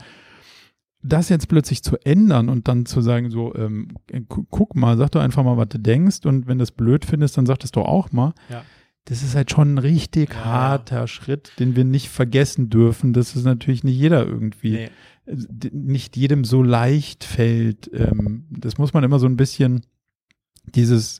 das 1.03 1.29
jetzt 1.29 1.47
plötzlich 1.47 1.81
zu 1.81 1.97
ändern 2.05 2.47
und 2.47 2.67
dann 2.67 2.85
zu 2.85 3.01
sagen, 3.01 3.31
so, 3.31 3.55
ähm, 3.55 3.87
gu- 4.29 4.45
guck 4.51 4.75
mal, 4.75 4.97
sag 4.97 5.09
doch 5.09 5.21
einfach 5.21 5.43
mal, 5.43 5.57
was 5.57 5.69
du 5.69 5.79
denkst 5.79 6.19
und 6.25 6.45
wenn 6.45 6.59
du 6.59 6.63
es 6.63 6.71
blöd 6.71 7.05
findest, 7.05 7.37
dann 7.39 7.47
sag 7.47 7.57
das 7.57 7.71
doch 7.71 7.85
auch 7.85 8.11
mal. 8.11 8.33
Ja. 8.51 8.61
Das 9.11 9.23
ist 9.23 9.35
halt 9.35 9.51
schon 9.51 9.73
ein 9.73 9.77
richtig 9.77 10.29
Ja, 10.29 10.35
ja. 10.39 10.45
harter 10.45 11.05
Schritt, 11.07 11.51
den 11.59 11.75
wir 11.75 11.83
nicht 11.83 12.07
vergessen 12.09 12.69
dürfen. 12.69 13.11
Das 13.11 13.35
ist 13.35 13.43
natürlich 13.43 13.83
nicht 13.83 13.97
jeder 13.97 14.25
irgendwie, 14.25 14.71
Nee. 14.71 14.89
äh, 15.25 15.35
nicht 15.73 16.15
jedem 16.15 16.45
so 16.45 16.63
leicht 16.63 17.25
fällt. 17.25 17.91
Ähm, 17.93 18.45
das 18.49 18.77
muss 18.77 18.93
man 18.93 19.03
immer 19.03 19.19
so 19.19 19.25
ein 19.25 19.35
bisschen 19.35 19.81
dieses, 20.63 21.19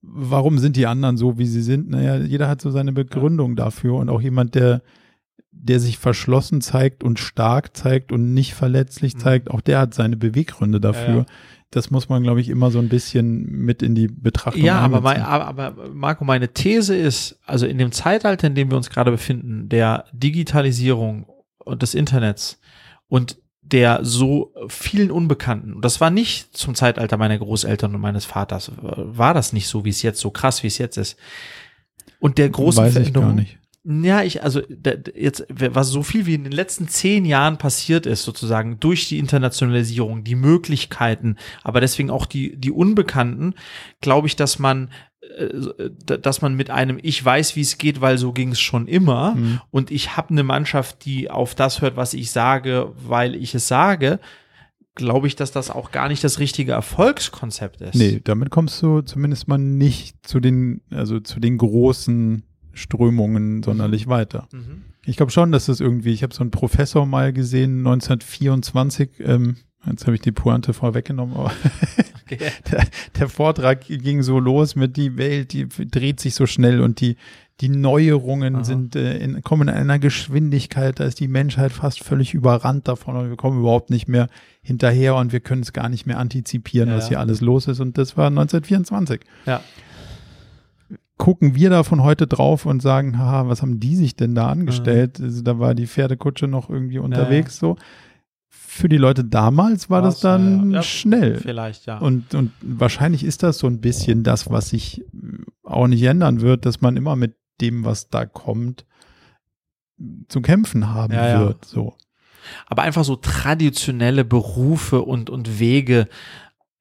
warum 0.00 0.58
sind 0.58 0.76
die 0.76 0.86
anderen 0.86 1.16
so, 1.16 1.38
wie 1.38 1.46
sie 1.46 1.62
sind? 1.62 1.90
Naja, 1.90 2.18
jeder 2.18 2.48
hat 2.48 2.60
so 2.60 2.70
seine 2.70 2.92
Begründung 2.92 3.56
dafür 3.56 3.94
und 3.94 4.08
auch 4.10 4.20
jemand, 4.20 4.54
der, 4.54 4.82
der 5.50 5.80
sich 5.80 5.98
verschlossen 5.98 6.60
zeigt 6.60 7.02
und 7.02 7.18
stark 7.18 7.76
zeigt 7.76 8.12
und 8.12 8.32
nicht 8.32 8.54
verletzlich 8.54 9.16
Mhm. 9.16 9.18
zeigt, 9.18 9.50
auch 9.50 9.60
der 9.60 9.80
hat 9.80 9.92
seine 9.94 10.16
Beweggründe 10.16 10.80
dafür. 10.80 11.08
Ja, 11.08 11.16
ja. 11.20 11.26
Das 11.70 11.90
muss 11.90 12.08
man, 12.08 12.22
glaube 12.22 12.40
ich, 12.40 12.48
immer 12.48 12.70
so 12.70 12.78
ein 12.78 12.88
bisschen 12.88 13.42
mit 13.42 13.82
in 13.82 13.94
die 13.94 14.08
Betrachtung 14.08 14.62
Ja, 14.62 14.78
aber, 14.78 15.02
mein, 15.02 15.20
aber, 15.20 15.46
aber 15.46 15.88
Marco, 15.90 16.24
meine 16.24 16.48
These 16.48 16.96
ist, 16.96 17.38
also 17.44 17.66
in 17.66 17.76
dem 17.76 17.92
Zeitalter, 17.92 18.46
in 18.46 18.54
dem 18.54 18.70
wir 18.70 18.76
uns 18.76 18.88
gerade 18.88 19.10
befinden, 19.10 19.68
der 19.68 20.06
Digitalisierung 20.12 21.26
und 21.58 21.82
des 21.82 21.94
Internets 21.94 22.58
und 23.06 23.38
der 23.60 24.02
so 24.02 24.54
vielen 24.68 25.10
Unbekannten, 25.10 25.74
und 25.74 25.84
das 25.84 26.00
war 26.00 26.08
nicht 26.08 26.56
zum 26.56 26.74
Zeitalter 26.74 27.18
meiner 27.18 27.36
Großeltern 27.36 27.94
und 27.94 28.00
meines 28.00 28.24
Vaters, 28.24 28.72
war 28.80 29.34
das 29.34 29.52
nicht 29.52 29.68
so, 29.68 29.84
wie 29.84 29.90
es 29.90 30.00
jetzt, 30.00 30.20
so 30.20 30.30
krass, 30.30 30.62
wie 30.62 30.68
es 30.68 30.78
jetzt 30.78 30.96
ist. 30.96 31.18
Und 32.18 32.38
der 32.38 32.48
großen 32.48 32.82
Weiß 32.82 32.96
ich 32.96 33.12
gar 33.12 33.22
Veränderung, 33.22 33.34
nicht. 33.36 33.57
Ja, 33.90 34.22
ich, 34.22 34.42
also 34.42 34.60
da- 34.68 34.92
jetzt, 35.14 35.46
was 35.48 35.88
so 35.88 36.02
viel 36.02 36.26
wie 36.26 36.34
in 36.34 36.44
den 36.44 36.52
letzten 36.52 36.88
zehn 36.88 37.24
Jahren 37.24 37.56
passiert 37.56 38.04
ist, 38.04 38.22
sozusagen 38.22 38.78
durch 38.80 39.08
die 39.08 39.18
Internationalisierung, 39.18 40.24
die 40.24 40.34
Möglichkeiten, 40.34 41.36
aber 41.62 41.80
deswegen 41.80 42.10
auch 42.10 42.26
die, 42.26 42.54
die 42.56 42.70
Unbekannten, 42.70 43.54
glaube 44.02 44.26
ich, 44.26 44.36
dass 44.36 44.58
man, 44.58 44.90
äh, 45.38 45.48
d- 45.88 46.18
dass 46.18 46.42
man 46.42 46.54
mit 46.54 46.68
einem 46.68 46.98
Ich 47.02 47.24
weiß, 47.24 47.56
wie 47.56 47.62
es 47.62 47.78
geht, 47.78 48.02
weil 48.02 48.18
so 48.18 48.32
ging 48.32 48.52
es 48.52 48.60
schon 48.60 48.86
immer 48.88 49.34
Mhm. 49.36 49.60
und 49.70 49.90
ich 49.90 50.16
habe 50.18 50.30
eine 50.30 50.42
Mannschaft, 50.42 51.06
die 51.06 51.30
auf 51.30 51.54
das 51.54 51.80
hört, 51.80 51.96
was 51.96 52.12
ich 52.12 52.30
sage, 52.30 52.92
weil 53.06 53.34
ich 53.34 53.54
es 53.54 53.68
sage, 53.68 54.20
glaube 54.96 55.28
ich, 55.28 55.36
dass 55.36 55.52
das 55.52 55.70
auch 55.70 55.92
gar 55.92 56.08
nicht 56.08 56.24
das 56.24 56.40
richtige 56.40 56.72
Erfolgskonzept 56.72 57.80
ist. 57.80 57.94
Nee, 57.94 58.20
damit 58.22 58.50
kommst 58.50 58.82
du 58.82 59.00
zumindest 59.00 59.48
mal 59.48 59.56
nicht 59.56 60.26
zu 60.26 60.40
den, 60.40 60.82
also 60.90 61.20
zu 61.20 61.40
den 61.40 61.56
großen 61.56 62.42
Strömungen 62.78 63.62
sonderlich 63.62 64.06
weiter. 64.06 64.48
Mhm. 64.52 64.82
Ich 65.04 65.16
glaube 65.16 65.32
schon, 65.32 65.52
dass 65.52 65.66
das 65.66 65.80
irgendwie, 65.80 66.12
ich 66.12 66.22
habe 66.22 66.34
so 66.34 66.40
einen 66.42 66.50
Professor 66.50 67.06
mal 67.06 67.32
gesehen, 67.32 67.78
1924, 67.78 69.10
ähm, 69.20 69.56
jetzt 69.86 70.06
habe 70.06 70.14
ich 70.14 70.20
die 70.22 70.32
Pointe 70.32 70.72
vorweggenommen, 70.72 71.34
aber 71.36 71.52
Okay. 72.30 72.38
der, 72.70 72.84
der 73.18 73.28
Vortrag 73.30 73.86
ging 73.86 74.22
so 74.22 74.38
los 74.38 74.76
mit 74.76 74.98
die 74.98 75.16
Welt, 75.16 75.54
die 75.54 75.66
dreht 75.66 76.20
sich 76.20 76.34
so 76.34 76.44
schnell 76.44 76.82
und 76.82 77.00
die, 77.00 77.16
die 77.62 77.70
Neuerungen 77.70 78.56
Aha. 78.56 78.64
sind, 78.64 78.96
äh, 78.96 79.16
in, 79.16 79.40
kommen 79.42 79.68
in 79.68 79.74
einer 79.74 79.98
Geschwindigkeit, 79.98 81.00
da 81.00 81.04
ist 81.04 81.20
die 81.20 81.28
Menschheit 81.28 81.72
fast 81.72 82.04
völlig 82.04 82.34
überrannt 82.34 82.86
davon 82.86 83.16
und 83.16 83.30
wir 83.30 83.36
kommen 83.36 83.60
überhaupt 83.60 83.88
nicht 83.88 84.08
mehr 84.08 84.28
hinterher 84.60 85.14
und 85.16 85.32
wir 85.32 85.40
können 85.40 85.62
es 85.62 85.72
gar 85.72 85.88
nicht 85.88 86.04
mehr 86.06 86.18
antizipieren, 86.18 86.90
Ja, 86.90 86.96
was 86.96 87.04
ja. 87.04 87.08
hier 87.10 87.20
alles 87.20 87.40
los 87.40 87.66
ist 87.66 87.80
und 87.80 87.96
das 87.96 88.14
war 88.18 88.26
1924 88.26 89.20
Ja. 89.46 89.62
Gucken 91.18 91.54
wir 91.54 91.68
da 91.68 91.82
von 91.82 92.02
heute 92.02 92.26
drauf 92.26 92.64
und 92.64 92.80
sagen, 92.80 93.18
haha, 93.18 93.48
was 93.48 93.60
haben 93.60 93.80
die 93.80 93.96
sich 93.96 94.16
denn 94.16 94.34
da 94.34 94.48
angestellt? 94.48 95.18
Mhm. 95.18 95.24
Also, 95.26 95.42
da 95.42 95.58
war 95.58 95.74
die 95.74 95.86
Pferdekutsche 95.86 96.46
noch 96.46 96.70
irgendwie 96.70 96.98
unterwegs 96.98 97.58
so. 97.58 97.76
Für 98.48 98.88
die 98.88 98.96
Leute 98.96 99.24
damals 99.24 99.90
war 99.90 100.00
das 100.00 100.22
ja, 100.22 100.32
dann 100.32 100.70
ja. 100.70 100.76
Ja, 100.76 100.82
schnell. 100.82 101.36
Vielleicht, 101.36 101.86
ja. 101.86 101.98
Und, 101.98 102.34
und 102.34 102.52
wahrscheinlich 102.62 103.24
ist 103.24 103.42
das 103.42 103.58
so 103.58 103.66
ein 103.66 103.80
bisschen 103.80 104.22
das, 104.22 104.50
was 104.50 104.70
sich 104.70 105.04
auch 105.64 105.88
nicht 105.88 106.02
ändern 106.04 106.40
wird, 106.40 106.64
dass 106.64 106.80
man 106.80 106.96
immer 106.96 107.16
mit 107.16 107.34
dem, 107.60 107.84
was 107.84 108.08
da 108.08 108.24
kommt, 108.24 108.86
zu 110.28 110.40
kämpfen 110.40 110.88
haben 110.94 111.12
Ja, 111.12 111.40
wird. 111.40 111.64
So. 111.64 111.96
aber 112.66 112.82
einfach 112.82 113.04
so 113.04 113.16
traditionelle 113.16 114.24
Berufe 114.24 115.02
und, 115.02 115.28
und 115.28 115.58
Wege, 115.58 116.08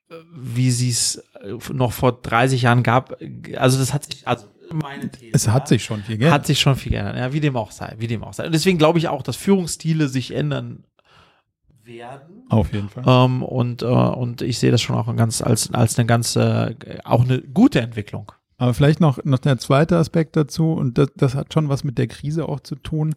äh, 0.10 0.14
wie 0.36 0.72
sie 0.72 0.90
es 0.92 1.16
äh, 1.16 1.37
noch 1.74 1.92
vor 1.92 2.14
30 2.22 2.62
Jahren 2.62 2.84
gab. 2.84 3.18
Also 3.58 3.78
das 3.78 3.94
hat 3.94 4.06
sich, 4.06 4.28
also 4.28 4.48
meine 4.72 5.10
These. 5.10 5.32
Es 5.34 5.48
hat 5.48 5.64
ja, 5.64 5.68
sich 5.68 5.84
schon 5.84 6.02
viel 6.02 6.18
geändert. 6.18 6.40
hat 6.40 6.46
sich 6.46 6.60
schon 6.60 6.76
viel 6.76 6.92
geändert. 6.92 7.18
Ja, 7.18 7.34
wie 7.34 7.40
dem 7.40 7.56
auch 7.56 7.72
sei, 7.72 7.96
wie 7.98 8.08
dem 8.08 8.24
auch 8.24 8.34
sei. 8.34 8.46
Und 8.46 8.54
deswegen 8.54 8.78
glaube 8.78 9.00
ich 9.00 9.08
auch, 9.08 9.22
dass 9.22 9.36
Führungsstile 9.36 10.08
sich 10.08 10.34
ändern 10.34 10.84
werden. 11.84 12.44
Auf 12.50 12.74
jeden 12.74 12.90
Fall. 12.90 13.04
Ähm, 13.08 13.44
und, 13.44 13.82
äh, 13.82 13.86
und 13.86 14.42
ich 14.42 14.60
sehe 14.60 14.72
das 14.72 14.82
schon 14.82 14.96
auch 14.96 15.14
ganz, 15.16 15.42
als, 15.42 15.74
als 15.74 15.98
eine 15.98 16.06
ganz, 16.06 16.36
äh, 16.36 16.76
auch 17.04 17.24
eine 17.24 17.42
gute 17.42 17.82
Entwicklung. 17.82 18.32
Aber 18.58 18.74
vielleicht 18.74 19.00
noch, 19.00 19.24
noch 19.24 19.40
der 19.40 19.58
zweite 19.58 19.98
Aspekt 19.98 20.36
dazu, 20.36 20.74
und 20.74 20.98
das, 20.98 21.10
das 21.16 21.36
hat 21.36 21.54
schon 21.54 21.70
was 21.70 21.84
mit 21.84 21.98
der 21.98 22.08
Krise 22.08 22.48
auch 22.48 22.60
zu 22.60 22.76
tun. 22.76 23.16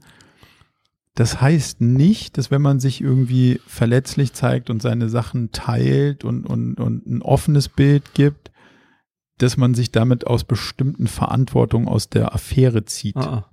Das 1.15 1.41
heißt 1.41 1.81
nicht, 1.81 2.39
dass 2.39 2.51
wenn 2.51 2.63
man 2.63 2.81
sich 2.81 3.01
irgendwie 3.01 3.61
verletzlich 3.67 4.33
zeigt 4.33 4.71
und 4.71 4.81
seine 4.81 5.09
Sachen 5.09 5.51
teilt 5.53 6.25
und, 6.25 6.47
und, 6.47 6.75
und 6.81 7.07
ein 7.07 7.23
offenes 7.23 7.69
Bild 7.69 8.15
gibt, 8.15 8.51
dass 9.39 9.57
man 9.57 9.75
sich 9.75 9.91
damit 9.91 10.27
aus 10.27 10.45
bestimmten 10.45 11.07
Verantwortungen 11.07 11.89
aus 11.89 12.11
der 12.11 12.35
Affäre 12.35 12.85
zieht. 12.85 13.17
Ah, 13.17 13.51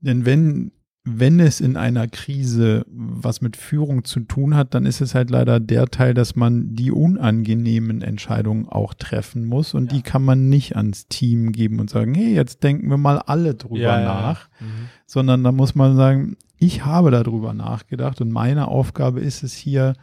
Denn 0.00 0.24
wenn, 0.24 0.72
wenn 1.18 1.40
es 1.40 1.60
in 1.60 1.76
einer 1.76 2.06
Krise 2.08 2.84
was 2.88 3.40
mit 3.40 3.56
Führung 3.56 4.04
zu 4.04 4.20
tun 4.20 4.54
hat, 4.54 4.74
dann 4.74 4.86
ist 4.86 5.00
es 5.00 5.14
halt 5.14 5.30
leider 5.30 5.60
der 5.60 5.86
Teil, 5.86 6.14
dass 6.14 6.36
man 6.36 6.74
die 6.74 6.90
unangenehmen 6.90 8.02
Entscheidungen 8.02 8.68
auch 8.68 8.94
treffen 8.94 9.44
muss 9.46 9.74
und 9.74 9.90
Ja. 9.90 9.96
die 9.98 10.02
kann 10.02 10.22
man 10.24 10.48
nicht 10.48 10.76
ans 10.76 11.06
Team 11.08 11.52
geben 11.52 11.80
und 11.80 11.90
sagen, 11.90 12.14
hey, 12.14 12.34
jetzt 12.34 12.62
denken 12.62 12.88
wir 12.90 12.96
mal 12.98 13.18
alle 13.18 13.54
drüber 13.54 14.00
nach, 14.00 14.48
Mhm. 14.60 14.66
sondern 15.06 15.44
da 15.44 15.52
muss 15.52 15.74
man 15.74 15.96
sagen, 15.96 16.36
ich 16.58 16.84
habe 16.84 17.10
darüber 17.10 17.54
nachgedacht 17.54 18.20
und 18.20 18.30
meine 18.30 18.68
Aufgabe 18.68 19.20
ist 19.20 19.42
es 19.42 19.54
hier, 19.54 19.94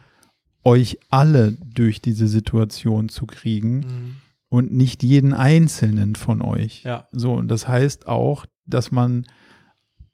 euch 0.64 0.98
alle 1.08 1.52
durch 1.74 2.02
diese 2.02 2.26
Situation 2.28 3.08
zu 3.08 3.26
kriegen 3.26 3.78
Mhm. 3.78 4.14
und 4.48 4.72
nicht 4.72 5.02
jeden 5.02 5.32
einzelnen 5.34 6.14
von 6.16 6.42
euch. 6.42 6.82
Ja. 6.82 7.06
So, 7.12 7.32
und 7.34 7.48
das 7.48 7.68
heißt 7.68 8.08
auch, 8.08 8.44
dass 8.66 8.90
man 8.90 9.24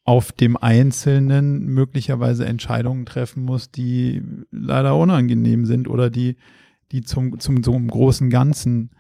auf 0.05 0.33
dem 0.33 0.57
Einzelnen 0.57 1.67
möglicherweise 1.67 2.45
Entscheidungen 2.45 3.07
treffen 3.07 3.45
muss, 3.45 3.71
die 3.71 4.23
leider 4.51 4.97
unangenehm 4.97 5.65
sind 5.65 5.89
oder 5.89 6.11
die, 6.11 6.37
die 6.93 7.03
zum, 7.03 7.41
zum, 7.41 7.63
zum 7.63 7.89
großen 7.89 8.29
Ganzen 8.29 8.91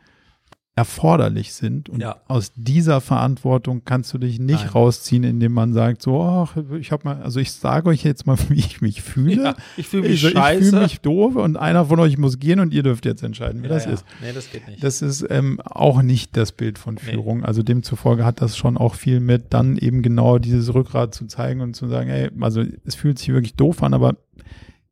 erforderlich 0.76 1.52
sind. 1.54 1.88
Und 1.88 2.00
Ja. 2.00 2.16
aus 2.26 2.52
dieser 2.56 3.00
Verantwortung 3.00 3.82
kannst 3.84 4.12
du 4.12 4.18
dich 4.18 4.40
nicht 4.40 4.64
Nein. 4.64 4.68
rausziehen, 4.70 5.22
indem 5.22 5.52
man 5.52 5.72
sagt, 5.72 6.02
so, 6.02 6.20
ach, 6.20 6.56
ich 6.80 6.90
habe 6.90 7.04
mal, 7.04 7.22
also 7.22 7.38
ich 7.38 7.52
sage 7.52 7.88
euch 7.90 8.02
jetzt 8.02 8.26
mal, 8.26 8.36
wie 8.48 8.54
ich 8.58 8.80
mich 8.80 9.00
fühle. 9.00 9.42
Ja, 9.44 9.56
ich 9.76 9.86
fühle 9.86 10.02
mich 10.08 10.12
ich, 10.14 10.24
ich 10.24 10.32
scheiße. 10.32 10.70
fühle 10.70 10.82
mich 10.82 11.00
doof 11.00 11.36
und 11.36 11.56
einer 11.56 11.84
von 11.86 12.00
euch 12.00 12.18
muss 12.18 12.40
gehen 12.40 12.58
und 12.58 12.74
ihr 12.74 12.82
dürft 12.82 13.06
jetzt 13.06 13.22
entscheiden, 13.22 13.62
wie 13.62 13.68
ja, 13.68 13.74
das 13.74 13.86
ist. 13.86 14.04
Nee, 14.20 14.32
das 14.34 14.50
geht 14.50 14.66
nicht. 14.66 14.82
Das 14.82 15.00
ist 15.00 15.24
ähm, 15.30 15.60
auch 15.60 16.02
nicht 16.02 16.36
das 16.36 16.50
Bild 16.50 16.78
von 16.78 16.98
Führung. 16.98 17.44
Also 17.44 17.62
demzufolge 17.62 18.24
hat 18.24 18.40
das 18.42 18.56
schon 18.56 18.76
auch 18.76 18.96
viel 18.96 19.20
mit, 19.20 19.54
dann 19.54 19.76
eben 19.76 20.02
genau 20.02 20.38
dieses 20.38 20.74
Rückgrat 20.74 21.14
zu 21.14 21.26
zeigen 21.26 21.60
und 21.60 21.76
zu 21.76 21.86
sagen, 21.86 22.10
ey, 22.10 22.30
also 22.40 22.64
es 22.84 22.96
fühlt 22.96 23.20
sich 23.20 23.28
wirklich 23.28 23.54
doof 23.54 23.80
an, 23.84 23.94
aber 23.94 24.16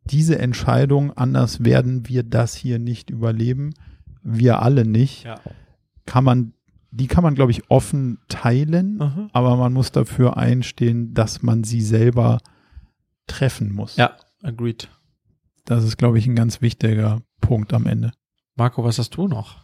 diese 0.04 0.38
Entscheidung, 0.38 1.12
anders 1.16 1.64
werden 1.64 2.08
wir 2.08 2.22
das 2.22 2.54
hier 2.54 2.78
nicht 2.78 3.10
überleben. 3.10 3.74
wir 4.24 4.62
alle 4.62 4.84
nicht, 4.84 5.24
Ja. 5.24 5.40
Kann 6.06 6.24
man, 6.24 6.54
die 6.90 7.06
kann 7.06 7.22
man, 7.22 7.34
glaube 7.34 7.52
ich, 7.52 7.70
offen 7.70 8.18
teilen, 8.28 8.96
Mhm. 8.96 9.30
aber 9.32 9.56
man 9.56 9.72
muss 9.72 9.92
dafür 9.92 10.36
einstehen, 10.36 11.14
dass 11.14 11.42
man 11.42 11.64
sie 11.64 11.80
selber 11.80 12.38
treffen 13.26 13.72
muss. 13.72 13.96
Ja, 13.96 14.16
agreed. 14.42 14.88
Das 15.64 15.84
ist, 15.84 15.96
glaube 15.96 16.18
ich, 16.18 16.26
ein 16.26 16.34
ganz 16.36 16.60
wichtiger 16.60 17.22
Punkt 17.40 17.72
am 17.72 17.86
Ende. 17.86 18.12
Marco, 18.56 18.84
was 18.84 18.98
hast 18.98 19.10
du 19.16 19.28
noch? 19.28 19.62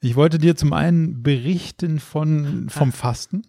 Ich 0.00 0.14
wollte 0.14 0.38
dir 0.38 0.54
zum 0.56 0.72
einen 0.72 1.22
berichten 1.22 1.98
von, 1.98 2.68
vom 2.68 2.92
Fasten. 2.92 3.42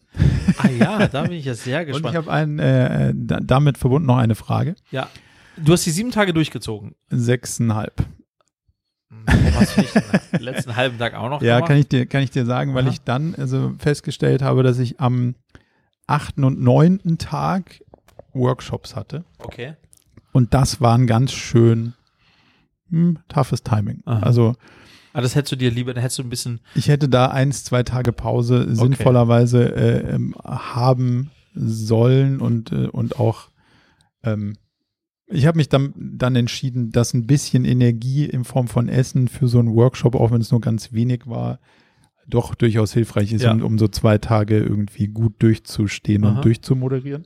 Ah 0.57 0.69
ja, 0.69 1.07
da 1.07 1.23
bin 1.23 1.33
ich 1.33 1.45
jetzt 1.45 1.63
sehr 1.63 1.79
Und 1.81 1.87
ich 1.87 1.93
gespannt. 1.93 2.15
habe 2.15 2.31
einen, 2.31 2.57
äh, 2.59 3.13
da, 3.15 3.39
damit 3.41 3.77
verbunden 3.77 4.07
noch 4.07 4.17
eine 4.17 4.33
Frage. 4.35 4.75
Ja. 4.89 5.09
Du 5.57 5.73
hast 5.73 5.85
die 5.85 5.91
sieben 5.91 6.11
Tage 6.11 6.33
durchgezogen. 6.33 6.95
Sechseinhalb. 7.09 8.05
Warum 9.09 9.53
hast 9.55 9.77
du 9.77 9.81
nicht 9.81 9.95
den 10.33 10.39
letzten 10.41 10.75
halben 10.75 10.97
Tag 10.97 11.13
auch 11.15 11.29
noch 11.29 11.41
Ja, 11.41 11.55
gemacht? 11.55 11.69
kann 11.69 11.77
ich 11.77 11.87
dir, 11.87 12.05
kann 12.05 12.23
ich 12.23 12.31
dir 12.31 12.45
sagen, 12.45 12.73
weil 12.75 12.83
Aha. 12.83 12.91
ich 12.91 13.01
dann 13.01 13.35
also 13.35 13.73
festgestellt 13.79 14.41
habe, 14.41 14.63
dass 14.63 14.79
ich 14.79 14.99
am 14.99 15.35
achten 16.07 16.43
und 16.43 16.61
neunten 16.61 17.17
Tag 17.17 17.81
Workshops 18.33 18.95
hatte. 18.95 19.23
Okay. 19.39 19.75
Und 20.33 20.53
das 20.53 20.81
waren 20.81 21.07
ganz 21.07 21.31
schön 21.31 21.93
hm, 22.89 23.19
toughes 23.27 23.63
Timing. 23.63 24.01
Aha. 24.05 24.19
Also 24.19 24.55
Ah, 25.13 25.21
das 25.21 25.33
hättest 25.35 25.53
du 25.53 25.55
dir 25.55 25.71
lieber, 25.71 25.93
dann 25.95 26.01
hättest 26.01 26.19
du 26.19 26.23
ein 26.23 26.29
bisschen. 26.29 26.59
ich 26.75 26.89
hätte 26.89 27.09
da 27.09 27.27
eins, 27.29 27.63
zwei 27.63 27.81
Tage 27.81 28.11
Pause 28.13 28.75
sinnvollerweise 28.75 29.75
äh, 29.75 30.13
ähm, 30.13 30.35
haben 30.43 31.31
sollen 31.55 32.39
und, 32.39 32.71
äh, 32.71 32.85
und 32.87 33.19
auch 33.19 33.47
ähm, 34.23 34.57
ich 35.29 35.45
habe 35.45 35.57
mich 35.57 35.69
dann, 35.69 35.93
dann 35.97 36.35
entschieden, 36.35 36.91
dass 36.91 37.13
ein 37.13 37.27
bisschen 37.27 37.65
Energie 37.65 38.25
in 38.25 38.43
Form 38.43 38.67
von 38.67 38.87
Essen 38.89 39.27
für 39.27 39.47
so 39.47 39.59
einen 39.59 39.73
Workshop, 39.75 40.15
auch 40.15 40.31
wenn 40.31 40.41
es 40.41 40.51
nur 40.51 40.61
ganz 40.61 40.93
wenig 40.93 41.27
war, 41.27 41.59
doch 42.27 42.55
durchaus 42.55 42.93
hilfreich 42.93 43.31
ist, 43.33 43.41
Ja. 43.43 43.51
um, 43.51 43.61
um 43.61 43.77
so 43.77 43.87
zwei 43.87 44.17
Tage 44.17 44.57
irgendwie 44.57 45.07
gut 45.07 45.35
durchzustehen 45.39 46.23
Aha. 46.25 46.35
und 46.35 46.45
durchzumoderieren. 46.45 47.25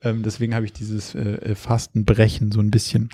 Ähm, 0.00 0.22
deswegen 0.22 0.54
habe 0.54 0.64
ich 0.64 0.72
dieses 0.72 1.14
äh, 1.16 1.54
Fastenbrechen 1.54 2.52
so 2.52 2.60
ein 2.60 2.70
bisschen 2.70 3.08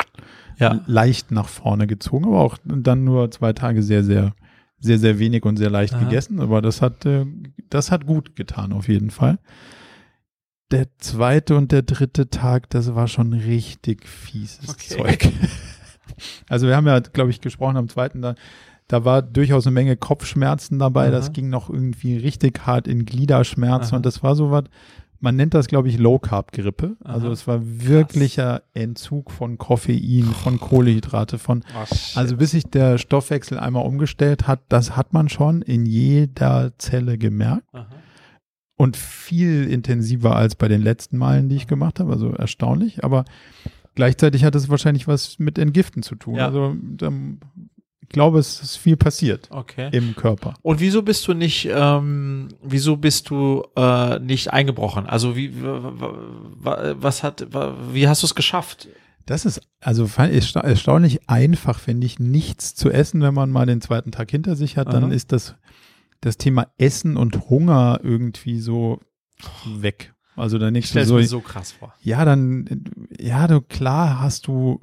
Ja. 0.58 0.82
leicht 0.86 1.30
nach 1.30 1.48
vorne 1.48 1.86
gezogen, 1.86 2.26
aber 2.26 2.40
auch 2.40 2.58
dann 2.64 3.04
nur 3.04 3.30
zwei 3.30 3.52
Tage 3.54 3.82
sehr, 3.82 4.04
sehr, 4.04 4.34
sehr, 4.80 4.98
sehr 4.98 5.18
wenig 5.18 5.44
und 5.44 5.56
sehr 5.56 5.70
leicht 5.70 5.94
Aha. 5.94 6.04
gegessen. 6.04 6.40
Aber 6.40 6.60
das 6.60 6.82
hat, 6.82 7.06
äh, 7.06 7.24
das 7.70 7.90
hat 7.90 8.06
gut 8.06 8.36
getan 8.36 8.72
auf 8.74 8.88
jeden 8.88 9.10
Fall. 9.10 9.38
Der 10.70 10.86
zweite 10.98 11.56
und 11.56 11.72
der 11.72 11.82
dritte 11.82 12.30
Tag, 12.30 12.70
das 12.70 12.94
war 12.94 13.06
schon 13.06 13.32
richtig 13.32 14.08
fieses 14.08 14.68
Okay. 14.68 14.96
Zeug. 14.96 15.28
Also 16.48 16.66
wir 16.66 16.76
haben 16.76 16.86
ja, 16.86 17.00
glaube 17.00 17.30
ich, 17.30 17.40
gesprochen 17.40 17.76
am 17.76 17.88
zweiten, 17.88 18.20
da, 18.20 18.34
da 18.88 19.04
war 19.04 19.22
durchaus 19.22 19.66
eine 19.66 19.72
Menge 19.74 19.96
Kopfschmerzen 19.96 20.78
dabei. 20.78 21.04
Aha. 21.04 21.10
Das 21.10 21.32
ging 21.32 21.48
noch 21.48 21.70
irgendwie 21.70 22.16
richtig 22.18 22.66
hart 22.66 22.86
in 22.86 23.06
Gliederschmerzen 23.06 23.92
Aha. 23.92 23.96
und 23.96 24.06
das 24.06 24.22
war 24.22 24.36
so 24.36 24.50
was, 24.50 24.64
man 25.20 25.34
nennt 25.36 25.54
das, 25.54 25.66
glaube 25.66 25.88
ich, 25.88 25.98
Low 25.98 26.18
Carb 26.18 26.52
Grippe. 26.52 26.96
Also 27.02 27.30
es 27.32 27.46
war 27.46 27.60
wirklicher 27.64 28.62
Entzug 28.74 29.30
von 29.30 29.56
Koffein, 29.56 30.24
von 30.24 30.60
Kohlehydrate, 30.60 31.38
von 31.38 31.64
also 32.14 32.36
bis 32.36 32.50
sich 32.50 32.64
der 32.64 32.98
Stoffwechsel 32.98 33.58
einmal 33.58 33.86
umgestellt 33.86 34.46
hat, 34.46 34.60
das 34.68 34.96
hat 34.96 35.14
man 35.14 35.30
schon 35.30 35.62
in 35.62 35.86
jeder 35.86 36.72
Zelle 36.78 37.16
gemerkt 37.16 37.64
Aha. 37.72 37.88
Und 38.76 38.96
viel 38.96 39.68
intensiver 39.70 40.36
als 40.36 40.54
bei 40.56 40.68
den 40.68 40.82
letzten 40.82 41.18
Malen, 41.18 41.48
die 41.48 41.56
ich 41.56 41.66
gemacht 41.66 42.00
habe, 42.00 42.12
also 42.12 42.30
erstaunlich, 42.30 43.04
aber 43.04 43.24
gleichzeitig 43.94 44.44
hat 44.44 44.54
es 44.54 44.68
wahrscheinlich 44.68 45.06
was 45.06 45.38
mit 45.38 45.58
Entgiften 45.58 46.02
zu 46.02 46.16
tun. 46.16 46.36
Ja. 46.36 46.46
Also 46.46 46.76
ich 48.00 48.08
glaube, 48.08 48.38
es 48.38 48.60
ist 48.60 48.76
viel 48.76 48.96
passiert 48.96 49.48
Okay. 49.50 49.88
im 49.92 50.14
Körper. 50.14 50.54
Und 50.62 50.80
wieso 50.80 51.02
bist 51.02 51.26
du 51.26 51.34
nicht, 51.34 51.68
ähm, 51.72 52.48
wieso 52.62 52.96
bist 52.96 53.30
du 53.30 53.64
äh, 53.76 54.18
nicht 54.18 54.52
eingebrochen? 54.52 55.06
Also 55.06 55.36
wie, 55.36 55.52
was 55.62 57.22
hat, 57.22 57.46
wie 57.92 58.08
hast 58.08 58.22
du 58.22 58.26
es 58.26 58.34
geschafft? 58.34 58.88
Das 59.26 59.46
ist 59.46 59.62
also 59.80 60.08
erstaunlich 60.18 61.30
einfach, 61.30 61.78
finde 61.78 62.06
ich, 62.06 62.18
nichts 62.18 62.74
zu 62.74 62.90
essen, 62.90 63.22
wenn 63.22 63.32
man 63.34 63.50
mal 63.50 63.64
den 63.66 63.80
zweiten 63.80 64.12
Tag 64.12 64.30
hinter 64.30 64.54
sich 64.54 64.76
hat, 64.76 64.92
dann 64.92 65.04
Aha. 65.04 65.12
ist 65.12 65.32
das, 65.32 65.54
das 66.24 66.36
Thema 66.36 66.68
Essen 66.78 67.16
und 67.16 67.48
Hunger 67.50 68.00
irgendwie 68.02 68.58
so 68.60 69.00
weg. 69.66 70.14
Also 70.36 70.58
dann 70.58 70.72
nicht 70.72 70.88
stelle 70.88 71.06
so, 71.06 71.14
mir 71.16 71.26
so 71.26 71.40
krass 71.40 71.72
vor. 71.72 71.94
ja, 72.00 72.24
dann, 72.24 72.84
ja, 73.18 73.46
du, 73.46 73.60
klar 73.60 74.20
hast 74.20 74.46
du 74.46 74.80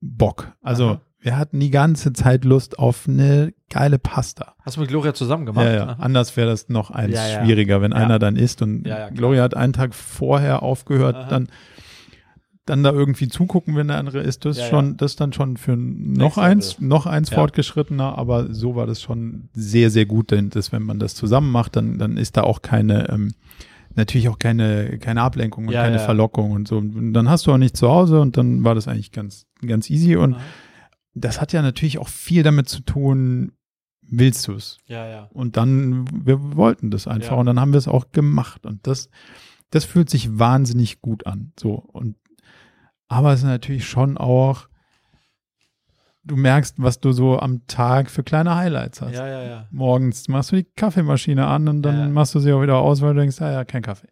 Bock. 0.00 0.52
Also 0.62 0.84
Aha. 0.90 1.00
wir 1.20 1.36
hatten 1.36 1.60
die 1.60 1.70
ganze 1.70 2.12
Zeit 2.12 2.44
Lust 2.44 2.78
auf 2.78 3.06
eine 3.08 3.52
geile 3.68 3.98
Pasta. 3.98 4.54
Hast 4.62 4.76
du 4.76 4.80
mit 4.80 4.88
Gloria 4.88 5.12
zusammen 5.12 5.44
gemacht? 5.46 5.66
Ja, 5.66 5.72
ja. 5.72 5.84
Aha. 5.88 5.96
Anders 6.02 6.36
wäre 6.36 6.48
das 6.48 6.68
noch 6.68 6.90
eins 6.90 7.14
Ja, 7.14 7.26
ja. 7.28 7.44
schwieriger, 7.44 7.82
wenn 7.82 7.92
einer 7.92 8.18
dann 8.18 8.36
isst 8.36 8.62
und. 8.62 8.84
Gloria 9.14 9.42
hat 9.42 9.54
einen 9.54 9.72
Tag 9.72 9.94
vorher 9.94 10.62
aufgehört, 10.62 11.16
Aha. 11.16 11.28
dann 11.28 11.48
dann 12.66 12.82
da 12.82 12.92
irgendwie 12.92 13.28
zugucken, 13.28 13.76
wenn 13.76 13.88
der 13.88 13.98
andere 13.98 14.20
isst, 14.20 14.44
das 14.44 14.56
ist 14.56 14.58
Ja, 14.58 14.64
ja. 14.64 14.70
schon, 14.70 14.96
das 14.96 15.12
ist 15.12 15.20
dann 15.20 15.32
schon 15.32 15.56
für 15.56 15.76
noch 15.76 16.36
Next 16.36 16.38
eins, 16.38 16.80
noch 16.80 17.06
eins 17.06 17.30
Ja. 17.30 17.36
fortgeschrittener, 17.36 18.16
aber 18.16 18.54
so 18.54 18.74
war 18.74 18.86
das 18.86 19.02
schon 19.02 19.48
sehr, 19.52 19.90
sehr 19.90 20.06
gut, 20.06 20.30
denn 20.30 20.50
das, 20.50 20.72
wenn 20.72 20.82
man 20.82 20.98
das 20.98 21.14
zusammen 21.14 21.50
macht, 21.52 21.76
dann, 21.76 21.98
dann 21.98 22.16
ist 22.16 22.36
da 22.36 22.42
auch 22.42 22.62
keine, 22.62 23.08
ähm, 23.10 23.34
natürlich 23.96 24.28
auch 24.28 24.38
keine, 24.38 24.98
keine 24.98 25.22
Ablenkung 25.22 25.66
und 25.66 25.72
Ja, 25.74 25.82
keine 25.82 25.96
ja. 25.98 26.02
Verlockung 26.04 26.52
und 26.52 26.66
so. 26.66 26.78
Und 26.78 27.12
dann 27.12 27.28
hast 27.28 27.46
du 27.46 27.52
auch 27.52 27.58
nicht 27.58 27.76
zu 27.76 27.88
Hause 27.90 28.20
und 28.20 28.36
dann 28.36 28.64
war 28.64 28.74
das 28.74 28.88
eigentlich 28.88 29.12
ganz, 29.12 29.46
ganz 29.66 29.90
easy 29.90 30.16
und 30.16 30.36
das 31.14 31.40
hat 31.40 31.52
ja 31.52 31.62
natürlich 31.62 31.98
auch 31.98 32.08
viel 32.08 32.42
damit 32.42 32.68
zu 32.68 32.80
tun, 32.80 33.52
willst 34.02 34.48
du 34.48 34.52
es? 34.54 34.78
Ja, 34.86 35.06
ja. 35.06 35.28
Und 35.32 35.56
dann, 35.56 36.06
wir 36.26 36.56
wollten 36.56 36.90
das 36.90 37.06
einfach 37.06 37.32
Ja. 37.32 37.36
und 37.36 37.46
dann 37.46 37.60
haben 37.60 37.72
wir 37.72 37.78
es 37.78 37.88
auch 37.88 38.10
gemacht. 38.10 38.66
Und 38.66 38.86
das, 38.86 39.08
das 39.70 39.84
fühlt 39.84 40.10
sich 40.10 40.38
wahnsinnig 40.38 41.00
gut 41.00 41.26
an. 41.26 41.52
So. 41.58 41.74
Und, 41.74 42.16
aber 43.08 43.32
es 43.32 43.40
ist 43.40 43.46
natürlich 43.46 43.86
schon 43.86 44.16
auch, 44.18 44.68
du 46.24 46.36
merkst, 46.36 46.76
was 46.78 47.00
du 47.00 47.12
so 47.12 47.38
am 47.38 47.66
Tag 47.66 48.10
für 48.10 48.22
kleine 48.22 48.54
Highlights 48.56 49.02
hast. 49.02 49.14
Ja, 49.14 49.26
ja, 49.26 49.42
ja. 49.42 49.68
Morgens 49.70 50.28
machst 50.28 50.52
du 50.52 50.56
die 50.56 50.64
Kaffeemaschine 50.76 51.46
an 51.46 51.68
und 51.68 51.82
dann 51.82 51.98
Ja. 51.98 52.08
machst 52.08 52.34
du 52.34 52.38
sie 52.40 52.52
auch 52.52 52.62
wieder 52.62 52.78
aus, 52.78 53.02
weil 53.02 53.14
du 53.14 53.20
denkst, 53.20 53.40
ah 53.42 53.52
ja, 53.52 53.64
kein 53.64 53.82
Kaffee. 53.82 54.08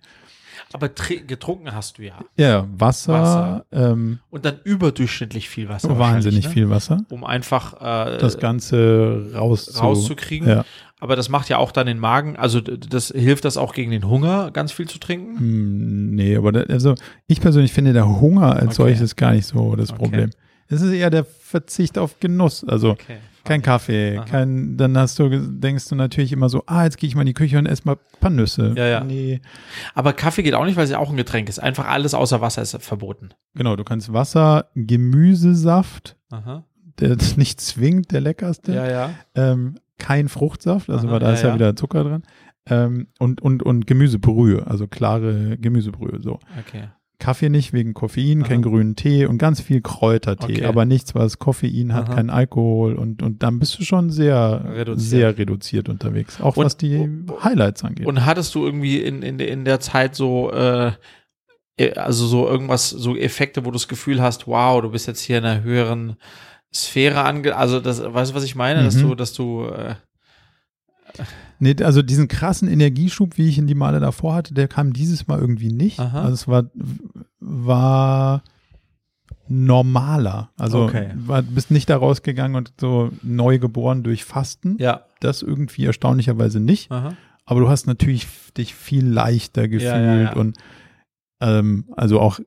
Aber 0.75 0.87
tr- 0.87 1.25
getrunken 1.25 1.73
hast 1.75 1.99
du 1.99 2.03
ja. 2.03 2.19
Ja, 2.37 2.67
Wasser, 2.77 3.13
Wasser. 3.13 3.65
Ähm, 3.73 4.19
Und 4.31 4.45
dann 4.45 4.57
überdurchschnittlich 4.65 5.49
viel 5.49 5.69
Wasser. 5.69 5.99
wahnsinnig 5.99 6.45
ne? 6.47 6.51
viel 6.51 6.71
Wasser. 6.71 7.05
Um 7.11 7.25
einfach 7.25 7.75
äh, 7.81 8.19
Das 8.19 8.39
Ganze 8.39 9.31
raus 9.35 9.81
rauszukriegen. 9.81 10.49
Ja. 10.49 10.65
Aber 11.01 11.17
das 11.17 11.29
macht 11.29 11.49
ja 11.49 11.59
auch 11.59 11.73
dann 11.73 11.89
den 11.89 11.99
Magen, 11.99 12.37
also 12.37 12.61
das 12.61 13.09
hilft 13.09 13.45
das 13.45 13.57
auch 13.57 13.75
gegen 13.75 13.91
den 13.91 14.09
Hunger, 14.09 14.51
ganz 14.53 14.71
viel 14.71 14.87
zu 14.89 14.99
trinken. 14.99 15.37
Hm, 15.39 16.15
Nee, 16.15 16.37
aber 16.37 16.53
da, 16.53 16.61
also 16.73 16.95
ich 17.27 17.41
persönlich 17.41 17.73
finde 17.73 17.93
der 17.93 18.21
Hunger 18.21 18.55
als 18.55 18.79
Okay. 18.79 18.95
solches 18.95 19.17
gar 19.17 19.33
nicht 19.33 19.47
so 19.47 19.75
das 19.75 19.91
Okay. 19.91 19.99
Problem. 19.99 20.31
Es 20.73 20.83
ist 20.83 20.93
eher 20.93 21.11
der 21.11 21.25
Verzicht 21.25 21.99
auf 21.99 22.19
Genuss. 22.21 22.65
Also 22.65 22.91
Okay. 22.93 23.19
kein 23.45 23.61
Kaffee, 23.63 24.19
Aha. 24.19 24.25
kein, 24.25 24.77
dann 24.77 24.97
hast 24.97 25.19
du, 25.19 25.29
denkst 25.29 25.89
du 25.89 25.95
natürlich 25.97 26.33
immer 26.33 26.49
so, 26.49 26.63
ah, 26.67 26.85
jetzt 26.85 26.97
gehe 26.99 27.09
ich 27.09 27.15
mal 27.15 27.23
in 27.23 27.27
die 27.27 27.35
Küche 27.35 27.59
und 27.59 27.67
esse 27.67 27.83
mal 27.85 27.95
ein 27.95 28.21
paar 28.21 28.31
Nüsse. 28.31 28.73
Ja, 28.77 28.87
ja. 28.87 29.05
Nee. 29.05 29.41
Aber 29.95 30.13
Kaffee 30.13 30.43
geht 30.43 30.55
auch 30.55 30.65
nicht, 30.65 30.77
weil 30.77 30.85
es 30.85 30.91
ja 30.91 30.99
auch 30.99 31.11
ein 31.11 31.17
Getränk 31.17 31.49
ist. 31.49 31.59
Einfach 31.59 31.89
alles 31.89 32.15
außer 32.15 32.41
Wasser 32.41 32.63
ist 32.63 32.77
verboten. 32.83 33.31
Genau, 33.55 33.77
du 33.77 33.85
kannst 33.85 34.13
Wasser, 34.13 34.67
Gemüsesaft, 34.75 36.17
Aha. 36.31 36.65
der 36.99 37.17
nicht 37.37 37.61
zwingend 37.61 38.13
der 38.13 38.21
leckerste, 38.21 38.75
Ja, 38.75 38.89
ja. 38.91 39.11
ähm, 39.35 39.77
kein 39.99 40.29
Fruchtsaft, 40.29 40.91
also 40.91 41.07
Aha, 41.07 41.13
weil 41.13 41.21
da 41.21 41.29
ja, 41.29 41.33
ist 41.35 41.43
ja, 41.43 41.49
ja. 41.51 41.55
wieder 41.55 41.77
Zucker 41.77 42.05
dran. 42.05 42.23
Ähm, 42.67 43.09
und, 43.19 43.41
und, 43.43 43.63
und 43.65 43.87
Gemüsebrühe, 43.89 44.67
also 44.67 44.87
klare 44.87 45.59
Gemüsebrühe, 45.59 46.21
so. 46.21 46.39
Okay. 46.61 46.85
Kaffee 47.23 47.49
nicht 47.49 47.73
wegen 47.73 47.95
Koffein, 47.95 48.41
Aha. 48.43 48.49
kein 48.49 48.63
grünen 48.63 48.97
Tee 48.97 49.27
und 49.27 49.39
ganz 49.39 49.61
viel 49.61 49.81
Kräutertee, 49.81 50.57
Okay. 50.59 50.65
aber 50.65 50.85
nichts, 50.85 51.15
was 51.15 51.39
Koffein 51.39 51.93
hat, 51.95 52.09
Aha. 52.09 52.15
kein 52.17 52.31
Alkohol 52.31 52.95
und, 52.97 53.23
und 53.23 53.43
dann 53.45 53.59
bist 53.61 53.79
du 53.79 53.85
schon 53.85 54.11
sehr 54.11 54.65
Reduziert. 54.75 54.99
sehr 55.01 55.39
reduziert 55.39 55.89
unterwegs, 55.89 56.41
auch 56.41 56.57
Und- 56.57 56.65
was 56.65 56.77
die 56.77 57.09
Highlights 57.45 57.85
angeht. 57.85 58.07
Und 58.07 58.27
hattest 58.27 58.55
du 58.55 58.65
irgendwie 58.65 58.99
in, 59.01 59.23
in, 59.23 59.39
in 59.39 59.65
der 59.65 59.79
Zeit 59.81 60.15
so, 60.17 60.51
äh, 60.53 60.93
äh, 61.77 61.93
also 61.95 62.27
so 62.27 62.49
irgendwas, 62.49 62.91
so 62.91 63.17
Effekte, 63.17 63.63
wo 63.65 63.71
du 63.71 63.75
das 63.75 63.89
Gefühl 63.89 64.21
hast, 64.21 64.47
wow, 64.49 64.83
du 64.83 64.91
bist 64.91 65.07
jetzt 65.07 65.21
hier 65.21 65.39
in 65.39 65.45
einer 65.45 65.63
höheren 65.63 66.17
Sphäre 66.75 67.23
ange, 67.25 67.55
also 67.57 67.81
das, 67.81 68.03
weißt 68.03 68.33
du, 68.33 68.35
was 68.35 68.45
ich 68.45 68.55
meine, 68.57 68.83
dass 68.83 68.97
Mhm. 68.97 69.09
du, 69.09 69.15
dass 69.15 69.33
du, 69.33 69.67
äh, 69.67 69.95
nee, 71.59 71.77
also 71.83 72.01
diesen 72.03 72.29
krassen 72.29 72.69
Energieschub, 72.69 73.37
wie 73.37 73.49
ich 73.49 73.59
ihn 73.59 73.67
die 73.67 73.75
Male 73.75 74.01
davor 74.01 74.35
hatte, 74.35 74.55
der 74.55 74.69
kam 74.69 74.93
dieses 74.93 75.27
Mal 75.29 75.39
irgendwie 75.39 75.73
nicht. 75.73 76.01
Aha. 76.01 76.23
Also 76.23 76.35
es 76.35 76.49
war 76.49 76.71
war 77.45 78.43
normaler. 79.49 80.51
Also 80.57 80.85
Okay. 80.85 81.11
war, 81.15 81.43
bist 81.43 81.71
nicht 81.71 81.91
da 81.91 81.97
rausgegangen 81.97 82.57
und 82.57 82.73
so 82.81 83.11
neu 83.23 83.59
geboren 83.59 84.03
durch 84.03 84.25
Fasten. 84.25 84.77
ja, 84.79 85.05
Das 85.21 85.43
irgendwie 85.43 85.85
erstaunlicherweise 85.87 86.61
nicht. 86.61 86.91
aha. 86.91 87.17
Aber 87.45 87.61
du 87.61 87.69
hast 87.69 87.87
natürlich 87.87 88.27
dich 88.57 88.75
viel 88.75 89.05
leichter 89.07 89.67
gefühlt 89.69 89.83
Ja, 89.93 90.15
ja, 90.15 90.23
ja. 90.23 90.33
und 90.37 90.57
ähm, 91.41 91.87
also 91.97 92.21
auch 92.21 92.39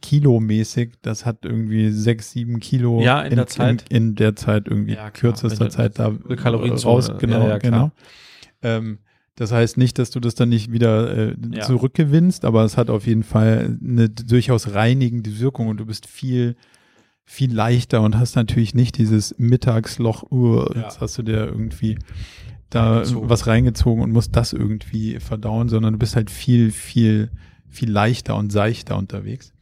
kilomäßig, 0.00 0.94
das 1.02 1.24
hat 1.26 1.44
irgendwie 1.44 1.90
sechs, 1.90 2.30
sieben 2.32 2.60
Kilo 2.60 3.00
Ja, 3.00 3.22
in 3.22 3.34
der 3.36 3.46
Zeit. 3.46 3.84
In, 3.90 3.96
in 4.08 4.14
der 4.14 4.36
Zeit 4.36 4.68
irgendwie 4.68 4.96
kürzester 5.12 5.70
Zeit 5.70 5.98
da 5.98 6.08
raus, 6.08 7.12
genau, 7.18 7.58
genau. 7.58 7.90
Ähm, 8.62 8.98
das 9.36 9.50
heißt 9.52 9.76
nicht, 9.78 9.98
dass 9.98 10.10
du 10.10 10.20
das 10.20 10.34
dann 10.34 10.48
nicht 10.50 10.72
wieder 10.72 11.16
äh, 11.30 11.36
Ja. 11.52 11.62
zurückgewinnst, 11.62 12.44
aber 12.44 12.64
es 12.64 12.76
hat 12.76 12.90
auf 12.90 13.06
jeden 13.06 13.22
Fall 13.22 13.78
eine 13.82 14.08
durchaus 14.08 14.74
reinigende 14.74 15.38
Wirkung 15.38 15.68
und 15.68 15.78
du 15.78 15.86
bist 15.86 16.06
viel 16.06 16.56
viel 17.24 17.54
leichter 17.54 18.00
und 18.02 18.18
hast 18.18 18.34
natürlich 18.34 18.74
nicht 18.74 18.98
dieses 18.98 19.34
Mittagsloch, 19.38 20.30
uh, 20.32 20.64
Ja. 20.74 20.82
jetzt 20.82 21.00
hast 21.00 21.16
du 21.18 21.22
dir 21.22 21.46
irgendwie 21.46 21.96
da 22.68 22.94
Reingezogen. 22.94 23.30
was 23.30 23.46
reingezogen 23.46 24.02
und 24.02 24.10
musst 24.12 24.34
das 24.34 24.52
irgendwie 24.52 25.20
verdauen, 25.20 25.68
sondern 25.68 25.92
du 25.94 25.98
bist 26.00 26.16
halt 26.16 26.30
viel, 26.30 26.72
viel, 26.72 27.30
viel 27.68 27.90
leichter 27.90 28.34
und 28.34 28.50
seichter 28.50 28.96
unterwegs. 28.98 29.52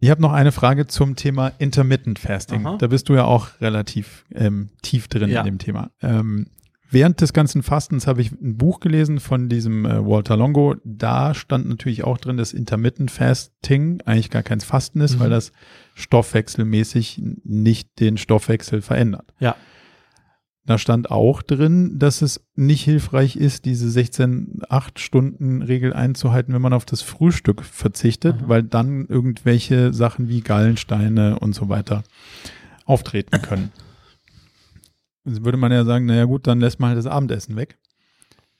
Ich 0.00 0.10
habe 0.10 0.20
noch 0.20 0.32
eine 0.32 0.52
Frage 0.52 0.86
zum 0.86 1.16
Thema 1.16 1.48
Intermittent 1.58 2.18
Fasting. 2.18 2.66
Aha. 2.66 2.76
Da 2.76 2.88
bist 2.88 3.08
du 3.08 3.14
ja 3.14 3.24
auch 3.24 3.48
relativ 3.60 4.24
ähm, 4.34 4.68
tief 4.82 5.08
drin 5.08 5.30
Ja. 5.30 5.40
in 5.40 5.46
dem 5.46 5.58
Thema. 5.58 5.90
Ähm, 6.02 6.46
während 6.92 7.20
des 7.20 7.32
ganzen 7.32 7.62
Fastens 7.62 8.06
habe 8.06 8.20
ich 8.20 8.32
ein 8.32 8.56
Buch 8.56 8.80
gelesen 8.80 9.20
von 9.20 9.48
diesem 9.48 9.86
äh, 9.86 10.04
Walter 10.06 10.36
Longo. 10.36 10.76
Da 10.84 11.34
stand 11.34 11.68
natürlich 11.68 12.04
auch 12.04 12.18
drin, 12.18 12.36
dass 12.36 12.52
Intermittent 12.52 13.10
Fasting 13.10 14.00
eigentlich 14.04 14.30
gar 14.30 14.42
kein 14.42 14.60
Fasten 14.60 15.00
ist, 15.00 15.16
Mhm. 15.16 15.20
weil 15.20 15.30
das 15.30 15.52
stoffwechselmäßig 15.94 17.22
nicht 17.44 17.98
den 18.00 18.16
Stoffwechsel 18.18 18.82
verändert. 18.82 19.32
Ja. 19.40 19.56
Da 20.64 20.78
stand 20.78 21.10
auch 21.10 21.42
drin, 21.42 21.98
dass 21.98 22.22
es 22.22 22.46
nicht 22.54 22.84
hilfreich 22.84 23.34
ist, 23.34 23.64
diese 23.64 23.88
16-8-Stunden-Regel 23.88 25.92
einzuhalten, 25.92 26.54
wenn 26.54 26.62
man 26.62 26.72
auf 26.72 26.84
das 26.84 27.02
Frühstück 27.02 27.64
verzichtet, 27.64 28.42
Mhm. 28.42 28.48
weil 28.48 28.62
dann 28.62 29.06
irgendwelche 29.06 29.92
Sachen 29.92 30.28
wie 30.28 30.40
Gallensteine 30.40 31.38
und 31.38 31.54
so 31.54 31.68
weiter 31.68 32.04
auftreten 32.84 33.40
können. 33.42 33.70
Jetzt 35.24 35.44
würde 35.44 35.58
man 35.58 35.70
ja 35.72 35.84
sagen, 35.84 36.06
naja 36.06 36.24
gut, 36.24 36.46
dann 36.46 36.60
lässt 36.60 36.80
man 36.80 36.88
halt 36.88 36.98
das 36.98 37.06
Abendessen 37.06 37.56
weg. 37.56 37.78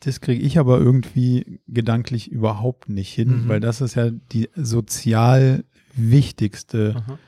Das 0.00 0.20
kriege 0.20 0.42
ich 0.42 0.58
aber 0.58 0.78
irgendwie 0.78 1.60
gedanklich 1.68 2.30
überhaupt 2.30 2.88
nicht 2.88 3.12
hin, 3.12 3.44
Mhm. 3.44 3.48
weil 3.48 3.60
das 3.60 3.80
ist 3.80 3.94
ja 3.94 4.10
die 4.10 4.48
sozial 4.54 5.64
wichtigste 5.94 6.94
Aha. 6.96 7.18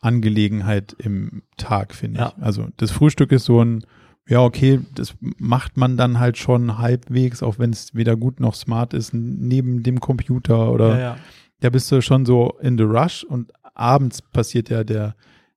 Angelegenheit 0.00 0.94
im 0.98 1.42
Tag, 1.56 1.94
finde 1.94 2.20
Ja. 2.20 2.32
ich. 2.36 2.42
Also 2.42 2.68
das 2.76 2.90
Frühstück 2.90 3.32
ist 3.32 3.44
so 3.44 3.62
ein, 3.64 3.84
ja, 4.28 4.40
okay, 4.42 4.80
das 4.94 5.14
macht 5.38 5.76
man 5.76 5.96
dann 5.96 6.18
halt 6.20 6.38
schon 6.38 6.78
halbwegs, 6.78 7.42
auch 7.42 7.58
wenn 7.58 7.70
es 7.70 7.94
weder 7.94 8.16
gut 8.16 8.40
noch 8.40 8.54
smart 8.54 8.94
ist, 8.94 9.12
neben 9.14 9.82
dem 9.82 10.00
Computer 10.00 10.70
oder 10.72 10.88
Ja, 10.90 10.98
ja. 10.98 11.16
da 11.60 11.70
bist 11.70 11.90
du 11.90 12.00
schon 12.02 12.26
so 12.26 12.56
in 12.60 12.76
the 12.78 12.84
rush 12.84 13.24
und 13.24 13.52
abends 13.74 14.22
passiert 14.22 14.68
ja 14.70 14.84
der, 14.84 15.16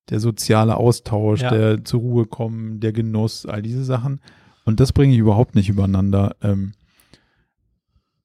der 0.09 0.19
soziale 0.19 0.75
Austausch, 0.77 1.41
Ja. 1.41 1.49
der 1.51 1.85
zur 1.85 1.99
Ruhe 2.01 2.25
kommen, 2.25 2.79
der 2.79 2.91
Genuss, 2.91 3.45
all 3.45 3.61
diese 3.61 3.83
Sachen. 3.83 4.19
Und 4.65 4.79
das 4.79 4.93
bringe 4.93 5.13
ich 5.13 5.19
überhaupt 5.19 5.55
nicht 5.55 5.69
übereinander. 5.69 6.35
Ähm, 6.41 6.73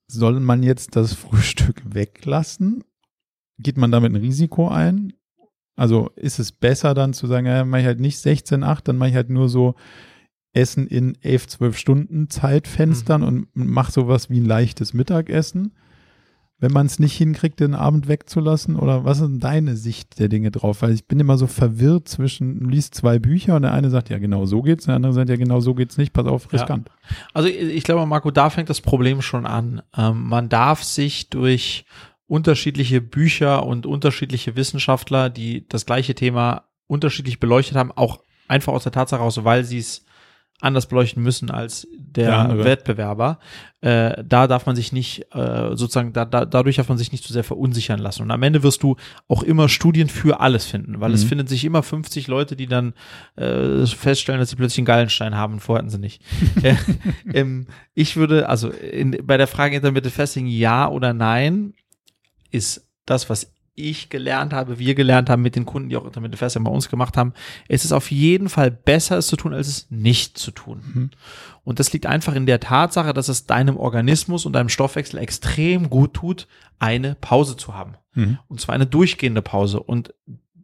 soll 0.08 0.40
man 0.40 0.62
jetzt 0.62 0.96
das 0.96 1.12
Frühstück 1.14 1.82
weglassen? 1.94 2.84
Geht 3.58 3.76
man 3.76 3.90
damit 3.90 4.12
ein 4.12 4.16
Risiko 4.20 4.68
ein? 4.68 5.12
Also 5.76 6.10
ist 6.16 6.38
es 6.38 6.52
besser 6.52 6.94
dann 6.94 7.12
zu 7.12 7.26
sagen, 7.26 7.46
ja, 7.46 7.64
mache 7.64 7.80
ich 7.82 7.86
halt 7.86 8.00
nicht 8.00 8.18
16, 8.18 8.62
8, 8.64 8.88
dann 8.88 8.96
mache 8.96 9.10
ich 9.10 9.14
halt 9.14 9.28
nur 9.30 9.48
so 9.48 9.74
Essen 10.54 10.86
in 10.86 11.16
11, 11.20 11.48
12 11.48 11.76
Stunden 11.76 12.30
Zeitfenstern 12.30 13.20
Mhm. 13.20 13.26
und 13.26 13.48
mach 13.54 13.90
sowas 13.90 14.30
wie 14.30 14.40
ein 14.40 14.46
leichtes 14.46 14.94
Mittagessen, 14.94 15.72
wenn 16.58 16.72
man 16.72 16.86
es 16.86 16.98
nicht 16.98 17.14
hinkriegt, 17.16 17.60
den 17.60 17.74
Abend 17.74 18.08
wegzulassen? 18.08 18.76
Oder 18.76 19.04
was 19.04 19.20
ist 19.20 19.26
denn 19.28 19.40
deine 19.40 19.76
Sicht 19.76 20.18
der 20.18 20.28
Dinge 20.28 20.50
drauf? 20.50 20.80
Weil 20.80 20.92
ich 20.92 21.06
bin 21.06 21.20
immer 21.20 21.36
so 21.36 21.46
verwirrt 21.46 22.08
zwischen, 22.08 22.60
du 22.60 22.68
liest 22.70 22.94
zwei 22.94 23.18
Bücher 23.18 23.56
und 23.56 23.62
der 23.62 23.72
eine 23.72 23.90
sagt, 23.90 24.08
ja 24.08 24.18
genau 24.18 24.46
so 24.46 24.62
geht's, 24.62 24.86
der 24.86 24.94
andere 24.94 25.12
sagt, 25.12 25.28
ja 25.28 25.36
genau 25.36 25.60
so 25.60 25.74
geht's 25.74 25.98
nicht, 25.98 26.14
pass 26.14 26.26
auf, 26.26 26.44
Ja. 26.52 26.58
riskant. 26.60 26.90
Also 27.34 27.48
ich 27.50 27.84
glaube, 27.84 28.06
Marco, 28.06 28.30
da 28.30 28.48
fängt 28.48 28.70
das 28.70 28.80
Problem 28.80 29.20
schon 29.20 29.44
an. 29.44 29.82
Ähm, 29.96 30.24
man 30.24 30.48
darf 30.48 30.82
sich 30.82 31.28
durch 31.28 31.84
unterschiedliche 32.26 33.00
Bücher 33.02 33.66
und 33.66 33.84
unterschiedliche 33.86 34.56
Wissenschaftler, 34.56 35.28
die 35.30 35.68
das 35.68 35.84
gleiche 35.86 36.14
Thema 36.14 36.64
unterschiedlich 36.86 37.38
beleuchtet 37.38 37.76
haben, 37.76 37.92
auch 37.92 38.20
einfach 38.48 38.72
aus 38.72 38.84
der 38.84 38.92
Tatsache 38.92 39.20
raus, 39.20 39.44
weil 39.44 39.62
sie 39.64 39.78
es 39.78 40.05
anders 40.60 40.86
beleuchten 40.86 41.22
müssen 41.22 41.50
als 41.50 41.86
der, 41.98 42.38
andere. 42.38 42.64
Wettbewerber. 42.64 43.38
Äh, 43.82 44.24
da 44.24 44.46
darf 44.46 44.64
man 44.64 44.74
sich 44.74 44.90
nicht, 44.90 45.26
äh, 45.34 45.76
sozusagen, 45.76 46.12
da, 46.14 46.24
da, 46.24 46.46
dadurch 46.46 46.76
darf 46.76 46.88
man 46.88 46.96
sich 46.96 47.12
nicht 47.12 47.24
zu 47.24 47.32
sehr 47.32 47.44
verunsichern 47.44 47.98
lassen. 47.98 48.22
Und 48.22 48.30
am 48.30 48.42
Ende 48.42 48.62
wirst 48.62 48.82
du 48.82 48.96
auch 49.28 49.42
immer 49.42 49.68
Studien 49.68 50.08
für 50.08 50.40
alles 50.40 50.64
finden, 50.64 51.00
weil 51.00 51.12
es 51.12 51.24
Mhm. 51.24 51.28
finden 51.28 51.46
sich 51.46 51.64
immer 51.64 51.82
50 51.82 52.26
Leute, 52.26 52.56
die 52.56 52.66
dann 52.66 52.94
äh, 53.36 53.84
feststellen, 53.86 54.40
dass 54.40 54.50
sie 54.50 54.56
plötzlich 54.56 54.78
einen 54.78 54.86
Gallenstein 54.86 55.34
haben 55.34 55.54
und 55.54 55.60
vorher 55.60 55.80
hatten 55.80 55.90
sie 55.90 55.98
nicht. 55.98 56.22
äh, 56.62 56.74
ähm, 57.34 57.66
ich 57.94 58.16
würde, 58.16 58.48
also 58.48 58.70
in, 58.70 59.18
bei 59.24 59.36
der 59.36 59.46
Frage 59.46 59.76
Intermittent 59.76 60.14
Fasting 60.14 60.46
ja 60.46 60.88
oder 60.88 61.12
nein, 61.12 61.74
ist 62.50 62.88
das, 63.04 63.28
was 63.28 63.52
ich 63.76 64.08
gelernt 64.08 64.52
habe, 64.52 64.78
wir 64.78 64.94
gelernt 64.94 65.30
haben 65.30 65.42
mit 65.42 65.54
den 65.54 65.66
Kunden, 65.66 65.90
die 65.90 65.96
auch 65.96 66.06
Intermittent 66.06 66.64
bei 66.64 66.70
uns 66.70 66.88
gemacht 66.88 67.16
haben, 67.16 67.34
es 67.68 67.84
ist 67.84 67.92
auf 67.92 68.10
jeden 68.10 68.48
Fall 68.48 68.70
besser, 68.70 69.18
es 69.18 69.28
zu 69.28 69.36
tun, 69.36 69.54
als 69.54 69.68
es 69.68 69.86
nicht 69.90 70.38
zu 70.38 70.50
tun. 70.50 70.82
Mhm. 70.82 71.10
Und 71.62 71.78
das 71.78 71.92
liegt 71.92 72.06
einfach 72.06 72.34
in 72.34 72.46
der 72.46 72.60
Tatsache, 72.60 73.12
dass 73.12 73.28
es 73.28 73.46
deinem 73.46 73.76
Organismus 73.76 74.46
und 74.46 74.54
deinem 74.54 74.68
Stoffwechsel 74.68 75.20
extrem 75.20 75.90
gut 75.90 76.14
tut, 76.14 76.48
eine 76.78 77.14
Pause 77.20 77.56
zu 77.56 77.74
haben. 77.74 77.94
Mhm. 78.14 78.38
Und 78.48 78.60
zwar 78.60 78.74
eine 78.74 78.86
durchgehende 78.86 79.42
Pause. 79.42 79.80
Und 79.80 80.14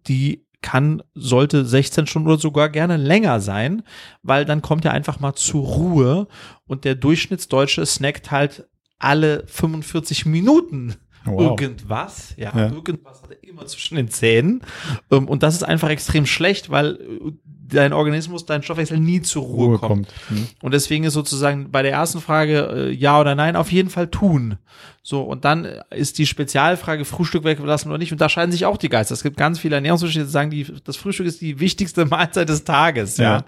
die 0.09 0.47
kann, 0.63 1.03
sollte 1.15 1.65
16 1.65 2.07
Stunden 2.07 2.29
oder 2.29 2.39
sogar 2.39 2.71
gerne 2.71 2.97
länger 2.97 3.41
sein, 3.41 3.83
weil 4.23 4.45
dann 4.45 4.63
kommt 4.63 4.85
er 4.85 4.93
einfach 4.93 5.21
mal 5.21 5.35
zur 5.35 5.65
Ruhe 5.65 6.29
und 6.67 6.85
der 6.85 6.95
Durchschnittsdeutsche 6.95 7.85
snackt 7.85 8.31
halt 8.31 8.69
alle 8.99 9.45
45 9.49 10.27
Minuten 10.27 10.95
Wow. 11.25 11.61
irgendwas. 11.61 12.35
Ja, 12.37 12.53
Ja. 12.57 12.66
irgendwas 12.73 13.23
hat 13.23 13.31
er 13.31 13.49
immer 13.49 13.66
zwischen 13.66 13.97
den 13.97 14.09
Zähnen. 14.09 14.62
Ähm, 15.11 15.29
Und 15.29 15.43
das 15.43 15.55
ist 15.55 15.62
einfach 15.62 15.89
extrem 15.91 16.27
schlecht, 16.27 16.70
weil 16.70 16.95
äh, 16.97 17.33
dein 17.45 17.93
Organismus, 17.95 18.45
dein 18.45 18.62
Stoffwechsel 18.62 18.99
nie 18.99 19.23
zur 19.23 19.43
Ruhe, 19.45 19.66
Ruhe 19.68 19.79
kommt. 19.79 20.09
kommt. 20.09 20.31
Mhm. 20.31 20.47
Und 20.61 20.75
deswegen 20.75 21.05
ist 21.05 21.14
sozusagen 21.14 21.70
bei 21.70 21.83
der 21.83 21.93
ersten 21.93 22.20
Frage 22.20 22.89
äh, 22.91 22.91
ja 22.93 23.18
oder 23.20 23.35
nein 23.35 23.57
auf 23.57 23.73
jeden 23.73 23.89
Fall 23.89 24.09
tun. 24.09 24.59
So, 25.03 25.23
und 25.23 25.45
dann 25.45 25.64
äh, 25.64 25.81
ist 25.91 26.18
die 26.18 26.27
Spezialfrage 26.27 27.05
Frühstück 27.05 27.45
weglassen 27.45 27.91
oder 27.91 27.99
nicht. 27.99 28.12
Und 28.12 28.20
da 28.20 28.29
scheiden 28.29 28.53
sich 28.53 28.66
auch 28.66 28.77
die 28.77 28.89
Geister. 28.91 29.14
Es 29.14 29.23
gibt 29.23 29.37
ganz 29.37 29.59
viele 29.59 29.77
Ernährungswissenschaftler, 29.77 30.27
die 30.27 30.31
sagen, 30.33 30.51
die, 30.51 30.66
das 30.85 30.97
Frühstück 30.97 31.27
ist 31.27 31.41
die 31.41 31.61
wichtigste 31.61 32.05
Mahlzeit 32.07 32.49
des 32.49 32.64
Tages. 32.64 33.16
Ja. 33.16 33.25
Ja. 33.39 33.45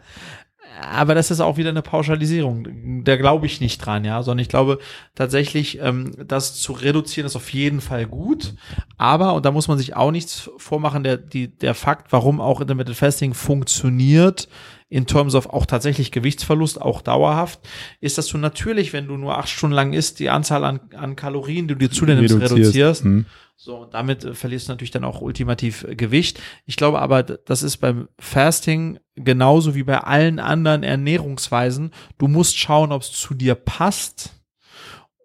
Aber 0.80 1.14
das 1.14 1.30
ist 1.30 1.40
auch 1.40 1.56
wieder 1.56 1.70
eine 1.70 1.82
Pauschalisierung. 1.82 3.04
Da 3.04 3.16
glaube 3.16 3.46
ich 3.46 3.60
nicht 3.60 3.78
dran, 3.78 4.04
ja, 4.04 4.22
sondern 4.22 4.42
ich 4.42 4.48
glaube 4.48 4.78
tatsächlich, 5.14 5.78
ähm, 5.80 6.12
das 6.26 6.54
zu 6.54 6.72
reduzieren 6.72 7.26
ist 7.26 7.36
auf 7.36 7.52
jeden 7.52 7.80
Fall 7.80 8.06
gut. 8.06 8.54
Aber, 8.96 9.34
und 9.34 9.44
da 9.44 9.50
muss 9.50 9.68
man 9.68 9.78
sich 9.78 9.94
auch 9.94 10.10
nichts 10.10 10.50
vormachen, 10.56 11.04
der, 11.04 11.16
die, 11.16 11.48
der 11.48 11.74
Fakt, 11.74 12.12
warum 12.12 12.40
auch 12.40 12.60
Intermittent 12.60 12.96
Fasting 12.96 13.34
funktioniert, 13.34 14.48
in 14.88 15.06
terms 15.06 15.34
of 15.34 15.48
auch 15.50 15.66
tatsächlich 15.66 16.12
Gewichtsverlust, 16.12 16.80
auch 16.80 17.02
dauerhaft, 17.02 17.60
ist, 18.00 18.18
dass 18.18 18.28
du 18.28 18.38
natürlich, 18.38 18.92
wenn 18.92 19.08
du 19.08 19.16
nur 19.16 19.36
acht 19.36 19.48
Stunden 19.48 19.74
lang 19.74 19.92
isst, 19.92 20.20
die 20.20 20.30
Anzahl 20.30 20.64
an, 20.64 20.80
an 20.96 21.16
Kalorien, 21.16 21.66
die 21.66 21.74
du 21.74 21.80
dir 21.80 21.90
zu 21.90 22.06
dir 22.06 22.14
nimmst, 22.14 22.34
reduzierst. 22.34 23.04
Mhm. 23.04 23.26
So, 23.56 23.76
und 23.76 23.94
damit 23.94 24.24
äh, 24.24 24.34
verlierst 24.34 24.68
du 24.68 24.72
natürlich 24.72 24.90
dann 24.90 25.04
auch 25.04 25.20
ultimativ 25.20 25.84
äh, 25.84 25.96
Gewicht. 25.96 26.40
Ich 26.66 26.76
glaube 26.76 27.00
aber, 27.00 27.22
das 27.22 27.62
ist 27.62 27.78
beim 27.78 28.08
Fasting 28.18 28.98
genauso 29.14 29.74
wie 29.74 29.84
bei 29.84 29.98
allen 29.98 30.38
anderen 30.38 30.82
Ernährungsweisen. 30.82 31.92
Du 32.18 32.28
musst 32.28 32.58
schauen, 32.58 32.92
ob 32.92 33.02
es 33.02 33.12
zu 33.12 33.34
dir 33.34 33.54
passt. 33.54 34.32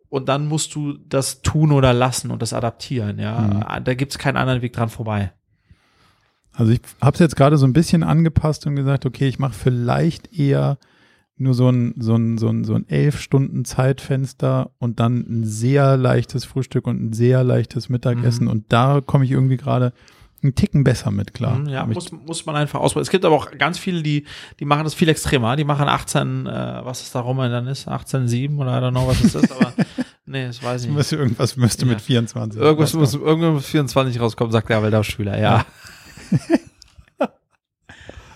Und 0.10 0.28
dann 0.28 0.48
musst 0.48 0.74
du 0.74 0.94
das 0.94 1.44
tun 1.44 1.72
oder 1.72 1.94
lassen 1.94 2.32
und 2.32 2.42
das 2.42 2.52
adaptieren. 2.52 3.20
Ja, 3.20 3.80
da 3.80 3.94
gibt's 3.94 4.18
keinen 4.18 4.38
anderen 4.38 4.64
Weg 4.64 4.74
dran 4.74 4.90
vorbei. 4.90 5.34
Also 6.52 6.72
ich 6.72 6.82
habe 7.00 7.14
es 7.14 7.20
jetzt 7.20 7.36
gerade 7.36 7.58
so 7.58 7.68
ein 7.68 7.74
bisschen 7.74 8.02
angepasst 8.02 8.66
und 8.66 8.76
gesagt, 8.76 9.06
okay, 9.06 9.28
ich 9.28 9.38
mache 9.38 9.54
vielleicht 9.54 10.34
eher 10.34 10.80
nur 11.40 11.54
so 11.54 11.70
ein, 11.70 11.94
so 12.00 12.16
ein, 12.16 12.38
so 12.38 12.48
ein, 12.50 12.64
so 12.64 12.74
ein 12.76 12.88
elf 12.90 13.20
Stunden 13.20 13.66
Zeitfenster 13.66 14.72
und 14.78 15.00
dann 15.00 15.20
ein 15.28 15.44
sehr 15.46 15.98
leichtes 15.98 16.46
Frühstück 16.46 16.86
und 16.88 17.02
ein 17.02 17.14
sehr 17.14 17.44
leichtes 17.44 17.90
Mittagessen 17.90 18.46
Mhm. 18.46 18.52
und 18.52 18.66
da 18.70 19.02
komme 19.06 19.26
ich 19.26 19.32
irgendwie 19.32 19.58
gerade 19.58 19.94
einen 20.42 20.56
Ticken 20.56 20.86
besser 20.86 21.12
mit 21.12 21.34
klar. 21.34 21.60
Mhm, 21.60 21.68
Ja, 21.68 21.86
muss, 21.86 22.12
muss 22.14 22.46
man 22.46 22.56
einfach 22.56 22.80
ausprobieren. 22.80 23.04
Es 23.04 23.10
gibt 23.10 23.26
aber 23.26 23.36
auch 23.36 23.52
ganz 23.58 23.78
viele, 23.78 24.02
die, 24.04 24.24
die 24.60 24.66
machen 24.66 24.86
das 24.86 24.94
viel 24.94 25.10
extremer. 25.10 25.58
Die 25.58 25.66
machen 25.66 25.90
18, 25.90 26.46
äh, 26.46 26.80
was 26.86 27.02
es 27.02 27.12
da 27.12 27.20
rum 27.20 27.38
dann 27.40 27.68
ist, 27.68 27.90
18,7 27.90 28.58
oder 28.58 28.78
I 28.80 28.82
don't 28.82 28.92
know, 28.92 29.06
was 29.06 29.22
es 29.22 29.36
ist, 29.36 29.52
aber 29.52 29.74
nee, 30.26 30.46
das 30.48 30.64
weiß 30.64 30.86
ich 30.86 30.92
nicht. 30.92 31.12
irgendwas 31.12 31.58
müsste 31.58 31.86
Ja. 31.86 31.92
mit 31.92 32.02
24. 32.02 32.62
Irgendwas 32.62 32.94
muss, 32.94 33.10
rauskommen. 33.10 33.28
irgendwann 33.28 33.54
muss 33.56 33.66
24 33.66 34.20
rauskommen, 34.22 34.52
sagt 34.54 34.70
der 34.70 34.82
Waldorfschüler. 34.82 35.38
Ja. 35.38 35.66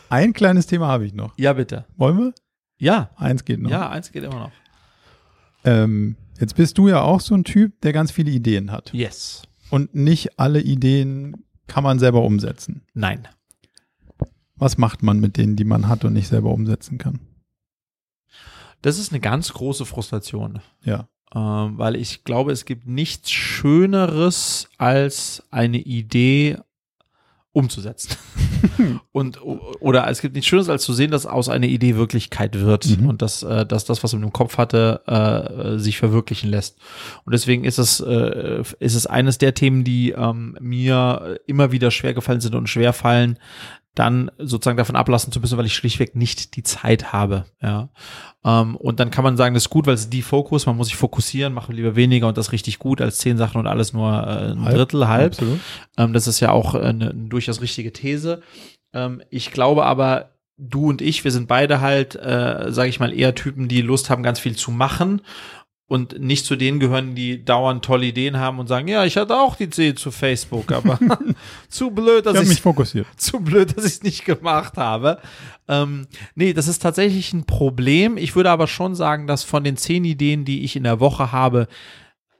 Ein 0.09 0.33
kleines 0.33 0.67
Thema 0.67 0.87
habe 0.87 1.05
ich 1.05 1.13
noch. 1.13 1.33
Ja, 1.37 1.53
bitte. 1.53 1.85
Wollen 1.97 2.17
wir? 2.17 2.33
Ja. 2.83 3.09
Eins 3.15 3.45
geht 3.45 3.61
noch. 3.61 3.71
Ja, 3.71 3.89
eins 3.89 4.11
geht 4.11 4.23
immer 4.23 4.39
noch. 4.39 4.51
Ähm, 5.63 6.17
jetzt 6.39 6.55
bist 6.55 6.77
du 6.77 6.89
ja 6.89 7.01
auch 7.01 7.21
so 7.21 7.33
ein 7.33 7.45
Typ, 7.45 7.79
der 7.81 7.93
ganz 7.93 8.11
viele 8.11 8.31
Ideen 8.31 8.71
hat. 8.71 8.93
Yes. 8.93 9.43
Und 9.69 9.95
nicht 9.95 10.37
alle 10.37 10.61
Ideen 10.61 11.45
kann 11.67 11.83
man 11.83 11.97
selber 11.97 12.23
umsetzen. 12.23 12.85
Nein. 12.93 13.27
Was 14.55 14.77
macht 14.77 15.01
man 15.01 15.19
mit 15.19 15.37
denen, 15.37 15.55
die 15.55 15.63
man 15.63 15.87
hat 15.87 16.03
und 16.03 16.13
nicht 16.13 16.27
selber 16.27 16.51
umsetzen 16.51 16.97
kann? 16.97 17.21
Das 18.81 18.99
ist 18.99 19.13
eine 19.13 19.21
ganz 19.21 19.53
große 19.53 19.85
Frustration. 19.85 20.59
Ja. 20.83 21.07
Ähm, 21.33 21.77
weil 21.77 21.95
ich 21.95 22.25
glaube, 22.25 22.51
es 22.51 22.65
gibt 22.65 22.85
nichts 22.85 23.31
Schöneres 23.31 24.67
als 24.77 25.43
eine 25.51 25.79
Idee 25.79 26.57
umzusetzen. 27.53 28.17
und 29.11 29.39
oder 29.43 30.07
es 30.09 30.21
gibt 30.21 30.35
nichts 30.35 30.47
Schöneres 30.47 30.69
als 30.69 30.83
zu 30.83 30.93
sehen, 30.93 31.11
dass 31.11 31.25
aus 31.25 31.49
einer 31.49 31.67
Idee 31.67 31.95
Wirklichkeit 31.95 32.59
wird 32.59 32.99
Mhm. 32.99 33.07
und 33.09 33.21
dass, 33.21 33.43
äh, 33.43 33.65
dass 33.65 33.85
das, 33.85 34.03
was 34.03 34.13
man 34.13 34.23
im 34.23 34.33
Kopf 34.33 34.57
hatte, 34.57 35.01
äh, 35.07 35.77
sich 35.79 35.97
verwirklichen 35.97 36.49
lässt. 36.49 36.77
Und 37.25 37.33
deswegen 37.33 37.63
ist 37.63 37.77
es 37.77 37.99
äh, 37.99 38.63
ist 38.79 38.95
es 38.95 39.07
eines 39.07 39.37
der 39.37 39.53
Themen, 39.53 39.83
die 39.83 40.11
ähm, 40.11 40.57
mir 40.59 41.39
immer 41.45 41.71
wieder 41.71 41.91
schwer 41.91 42.13
gefallen 42.13 42.41
sind 42.41 42.55
und 42.55 42.67
schwer 42.69 42.93
fallen, 42.93 43.37
dann 43.95 44.31
sozusagen 44.39 44.77
davon 44.77 44.95
ablassen 44.95 45.31
zu 45.31 45.39
müssen, 45.39 45.57
weil 45.57 45.67
ich 45.67 45.75
schlichtweg 45.75 46.15
nicht 46.15 46.55
die 46.55 46.63
Zeit 46.63 47.13
habe. 47.13 47.45
Ja. 47.61 47.89
Ähm, 48.43 48.75
und 48.75 48.99
dann 48.99 49.11
kann 49.11 49.23
man 49.23 49.37
sagen, 49.37 49.53
das 49.53 49.63
ist 49.63 49.69
gut, 49.69 49.85
weil 49.85 49.93
es 49.93 50.01
ist 50.01 50.13
die 50.13 50.23
Fokus, 50.23 50.65
man 50.65 50.77
muss 50.77 50.87
sich 50.87 50.95
fokussieren, 50.95 51.53
machen 51.53 51.75
lieber 51.75 51.95
weniger 51.95 52.27
und 52.27 52.37
das 52.37 52.51
richtig 52.51 52.79
gut 52.79 53.01
als 53.01 53.19
zehn 53.19 53.37
Sachen 53.37 53.59
und 53.59 53.67
alles 53.67 53.93
nur 53.93 54.11
äh, 54.11 54.51
ein 54.51 54.63
Halb, 54.63 54.75
Drittel, 54.75 55.07
halb. 55.07 55.37
Ähm, 55.97 56.13
das 56.13 56.27
ist 56.27 56.39
ja 56.39 56.51
auch 56.51 56.73
eine, 56.73 57.11
eine 57.11 57.29
durchaus 57.29 57.61
richtige 57.61 57.93
These. 57.93 58.41
Ähm, 58.93 59.21
ich 59.29 59.51
glaube 59.51 59.85
aber, 59.85 60.31
du 60.57 60.89
und 60.89 61.01
ich, 61.01 61.23
wir 61.23 61.31
sind 61.31 61.47
beide 61.47 61.81
halt, 61.81 62.15
äh, 62.15 62.71
sage 62.71 62.89
ich 62.89 62.99
mal, 62.99 63.13
eher 63.13 63.35
Typen, 63.35 63.67
die 63.67 63.81
Lust 63.81 64.09
haben, 64.09 64.23
ganz 64.23 64.39
viel 64.39 64.55
zu 64.55 64.71
machen 64.71 65.21
und 65.87 66.19
nicht 66.19 66.45
zu 66.45 66.55
denen 66.55 66.79
gehören, 66.79 67.13
die 67.13 67.43
dauernd 67.43 67.83
tolle 67.83 68.05
Ideen 68.05 68.37
haben 68.37 68.59
und 68.59 68.67
sagen, 68.67 68.87
ja, 68.87 69.05
ich 69.05 69.17
hatte 69.17 69.37
auch 69.37 69.55
die 69.55 69.65
Idee 69.65 69.93
zu 69.93 70.11
Facebook, 70.11 70.71
aber 70.71 70.97
zu 71.69 71.91
blöd, 71.91 72.25
dass 72.25 72.41
ich 72.41 72.47
mich 72.47 72.61
fokussiert. 72.61 73.05
zu 73.17 73.39
blöd, 73.39 73.75
dass 73.75 73.85
ich 73.85 73.93
es 73.93 74.03
nicht 74.03 74.25
gemacht 74.25 74.77
habe. 74.77 75.19
Ähm, 75.67 76.07
nee, 76.35 76.53
das 76.53 76.67
ist 76.67 76.81
tatsächlich 76.81 77.33
ein 77.33 77.45
Problem. 77.45 78.17
Ich 78.17 78.35
würde 78.35 78.51
aber 78.51 78.67
schon 78.67 78.95
sagen, 78.95 79.27
dass 79.27 79.43
von 79.43 79.63
den 79.63 79.77
zehn 79.77 80.05
Ideen, 80.05 80.45
die 80.45 80.63
ich 80.63 80.75
in 80.75 80.83
der 80.83 80.99
Woche 80.99 81.31
habe, 81.31 81.67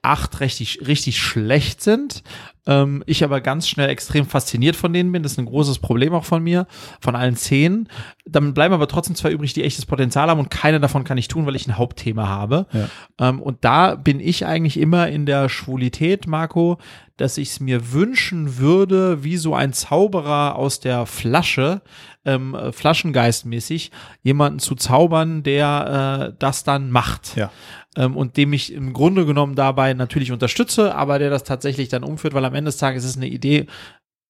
acht 0.04 0.40
richtig, 0.40 0.86
richtig 0.86 1.18
schlecht 1.18 1.82
sind. 1.82 2.22
Ähm, 2.66 3.02
ich 3.06 3.24
aber 3.24 3.40
ganz 3.40 3.68
schnell 3.68 3.90
extrem 3.90 4.26
fasziniert 4.26 4.76
von 4.76 4.92
denen 4.92 5.12
bin. 5.12 5.22
Das 5.22 5.32
ist 5.32 5.38
ein 5.38 5.46
großes 5.46 5.78
Problem 5.80 6.14
auch 6.14 6.24
von 6.24 6.42
mir, 6.42 6.66
von 7.00 7.14
allen 7.14 7.36
zehn. 7.36 7.88
Dann 8.24 8.54
bleiben 8.54 8.74
aber 8.74 8.88
trotzdem 8.88 9.16
zwei 9.16 9.30
übrig, 9.30 9.52
die 9.52 9.64
echtes 9.64 9.86
Potenzial 9.86 10.28
haben 10.28 10.40
und 10.40 10.50
keine 10.50 10.80
davon 10.80 11.04
kann 11.04 11.18
ich 11.18 11.28
tun, 11.28 11.46
weil 11.46 11.56
ich 11.56 11.66
ein 11.66 11.76
Hauptthema 11.76 12.28
habe. 12.28 12.66
Ja. 12.72 12.88
Ähm, 13.18 13.42
und 13.42 13.64
da 13.64 13.94
bin 13.96 14.20
ich 14.20 14.46
eigentlich 14.46 14.78
immer 14.78 15.08
in 15.08 15.26
der 15.26 15.48
Schwulität, 15.48 16.26
Marco, 16.26 16.78
dass 17.16 17.38
ich 17.38 17.50
es 17.50 17.60
mir 17.60 17.92
wünschen 17.92 18.58
würde, 18.58 19.22
wie 19.22 19.36
so 19.36 19.54
ein 19.54 19.72
Zauberer 19.72 20.56
aus 20.56 20.80
der 20.80 21.06
Flasche, 21.06 21.82
ähm, 22.24 22.54
äh, 22.54 22.72
Flaschengeistmäßig, 22.72 23.92
jemanden 24.22 24.58
zu 24.58 24.74
zaubern, 24.74 25.42
der 25.42 26.30
äh, 26.32 26.36
das 26.38 26.64
dann 26.64 26.90
macht. 26.90 27.36
Ja. 27.36 27.50
Ähm, 27.96 28.16
und 28.16 28.36
dem 28.36 28.52
ich 28.52 28.72
im 28.72 28.92
Grunde 28.92 29.26
genommen 29.26 29.54
dabei 29.54 29.94
natürlich 29.94 30.32
unterstütze, 30.32 30.94
aber 30.94 31.18
der 31.18 31.30
das 31.30 31.44
tatsächlich 31.44 31.88
dann 31.88 32.04
umführt, 32.04 32.34
weil 32.34 32.44
am 32.44 32.54
Ende 32.54 32.68
des 32.68 32.78
Tages 32.78 33.04
ist 33.04 33.16
eine 33.16 33.28
Idee, 33.28 33.66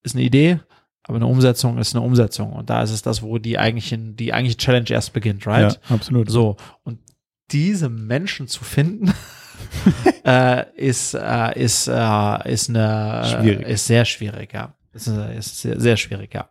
ist 0.02 0.14
eine 0.14 0.24
Idee, 0.24 0.60
aber 1.02 1.16
eine 1.16 1.26
Umsetzung 1.26 1.78
ist 1.78 1.94
eine 1.94 2.04
Umsetzung. 2.04 2.52
Und 2.52 2.70
da 2.70 2.82
ist 2.82 2.90
es 2.90 3.02
das, 3.02 3.22
wo 3.22 3.38
die 3.38 3.58
eigentlichen, 3.58 4.16
die 4.16 4.32
eigentliche 4.32 4.58
Challenge 4.58 4.90
erst 4.90 5.12
beginnt, 5.12 5.46
right? 5.46 5.80
Ja, 5.88 5.94
absolut. 5.94 6.30
So, 6.30 6.56
und 6.82 6.98
diese 7.50 7.88
Menschen 7.88 8.48
zu 8.48 8.64
finden, 8.64 9.12
äh, 10.24 10.64
ist, 10.76 11.14
äh, 11.14 11.60
ist, 11.60 11.88
äh, 11.88 12.52
ist 12.52 12.68
eine, 12.70 13.22
Schwierig. 13.24 13.68
ist 13.68 13.86
sehr 13.86 14.04
schwierig, 14.04 14.52
ja. 14.52 14.74
Ist, 14.92 15.08
ist 15.08 15.60
sehr, 15.60 15.80
sehr 15.80 15.96
schwierig, 15.96 16.32
ja. 16.34 16.48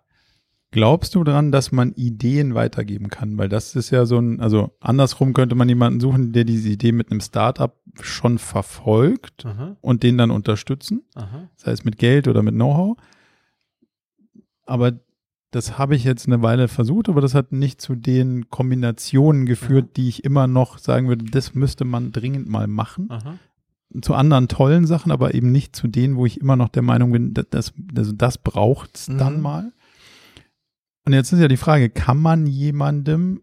Glaubst 0.73 1.13
du 1.13 1.23
daran, 1.23 1.51
dass 1.51 1.71
man 1.71 1.93
Ideen 1.93 2.55
weitergeben 2.55 3.09
kann? 3.09 3.37
Weil 3.37 3.47
das 3.47 3.75
ist 3.75 3.91
ja 3.91 4.07
so 4.07 4.17
ein, 4.17 4.39
also 4.41 4.71
andersrum 4.79 5.33
könnte 5.33 5.53
man 5.53 5.69
jemanden 5.69 5.99
suchen, 5.99 6.33
der 6.33 6.45
diese 6.45 6.67
Idee 6.69 6.91
mit 6.91 7.11
einem 7.11 7.21
Startup 7.21 7.75
schon 8.01 8.39
verfolgt 8.39 9.45
Aha, 9.45 9.77
und 9.81 10.01
den 10.01 10.17
dann 10.17 10.31
unterstützen, 10.31 11.03
aha. 11.13 11.47
sei 11.55 11.71
es 11.71 11.85
mit 11.85 11.99
Geld 11.99 12.27
oder 12.27 12.41
mit 12.41 12.55
Know-how. 12.55 12.97
Aber 14.65 14.93
das 15.51 15.77
habe 15.77 15.95
ich 15.95 16.03
jetzt 16.03 16.25
eine 16.25 16.41
Weile 16.41 16.67
versucht, 16.67 17.07
aber 17.09 17.21
das 17.21 17.35
hat 17.35 17.51
nicht 17.51 17.79
zu 17.79 17.93
den 17.95 18.49
Kombinationen 18.49 19.45
geführt, 19.45 19.95
die 19.97 20.09
ich 20.09 20.23
immer 20.23 20.47
noch 20.47 20.79
sagen 20.79 21.07
würde, 21.07 21.25
das 21.25 21.53
müsste 21.53 21.85
man 21.85 22.11
dringend 22.11 22.47
mal 22.49 22.65
machen. 22.67 23.07
aha. 23.11 23.35
Zu 24.01 24.15
anderen 24.15 24.47
tollen 24.47 24.87
Sachen, 24.87 25.11
aber 25.11 25.35
eben 25.35 25.51
nicht 25.51 25.75
zu 25.75 25.87
denen, 25.87 26.15
wo 26.15 26.25
ich 26.25 26.41
immer 26.41 26.55
noch 26.55 26.69
der 26.69 26.81
Meinung 26.81 27.11
bin, 27.11 27.35
das, 27.35 27.45
das, 27.51 27.73
also 27.95 28.11
das 28.11 28.39
braucht's 28.39 29.07
Mhm. 29.07 29.17
dann 29.19 29.39
mal. 29.41 29.71
Und 31.05 31.13
jetzt 31.13 31.33
ist 31.33 31.39
ja 31.39 31.47
die 31.47 31.57
Frage, 31.57 31.89
kann 31.89 32.17
man 32.17 32.47
jemandem 32.47 33.41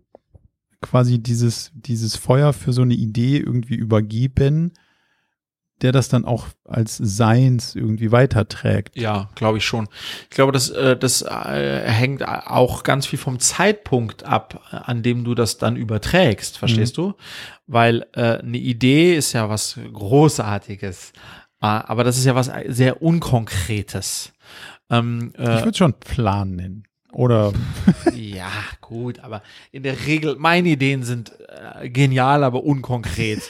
quasi 0.81 1.23
dieses, 1.23 1.71
dieses 1.75 2.17
Feuer 2.17 2.53
für 2.53 2.73
so 2.73 2.83
eine 2.83 2.95
Idee 2.95 3.37
irgendwie 3.39 3.75
übergeben, 3.75 4.73
der 5.83 5.93
das 5.93 6.09
dann 6.09 6.25
auch 6.25 6.47
als 6.65 6.97
Seins 6.97 7.75
irgendwie 7.75 8.13
weiterträgt? 8.13 8.97
Ja, 8.97 9.31
glaube 9.35 9.59
ich 9.59 9.65
schon. 9.65 9.89
Ich 10.25 10.37
glaube, 10.37 10.53
das, 10.53 10.71
äh, 10.71 10.97
das 10.97 11.23
äh, 11.23 11.83
hängt 11.87 12.27
auch 12.27 12.83
ganz 12.83 13.07
viel 13.07 13.19
vom 13.19 13.39
Zeitpunkt 13.39 14.25
ab, 14.25 14.63
an 14.71 15.03
dem 15.03 15.25
du 15.25 15.35
das 15.35 15.59
dann 15.59 15.77
überträgst, 15.77 16.59
verstehst 16.59 16.97
du? 16.97 17.15
Weil 17.67 18.07
äh, 18.15 18.39
eine 18.39 18.59
Idee 18.59 19.17
ist 19.17 19.33
ja 19.33 19.49
was 19.49 19.79
Großartiges, 19.93 21.13
äh, 21.61 21.67
aber 21.67 22.05
das 22.05 22.19
ist 22.19 22.25
ja 22.25 22.35
was 22.35 22.51
sehr 22.69 23.03
Unkonkretes. 23.03 24.33
Ähm, 24.91 25.33
Ich 25.35 25.41
äh, 25.41 25.65
würde 25.65 25.79
schon 25.79 25.95
Plan 25.95 26.57
nennen. 26.57 26.85
Oder 27.13 27.53
ja, 28.15 28.51
gut, 28.81 29.19
aber 29.21 29.43
in 29.73 29.83
der 29.83 30.07
Regel, 30.07 30.37
meine 30.39 30.69
Ideen 30.69 31.03
sind 31.03 31.33
äh, 31.83 31.89
genial, 31.89 32.45
aber 32.45 32.63
unkonkret. 32.65 33.43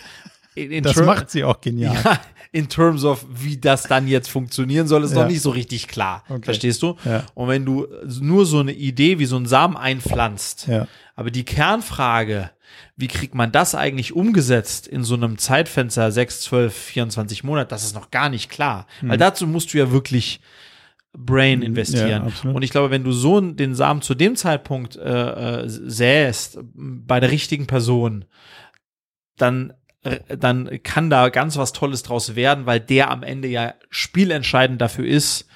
In, 0.54 0.70
in 0.72 0.82
das 0.82 0.96
macht 0.96 1.30
sie 1.30 1.44
auch 1.44 1.60
genial. 1.60 1.94
ja, 2.04 2.20
in 2.52 2.68
terms 2.68 3.04
of, 3.04 3.24
wie 3.32 3.56
das 3.58 3.84
dann 3.84 4.08
jetzt 4.08 4.28
funktionieren 4.30 4.88
soll, 4.88 5.04
ist 5.04 5.12
Ja. 5.14 5.22
noch 5.22 5.28
nicht 5.28 5.42
so 5.42 5.50
richtig 5.50 5.88
klar. 5.88 6.24
Okay. 6.28 6.42
Verstehst 6.44 6.82
du? 6.82 6.96
Ja. 7.04 7.24
Und 7.34 7.48
wenn 7.48 7.64
du 7.64 7.86
nur 8.20 8.46
so 8.46 8.58
eine 8.60 8.72
Idee 8.72 9.18
wie 9.18 9.26
so 9.26 9.36
ein 9.36 9.46
Samen 9.46 9.76
einpflanzt, 9.76 10.66
Ja. 10.66 10.88
aber 11.14 11.30
die 11.30 11.44
Kernfrage, 11.44 12.50
wie 12.96 13.08
kriegt 13.08 13.34
man 13.34 13.52
das 13.52 13.74
eigentlich 13.74 14.14
umgesetzt 14.14 14.86
in 14.88 15.04
so 15.04 15.14
einem 15.14 15.38
Zeitfenster 15.38 16.10
6, 16.10 16.40
12, 16.42 16.74
24 16.74 17.44
Monate, 17.44 17.68
das 17.68 17.84
ist 17.84 17.94
noch 17.94 18.10
gar 18.10 18.28
nicht 18.28 18.50
klar. 18.50 18.86
Weil 19.02 19.18
dazu 19.18 19.46
musst 19.46 19.72
du 19.72 19.78
ja 19.78 19.90
wirklich 19.92 20.40
Brain 21.12 21.62
investieren. 21.62 22.32
Ja. 22.44 22.50
Und 22.50 22.62
ich 22.62 22.70
glaube, 22.70 22.90
wenn 22.90 23.04
du 23.04 23.12
so 23.12 23.40
den 23.40 23.74
Samen 23.74 24.00
zu 24.02 24.14
dem 24.14 24.36
Zeitpunkt 24.36 24.96
äh, 24.96 25.62
äh, 25.62 25.68
säst, 25.68 26.58
bei 26.74 27.18
der 27.20 27.30
richtigen 27.30 27.66
Person, 27.66 28.24
dann, 29.36 29.72
äh, 30.02 30.20
dann 30.36 30.82
kann 30.82 31.10
da 31.10 31.28
ganz 31.28 31.56
was 31.56 31.72
Tolles 31.72 32.02
draus 32.02 32.36
werden, 32.36 32.66
weil 32.66 32.80
der 32.80 33.10
am 33.10 33.22
Ende 33.22 33.48
ja 33.48 33.74
spielentscheidend 33.90 34.80
dafür 34.80 35.06
ist, 35.06 35.46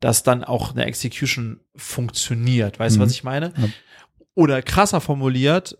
dass 0.00 0.22
dann 0.22 0.44
auch 0.44 0.72
eine 0.72 0.84
Execution 0.84 1.60
funktioniert. 1.76 2.78
Weißt 2.78 2.96
du, 2.96 3.00
Mhm. 3.00 3.04
was 3.04 3.12
ich 3.12 3.24
meine? 3.24 3.52
Ja. 3.56 3.68
Oder 4.34 4.62
krasser 4.62 5.00
formuliert, 5.00 5.78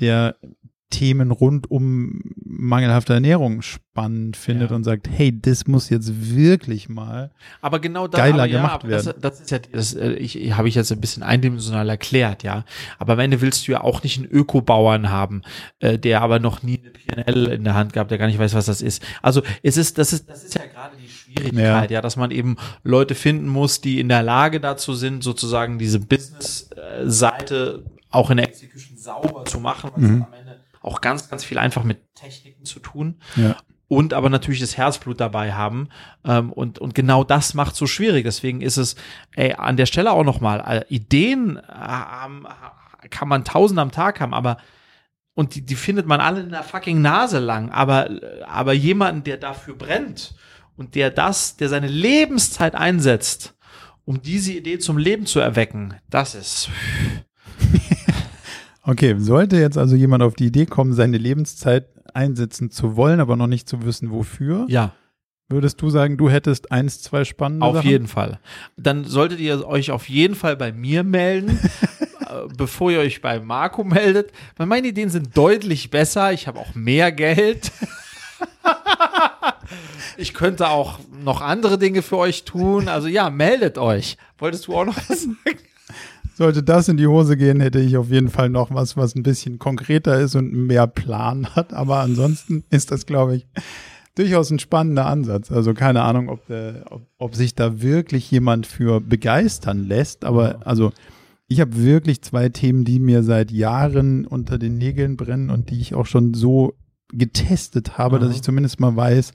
der 0.00 0.36
Themen 0.94 1.30
rund 1.32 1.70
um 1.70 2.20
mangelhafte 2.44 3.14
Ernährung 3.14 3.62
spannend 3.62 4.36
findet 4.36 4.70
Ja. 4.70 4.76
und 4.76 4.84
sagt, 4.84 5.08
hey, 5.10 5.36
das 5.38 5.66
muss 5.66 5.90
jetzt 5.90 6.34
wirklich 6.36 6.88
mal. 6.88 7.32
Aber 7.60 7.80
genau 7.80 8.06
das, 8.06 8.18
Geiler 8.20 8.44
aber 8.44 8.46
ja, 8.46 8.56
gemacht 8.58 8.84
aber 8.84 8.88
das, 8.88 9.06
werden. 9.06 9.18
das 9.22 9.40
ist 9.40 9.50
ja, 9.50 9.58
das 9.72 9.94
äh, 9.94 10.12
ich, 10.14 10.56
habe 10.56 10.68
ich 10.68 10.74
jetzt 10.76 10.92
ein 10.92 11.00
bisschen 11.00 11.22
eindimensional 11.24 11.88
erklärt, 11.88 12.42
ja. 12.44 12.64
Aber 12.98 13.14
am 13.14 13.18
Ende 13.18 13.40
willst 13.40 13.66
du 13.66 13.72
ja 13.72 13.80
auch 13.82 14.02
nicht 14.04 14.18
einen 14.18 14.28
Ökobauern 14.30 15.10
haben, 15.10 15.42
äh, 15.80 15.98
der 15.98 16.22
aber 16.22 16.38
noch 16.38 16.62
nie 16.62 16.80
eine 16.80 16.90
PNL 17.24 17.46
in 17.52 17.64
der 17.64 17.74
Hand 17.74 17.92
gehabt, 17.92 18.10
der 18.10 18.18
gar 18.18 18.26
nicht 18.26 18.38
weiß, 18.38 18.54
was 18.54 18.66
das 18.66 18.80
ist. 18.82 19.02
Also 19.20 19.42
es 19.62 19.76
ist, 19.76 19.98
das 19.98 20.12
ist, 20.12 20.28
das 20.30 20.44
ist 20.44 20.54
ja 20.54 20.62
gerade 20.66 20.96
die 20.96 21.08
Schwierigkeit, 21.08 21.90
ja. 21.90 22.00
dass 22.00 22.16
man 22.16 22.30
eben 22.30 22.56
Leute 22.84 23.14
finden 23.14 23.48
muss, 23.48 23.80
die 23.80 23.98
in 24.00 24.08
der 24.08 24.22
Lage 24.22 24.60
dazu 24.60 24.94
sind, 24.94 25.24
sozusagen 25.24 25.78
diese 25.78 25.98
Business-Seite 26.00 27.84
auch 28.10 28.30
in 28.30 28.36
der 28.36 28.48
Execution 28.48 28.96
sauber 28.96 29.44
zu 29.44 29.58
machen, 29.60 29.90
was 29.94 30.02
Mhm. 30.02 30.22
am 30.22 30.32
Ende 30.32 30.43
auch 30.84 31.00
ganz, 31.00 31.28
ganz 31.28 31.44
viel 31.44 31.58
einfach 31.58 31.84
mit 31.84 32.14
Techniken 32.14 32.64
zu 32.64 32.78
tun 32.80 33.20
Ja. 33.36 33.56
und 33.88 34.12
aber 34.14 34.28
natürlich 34.28 34.60
das 34.60 34.76
Herzblut 34.76 35.20
dabei 35.20 35.52
haben. 35.52 35.88
Ähm, 36.24 36.52
und, 36.52 36.78
und 36.78 36.94
genau 36.94 37.24
das 37.24 37.54
macht 37.54 37.74
so 37.76 37.86
schwierig. 37.86 38.24
Deswegen 38.24 38.60
ist 38.60 38.76
es 38.76 38.96
ey, 39.34 39.54
an 39.54 39.76
der 39.76 39.86
Stelle 39.86 40.12
auch 40.12 40.24
nochmal, 40.24 40.60
äh, 40.88 40.94
Ideen 40.94 41.56
äh, 41.56 43.08
kann 43.10 43.28
man 43.28 43.44
tausend 43.44 43.78
am 43.80 43.90
Tag 43.90 44.20
haben, 44.20 44.34
aber 44.34 44.58
und 45.36 45.56
die, 45.56 45.62
die 45.62 45.74
findet 45.74 46.06
man 46.06 46.20
alle 46.20 46.40
in 46.40 46.50
der 46.50 46.62
fucking 46.62 47.02
Nase 47.02 47.40
lang, 47.40 47.70
aber, 47.72 48.08
aber 48.46 48.72
jemanden, 48.72 49.24
der 49.24 49.36
dafür 49.36 49.74
brennt 49.76 50.34
und 50.76 50.94
der 50.94 51.10
das, 51.10 51.56
der 51.56 51.68
seine 51.68 51.88
Lebenszeit 51.88 52.76
einsetzt, 52.76 53.54
um 54.04 54.22
diese 54.22 54.52
Idee 54.52 54.78
zum 54.78 54.96
Leben 54.96 55.26
zu 55.26 55.40
erwecken, 55.40 55.94
das 56.08 56.34
ist, 56.36 56.68
Okay, 58.86 59.16
sollte 59.18 59.56
jetzt 59.56 59.78
also 59.78 59.96
jemand 59.96 60.22
auf 60.22 60.34
die 60.34 60.46
Idee 60.46 60.66
kommen, 60.66 60.92
seine 60.92 61.16
Lebenszeit 61.16 61.88
einsetzen 62.12 62.70
zu 62.70 62.96
wollen, 62.96 63.18
aber 63.18 63.36
noch 63.36 63.46
nicht 63.46 63.68
zu 63.68 63.84
wissen, 63.84 64.10
wofür, 64.10 64.66
ja, 64.68 64.92
würdest 65.48 65.80
du 65.80 65.90
sagen, 65.90 66.16
du 66.16 66.28
hättest 66.28 66.70
eins, 66.70 67.00
zwei 67.02 67.24
spannende 67.24 67.64
Auf 67.64 67.76
Sachen? 67.76 67.88
jeden 67.88 68.06
Fall. 68.08 68.38
Dann 68.76 69.04
solltet 69.04 69.40
ihr 69.40 69.66
euch 69.66 69.90
auf 69.90 70.08
jeden 70.08 70.34
Fall 70.34 70.56
bei 70.56 70.72
mir 70.72 71.02
melden, 71.02 71.58
äh, 72.20 72.48
bevor 72.56 72.90
ihr 72.90 73.00
euch 73.00 73.22
bei 73.22 73.40
Marco 73.40 73.84
meldet. 73.84 74.32
Weil 74.56 74.66
meine 74.66 74.88
Ideen 74.88 75.10
sind 75.10 75.36
deutlich 75.36 75.90
besser. 75.90 76.32
Ich 76.32 76.46
habe 76.46 76.58
auch 76.58 76.74
mehr 76.74 77.12
Geld. 77.12 77.72
ich 80.16 80.34
könnte 80.34 80.68
auch 80.68 80.98
noch 81.22 81.40
andere 81.40 81.78
Dinge 81.78 82.02
für 82.02 82.18
euch 82.18 82.44
tun. 82.44 82.88
Also 82.88 83.08
ja, 83.08 83.30
meldet 83.30 83.78
euch. 83.78 84.16
Wolltest 84.38 84.66
du 84.66 84.74
auch 84.74 84.84
noch 84.84 84.96
was 85.08 85.22
sagen? 85.22 85.58
Sollte 86.34 86.62
das 86.62 86.88
in 86.88 86.96
die 86.96 87.06
Hose 87.06 87.36
gehen, 87.36 87.60
hätte 87.60 87.78
ich 87.78 87.96
auf 87.96 88.10
jeden 88.10 88.28
Fall 88.28 88.48
noch 88.48 88.74
was, 88.74 88.96
was 88.96 89.14
ein 89.14 89.22
bisschen 89.22 89.58
konkreter 89.58 90.18
ist 90.20 90.34
und 90.34 90.52
mehr 90.52 90.86
Plan 90.86 91.46
hat. 91.54 91.72
Aber 91.72 92.00
ansonsten 92.00 92.64
ist 92.70 92.90
das, 92.90 93.06
glaube 93.06 93.36
ich, 93.36 93.46
durchaus 94.14 94.50
ein 94.50 94.58
spannender 94.58 95.06
Ansatz. 95.06 95.50
Also 95.50 95.74
keine 95.74 96.02
Ahnung, 96.02 96.28
ob, 96.28 96.46
der, 96.46 96.84
ob, 96.90 97.06
ob 97.18 97.34
sich 97.34 97.54
da 97.54 97.80
wirklich 97.80 98.30
jemand 98.30 98.66
für 98.66 99.00
begeistern 99.00 99.86
lässt. 99.86 100.24
Aber 100.24 100.66
also 100.66 100.92
ich 101.46 101.60
habe 101.60 101.76
wirklich 101.76 102.22
zwei 102.22 102.48
Themen, 102.48 102.84
die 102.84 102.98
mir 102.98 103.22
seit 103.22 103.50
Jahren 103.50 104.26
unter 104.26 104.58
den 104.58 104.78
Nägeln 104.78 105.16
brennen 105.16 105.50
und 105.50 105.70
die 105.70 105.80
ich 105.80 105.94
auch 105.94 106.06
schon 106.06 106.34
so 106.34 106.74
getestet 107.12 107.98
habe, 107.98 108.18
dass 108.18 108.28
Aha. 108.28 108.36
ich 108.36 108.42
zumindest 108.42 108.80
mal 108.80 108.96
weiß, 108.96 109.32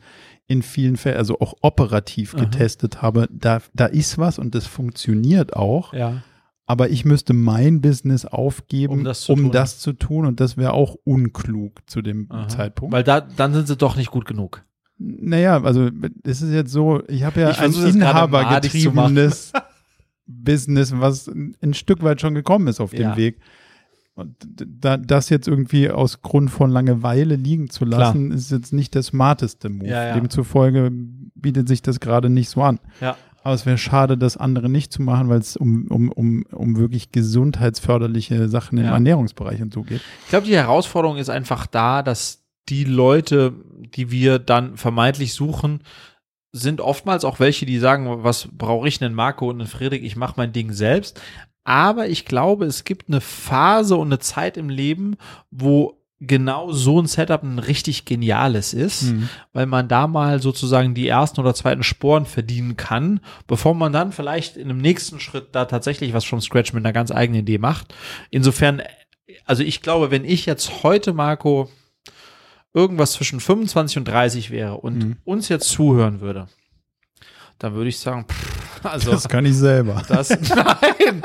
in 0.48 0.64
vielen 0.64 0.98
Fällen, 0.98 1.18
also 1.18 1.40
auch 1.40 1.54
operativ 1.62 2.34
Aha. 2.34 2.44
getestet 2.44 3.02
habe, 3.02 3.30
da, 3.32 3.62
da 3.74 3.86
ist 3.86 4.18
was 4.18 4.40
und 4.40 4.56
das 4.56 4.66
funktioniert 4.66 5.56
auch 5.56 5.94
Ja. 5.94 6.24
Aber 6.70 6.90
ich 6.92 7.04
müsste 7.04 7.34
mein 7.34 7.82
Business 7.82 8.26
aufgeben, 8.26 8.94
Um 8.94 9.00
um 9.00 9.06
das 9.06 9.22
zu 9.22 9.34
zu, 9.36 9.42
tun. 9.42 9.52
das 9.52 9.80
zu 9.80 9.94
tun 9.94 10.26
und 10.28 10.40
das 10.40 10.56
wäre 10.56 10.74
auch 10.74 10.96
unklug 11.04 11.80
zu 11.90 12.02
dem 12.04 12.28
Aha. 12.30 12.48
Zeitpunkt. 12.48 12.94
Weil 12.94 13.04
da, 13.04 13.22
dann 13.22 13.54
sind 13.54 13.68
sie 13.68 13.76
doch 13.76 13.96
nicht 13.96 14.12
gut 14.12 14.26
genug. 14.26 14.64
naja, 15.00 15.62
also 15.64 15.90
es 16.24 16.42
ist 16.44 16.54
jetzt 16.54 16.72
so, 16.72 17.02
ich 17.08 17.24
habe 17.24 17.42
ja 17.42 17.50
Ich 17.50 17.60
ein 17.60 17.74
inhabergetriebenes 17.74 19.52
Business, 20.28 20.94
was 20.96 21.28
ein 21.28 21.56
ein 21.62 21.74
Stück 21.74 22.04
weit 22.04 22.22
schon 22.22 22.36
gekommen 22.36 22.68
ist 22.68 22.80
auf 22.80 22.92
dem 22.92 23.02
Ja. 23.02 23.18
Weg. 23.18 23.40
Und 24.14 24.36
da, 24.50 24.98
das 24.98 25.30
jetzt 25.30 25.48
irgendwie 25.48 25.90
aus 25.90 26.22
Grund 26.22 26.52
von 26.52 26.70
Langeweile 26.70 27.36
liegen 27.36 27.70
zu 27.70 27.86
lassen, 27.86 28.32
ist 28.32 28.52
jetzt 28.52 28.74
nicht 28.74 28.94
der 28.94 29.02
smarteste 29.04 29.70
Move. 29.70 29.88
Ja, 29.88 30.08
ja. 30.10 30.14
Demzufolge 30.14 30.92
bietet 31.36 31.70
sich 31.70 31.82
das 31.82 32.02
gerade 32.02 32.30
nicht 32.30 32.50
so 32.50 32.62
an. 32.62 32.80
Ja. 33.00 33.16
Aber 33.50 33.56
es 33.56 33.66
wäre 33.66 33.80
schade, 33.80 34.16
das 34.16 34.38
andere 34.38 34.70
nicht 34.70 34.94
zu 34.94 35.02
machen, 35.02 35.28
weil 35.28 35.40
es 35.40 35.58
um, 35.58 35.88
um, 35.88 36.12
um, 36.12 36.46
um 36.52 36.78
wirklich 36.78 37.12
gesundheitsförderliche 37.12 38.48
Sachen 38.48 38.78
im 38.78 38.84
Ja. 38.86 38.92
Ernährungsbereich 38.92 39.60
und 39.64 39.74
so 39.74 39.82
geht. 39.82 40.02
Ich 40.26 40.30
glaube, 40.30 40.46
die 40.46 40.56
Herausforderung 40.56 41.18
ist 41.18 41.32
einfach 41.32 41.66
da, 41.66 42.04
dass 42.04 42.44
die 42.70 42.84
Leute, 42.84 43.54
die 43.96 44.12
wir 44.12 44.38
dann 44.38 44.78
vermeintlich 44.78 45.34
suchen, 45.34 45.82
sind 46.52 46.80
oftmals 46.80 47.26
auch 47.26 47.40
welche, 47.40 47.66
die 47.66 47.80
sagen, 47.80 48.24
was 48.24 48.50
brauche 48.52 48.88
ich 48.88 49.00
denn 49.00 49.16
Marco 49.16 49.50
und 49.50 49.60
einen 49.60 49.68
Friedrich, 49.68 50.04
ich 50.04 50.16
mache 50.16 50.36
mein 50.38 50.54
Ding 50.54 50.72
selbst. 50.72 51.20
Aber 51.64 52.08
ich 52.08 52.26
glaube, 52.26 52.66
es 52.66 52.84
gibt 52.84 53.08
eine 53.08 53.20
Phase 53.20 53.96
und 53.96 54.10
eine 54.10 54.20
Zeit 54.20 54.58
im 54.58 54.70
Leben, 54.70 55.18
wo 55.50 55.99
genau 56.22 56.72
so 56.72 57.02
ein 57.02 57.06
Setup 57.08 57.44
ein 57.44 57.60
richtig 57.60 58.04
geniales 58.06 58.74
ist, 58.74 59.14
weil 59.54 59.66
man 59.66 59.88
da 59.88 60.06
mal 60.08 60.42
sozusagen 60.42 60.94
die 60.94 61.08
ersten 61.08 61.40
oder 61.40 61.54
zweiten 61.54 61.82
Sporen 61.84 62.26
verdienen 62.26 62.76
kann, 62.76 63.22
bevor 63.48 63.74
man 63.74 63.94
dann 63.94 64.12
vielleicht 64.12 64.58
in 64.58 64.70
einem 64.70 64.80
nächsten 64.82 65.20
Schritt 65.22 65.50
da 65.54 65.66
tatsächlich 65.66 66.14
was 66.14 66.26
vom 66.26 66.42
Scratch 66.42 66.74
mit 66.74 66.86
einer 66.86 66.92
ganz 66.94 67.12
eigenen 67.12 67.42
Idee 67.42 67.58
macht. 67.58 67.94
Insofern, 68.32 68.82
also 69.46 69.64
ich 69.64 69.82
glaube, 69.82 70.12
wenn 70.12 70.26
ich 70.26 70.46
jetzt 70.46 70.84
heute, 70.84 71.14
Marco, 71.14 71.70
irgendwas 72.74 73.14
zwischen 73.14 73.40
25 73.40 73.98
und 74.00 74.08
30 74.08 74.52
wäre 74.52 74.76
und 74.78 74.98
Mhm. 74.98 75.18
uns 75.24 75.48
jetzt 75.50 75.70
zuhören 75.70 76.20
würde, 76.22 76.48
dann 77.60 77.74
würde 77.74 77.90
ich 77.90 77.98
sagen, 78.00 78.26
pff, 78.30 78.59
also 78.84 79.12
Das 79.12 79.28
kann 79.28 79.46
ich 79.46 79.56
selber. 79.56 80.02
das, 80.08 80.30
nein, 80.50 81.22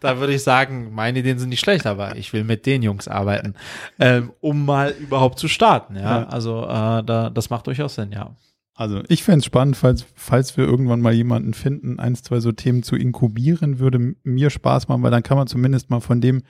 da 0.00 0.18
würde 0.18 0.34
ich 0.34 0.42
sagen, 0.42 0.92
meine 0.94 1.18
Ideen 1.20 1.38
sind 1.38 1.48
nicht 1.48 1.60
schlecht, 1.60 1.86
aber 1.86 2.16
ich 2.16 2.32
will 2.32 2.44
mit 2.44 2.66
den 2.66 2.82
Jungs 2.82 3.08
arbeiten, 3.08 3.54
ähm, 3.98 4.32
um 4.40 4.64
mal 4.64 4.90
überhaupt 5.00 5.38
zu 5.38 5.48
starten. 5.48 5.96
Ja, 5.96 6.20
Ja. 6.20 6.28
also 6.28 6.64
äh, 6.64 7.02
da, 7.04 7.30
das 7.32 7.50
macht 7.50 7.66
durchaus 7.66 7.94
Sinn, 7.94 8.12
ja. 8.12 8.30
Also 8.76 9.02
ich 9.08 9.22
fände 9.22 9.38
es 9.38 9.44
spannend, 9.44 9.76
falls, 9.76 10.04
falls 10.16 10.56
wir 10.56 10.64
irgendwann 10.64 11.00
mal 11.00 11.12
jemanden 11.12 11.54
finden, 11.54 12.00
eins, 12.00 12.22
zwei 12.24 12.40
so 12.40 12.50
Themen 12.50 12.82
zu 12.82 12.96
inkubieren, 12.96 13.78
würde 13.78 14.16
mir 14.24 14.50
Spaß 14.50 14.88
machen, 14.88 15.02
weil 15.04 15.12
dann 15.12 15.22
kann 15.22 15.36
man 15.36 15.46
zumindest 15.46 15.90
mal 15.90 16.00
von 16.00 16.20
dem, 16.20 16.42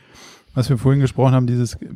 was 0.55 0.71
wir 0.71 0.79
vorhin 0.79 1.01
gesprochen 1.03 1.33
haben, 1.35 1.47
dieses 1.47 1.75
äh, 1.75 1.87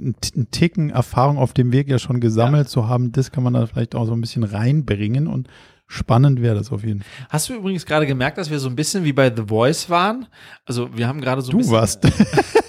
ein 0.00 0.16
T- 0.20 0.38
ein 0.38 0.50
Ticken 0.50 0.90
Erfahrung 0.90 1.38
auf 1.38 1.54
dem 1.54 1.72
Weg 1.72 1.88
ja 1.88 1.98
schon 1.98 2.20
gesammelt 2.20 2.68
zu 2.68 2.88
haben, 2.88 3.12
das 3.12 3.32
kann 3.32 3.42
man 3.42 3.54
da 3.54 3.66
vielleicht 3.66 3.94
auch 3.94 4.04
so 4.04 4.12
ein 4.12 4.20
bisschen 4.20 4.44
reinbringen 4.44 5.26
und 5.28 5.48
spannend 5.86 6.40
wäre 6.42 6.54
das 6.56 6.72
auf 6.72 6.82
jeden 6.84 7.00
Fall. 7.02 7.26
Hast 7.28 7.48
du 7.48 7.54
übrigens 7.54 7.84
gerade 7.86 8.06
gemerkt, 8.06 8.38
dass 8.38 8.50
wir 8.50 8.58
so 8.58 8.68
ein 8.68 8.76
bisschen 8.76 9.04
wie 9.04 9.12
bei 9.12 9.32
The 9.34 9.44
Voice 9.46 9.88
waren? 9.90 10.26
Also 10.64 10.88
wir 10.96 11.06
haben 11.08 11.20
gerade 11.20 11.42
so 11.42 11.48
ein 11.48 11.52
Du 11.52 11.58
bisschen, 11.58 11.72
warst. 11.72 12.00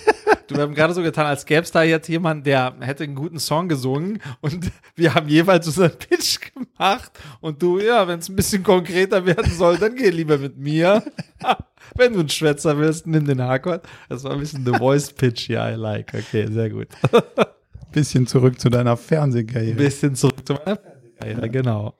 Du, 0.47 0.53
wir 0.55 0.61
haben 0.61 0.75
gerade 0.75 0.93
so 0.93 1.01
getan, 1.01 1.25
als 1.25 1.43
gäbe 1.47 1.63
es 1.63 1.71
da 1.71 1.81
jetzt 1.81 2.07
jemanden, 2.07 2.43
der 2.43 2.75
hätte 2.79 3.03
einen 3.03 3.15
guten 3.15 3.39
Song 3.39 3.67
gesungen 3.67 4.21
und 4.41 4.71
wir 4.95 5.15
haben 5.15 5.27
jeweils 5.27 5.65
unseren 5.65 5.93
Pitch 5.97 6.37
gemacht 6.53 7.11
und 7.41 7.63
du, 7.63 7.79
ja, 7.79 8.07
wenn 8.07 8.19
es 8.19 8.29
ein 8.29 8.35
bisschen 8.35 8.61
konkreter 8.61 9.25
werden 9.25 9.51
soll, 9.51 9.77
dann 9.79 9.95
geh 9.95 10.11
lieber 10.11 10.37
mit 10.37 10.55
mir. 10.55 11.01
wenn 11.95 12.13
du 12.13 12.19
einen 12.19 12.29
Schwätzer 12.29 12.77
willst, 12.77 13.07
nimm 13.07 13.25
den 13.25 13.41
Hardcore. 13.41 13.81
Das 14.07 14.23
war 14.23 14.33
ein 14.33 14.39
bisschen 14.39 14.63
The 14.63 14.73
Voice 14.77 15.11
Pitch, 15.13 15.49
ja, 15.49 15.71
I 15.71 15.75
like. 15.75 16.13
Okay, 16.13 16.45
sehr 16.51 16.69
gut. 16.69 16.89
bisschen 17.91 18.27
zurück 18.27 18.59
zu 18.59 18.69
deiner 18.69 18.91
Ein 18.91 18.97
Fernsehkarriere. 18.97 19.75
bisschen 19.77 20.13
zurück 20.13 20.45
zu 20.45 20.53
meiner 20.53 20.77
Fernsehkarriere, 20.77 21.49
genau. 21.49 21.95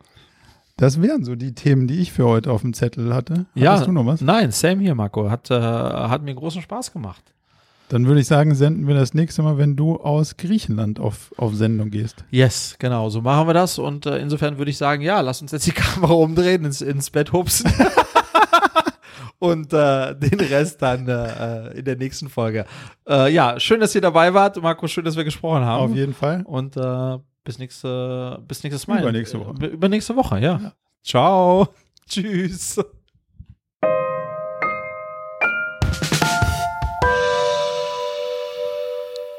Das 0.78 1.02
wären 1.02 1.24
so 1.24 1.36
die 1.36 1.56
Themen, 1.56 1.88
die 1.88 2.02
ich 2.02 2.12
für 2.12 2.26
heute 2.26 2.52
auf 2.52 2.62
dem 2.62 2.74
Zettel 2.74 3.14
hatte. 3.14 3.46
Ja, 3.56 3.74
Hast 3.74 3.88
du 3.88 3.94
noch 3.94 4.06
was? 4.06 4.20
Nein, 4.20 4.52
Sam 4.52 4.80
hier, 4.80 4.94
Marco. 4.94 5.30
Hat, 5.30 5.50
äh, 5.50 5.56
hat 5.58 6.22
mir 6.22 6.36
großen 6.36 6.62
Spaß 6.62 6.92
gemacht. 6.92 7.24
Dann 7.88 8.08
würde 8.08 8.20
ich 8.20 8.28
sagen, 8.28 8.56
senden 8.56 8.88
wir 8.88 8.96
das 8.96 9.14
nächste 9.14 9.42
Mal, 9.44 9.58
wenn 9.58 9.76
du 9.76 9.98
aus 9.98 10.38
Griechenland 10.38 11.00
auf, 11.00 11.32
auf 11.38 11.54
Sendung 11.54 11.92
gehst. 11.92 12.26
Yes, 12.32 12.76
genau, 12.80 13.10
so 13.10 13.22
machen 13.22 13.48
wir 13.48 13.54
das. 13.54 13.78
Und 13.78 14.06
äh, 14.06 14.18
insofern 14.18 14.58
würde 14.58 14.72
ich 14.72 14.78
sagen, 14.78 15.02
ja, 15.02 15.22
lass 15.22 15.42
uns 15.42 15.52
jetzt 15.52 15.68
die 15.68 15.72
Kamera 15.74 16.14
umdrehen, 16.14 16.66
ins, 16.66 16.82
ins 16.82 17.10
Bett 17.10 17.32
hupsen. 17.32 17.72
Und 19.40 19.72
äh, 19.74 20.16
den 20.16 20.40
Rest 20.40 20.82
dann 20.82 21.08
äh, 21.08 21.78
in 21.78 21.86
der 21.86 21.98
nächsten 21.98 22.30
Folge. 22.30 22.66
Äh, 23.08 23.32
ja, 23.32 23.60
schön, 23.60 23.80
dass 23.80 23.94
ihr 23.94 24.02
dabei 24.02 24.34
wart. 24.34 24.62
Marco, 24.62 24.88
schön, 24.88 25.06
dass 25.06 25.16
wir 25.16 25.24
gesprochen 25.24 25.64
haben. 25.64 25.92
Auf 25.92 25.96
jeden 25.96 26.14
Fall. 26.14 26.42
Und 26.46 26.76
äh, 26.78 27.18
bis, 27.46 27.60
nächste, 27.60 28.44
bis 28.46 28.64
nächstes 28.64 28.88
Mal. 28.88 29.02
Übernächste 29.02 29.40
Woche. 29.40 29.56
Äh, 29.62 29.68
Übernächste 29.68 30.16
Woche, 30.18 30.40
ja. 30.40 30.60
ja. 30.62 30.74
Ciao. 31.04 31.70
Tschüss. 32.10 32.78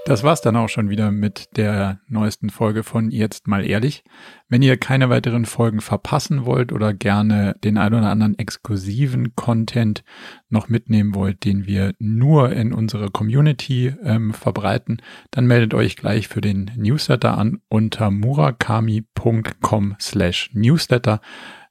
Das 0.07 0.23
war's 0.23 0.41
dann 0.41 0.55
auch 0.55 0.69
schon 0.69 0.89
wieder 0.89 1.11
mit 1.11 1.57
der 1.57 1.99
neuesten 2.07 2.49
Folge 2.49 2.85
von 2.85 3.11
Jetzt 3.11 3.49
mal 3.49 3.67
ehrlich. 3.67 4.05
Wenn 4.49 4.63
ihr 4.63 4.77
keine 4.77 5.11
weiteren 5.11 5.47
Folgen 5.47 5.81
verpassen 5.81 6.45
wollt 6.45 6.71
oder 6.71 6.95
gerne 6.95 7.57
den 7.65 7.77
ein 7.77 7.93
oder 7.93 8.09
anderen 8.09 8.39
exklusiven 8.39 9.35
Content 9.35 10.05
noch 10.49 10.69
mitnehmen 10.69 11.17
wollt, 11.17 11.45
den 11.45 11.67
wir 11.67 11.93
nur 11.99 12.53
in 12.53 12.73
unserer 12.73 13.11
Community 13.11 13.97
ähm, 14.05 14.33
verbreiten, 14.33 15.03
dann 15.33 15.49
meldet 15.49 15.75
euch 15.75 15.97
gleich 15.97 16.29
für 16.29 16.41
den 16.41 16.71
Newsletter 16.77 17.37
an 17.37 17.61
unter 17.69 18.13
murakami.com 18.13 19.97
slash 20.01 20.51
newsletter. 20.53 21.21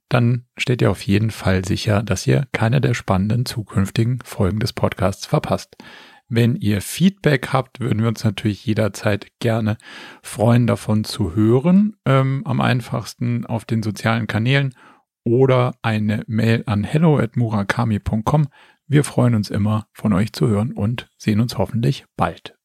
Dann 0.09 0.43
steht 0.57 0.81
ihr 0.81 0.91
auf 0.91 1.03
jeden 1.03 1.31
Fall 1.31 1.63
sicher, 1.63 2.03
dass 2.03 2.27
ihr 2.27 2.47
keine 2.51 2.81
der 2.81 2.95
spannenden 2.95 3.45
zukünftigen 3.45 4.19
Folgen 4.25 4.59
des 4.59 4.73
Podcasts 4.73 5.25
verpasst. 5.25 5.77
Wenn 6.28 6.55
ihr 6.55 6.82
Feedback 6.82 7.49
habt, 7.53 7.80
würden 7.80 8.01
wir 8.01 8.07
uns 8.07 8.23
natürlich 8.23 8.65
jederzeit 8.65 9.28
gerne 9.39 9.78
freuen, 10.23 10.65
davon 10.65 11.03
zu 11.03 11.36
hören. 11.36 11.97
Ähm, 12.05 12.41
am 12.45 12.61
einfachsten 12.61 13.45
auf 13.45 13.65
den 13.65 13.84
sozialen 13.84 14.26
Kanälen 14.26 14.73
oder 15.23 15.76
eine 15.82 16.23
Mail 16.28 16.63
an 16.65 16.84
hello 16.84 17.17
at 17.17 17.36
murakami.com. 17.36 18.47
Wir 18.88 19.03
freuen 19.03 19.36
uns 19.36 19.49
immer, 19.49 19.88
von 19.93 20.13
euch 20.13 20.34
zu 20.34 20.47
hören 20.47 20.73
und 20.73 21.09
sehen 21.17 21.39
uns 21.39 21.57
hoffentlich 21.57 22.05
bald. 22.15 22.55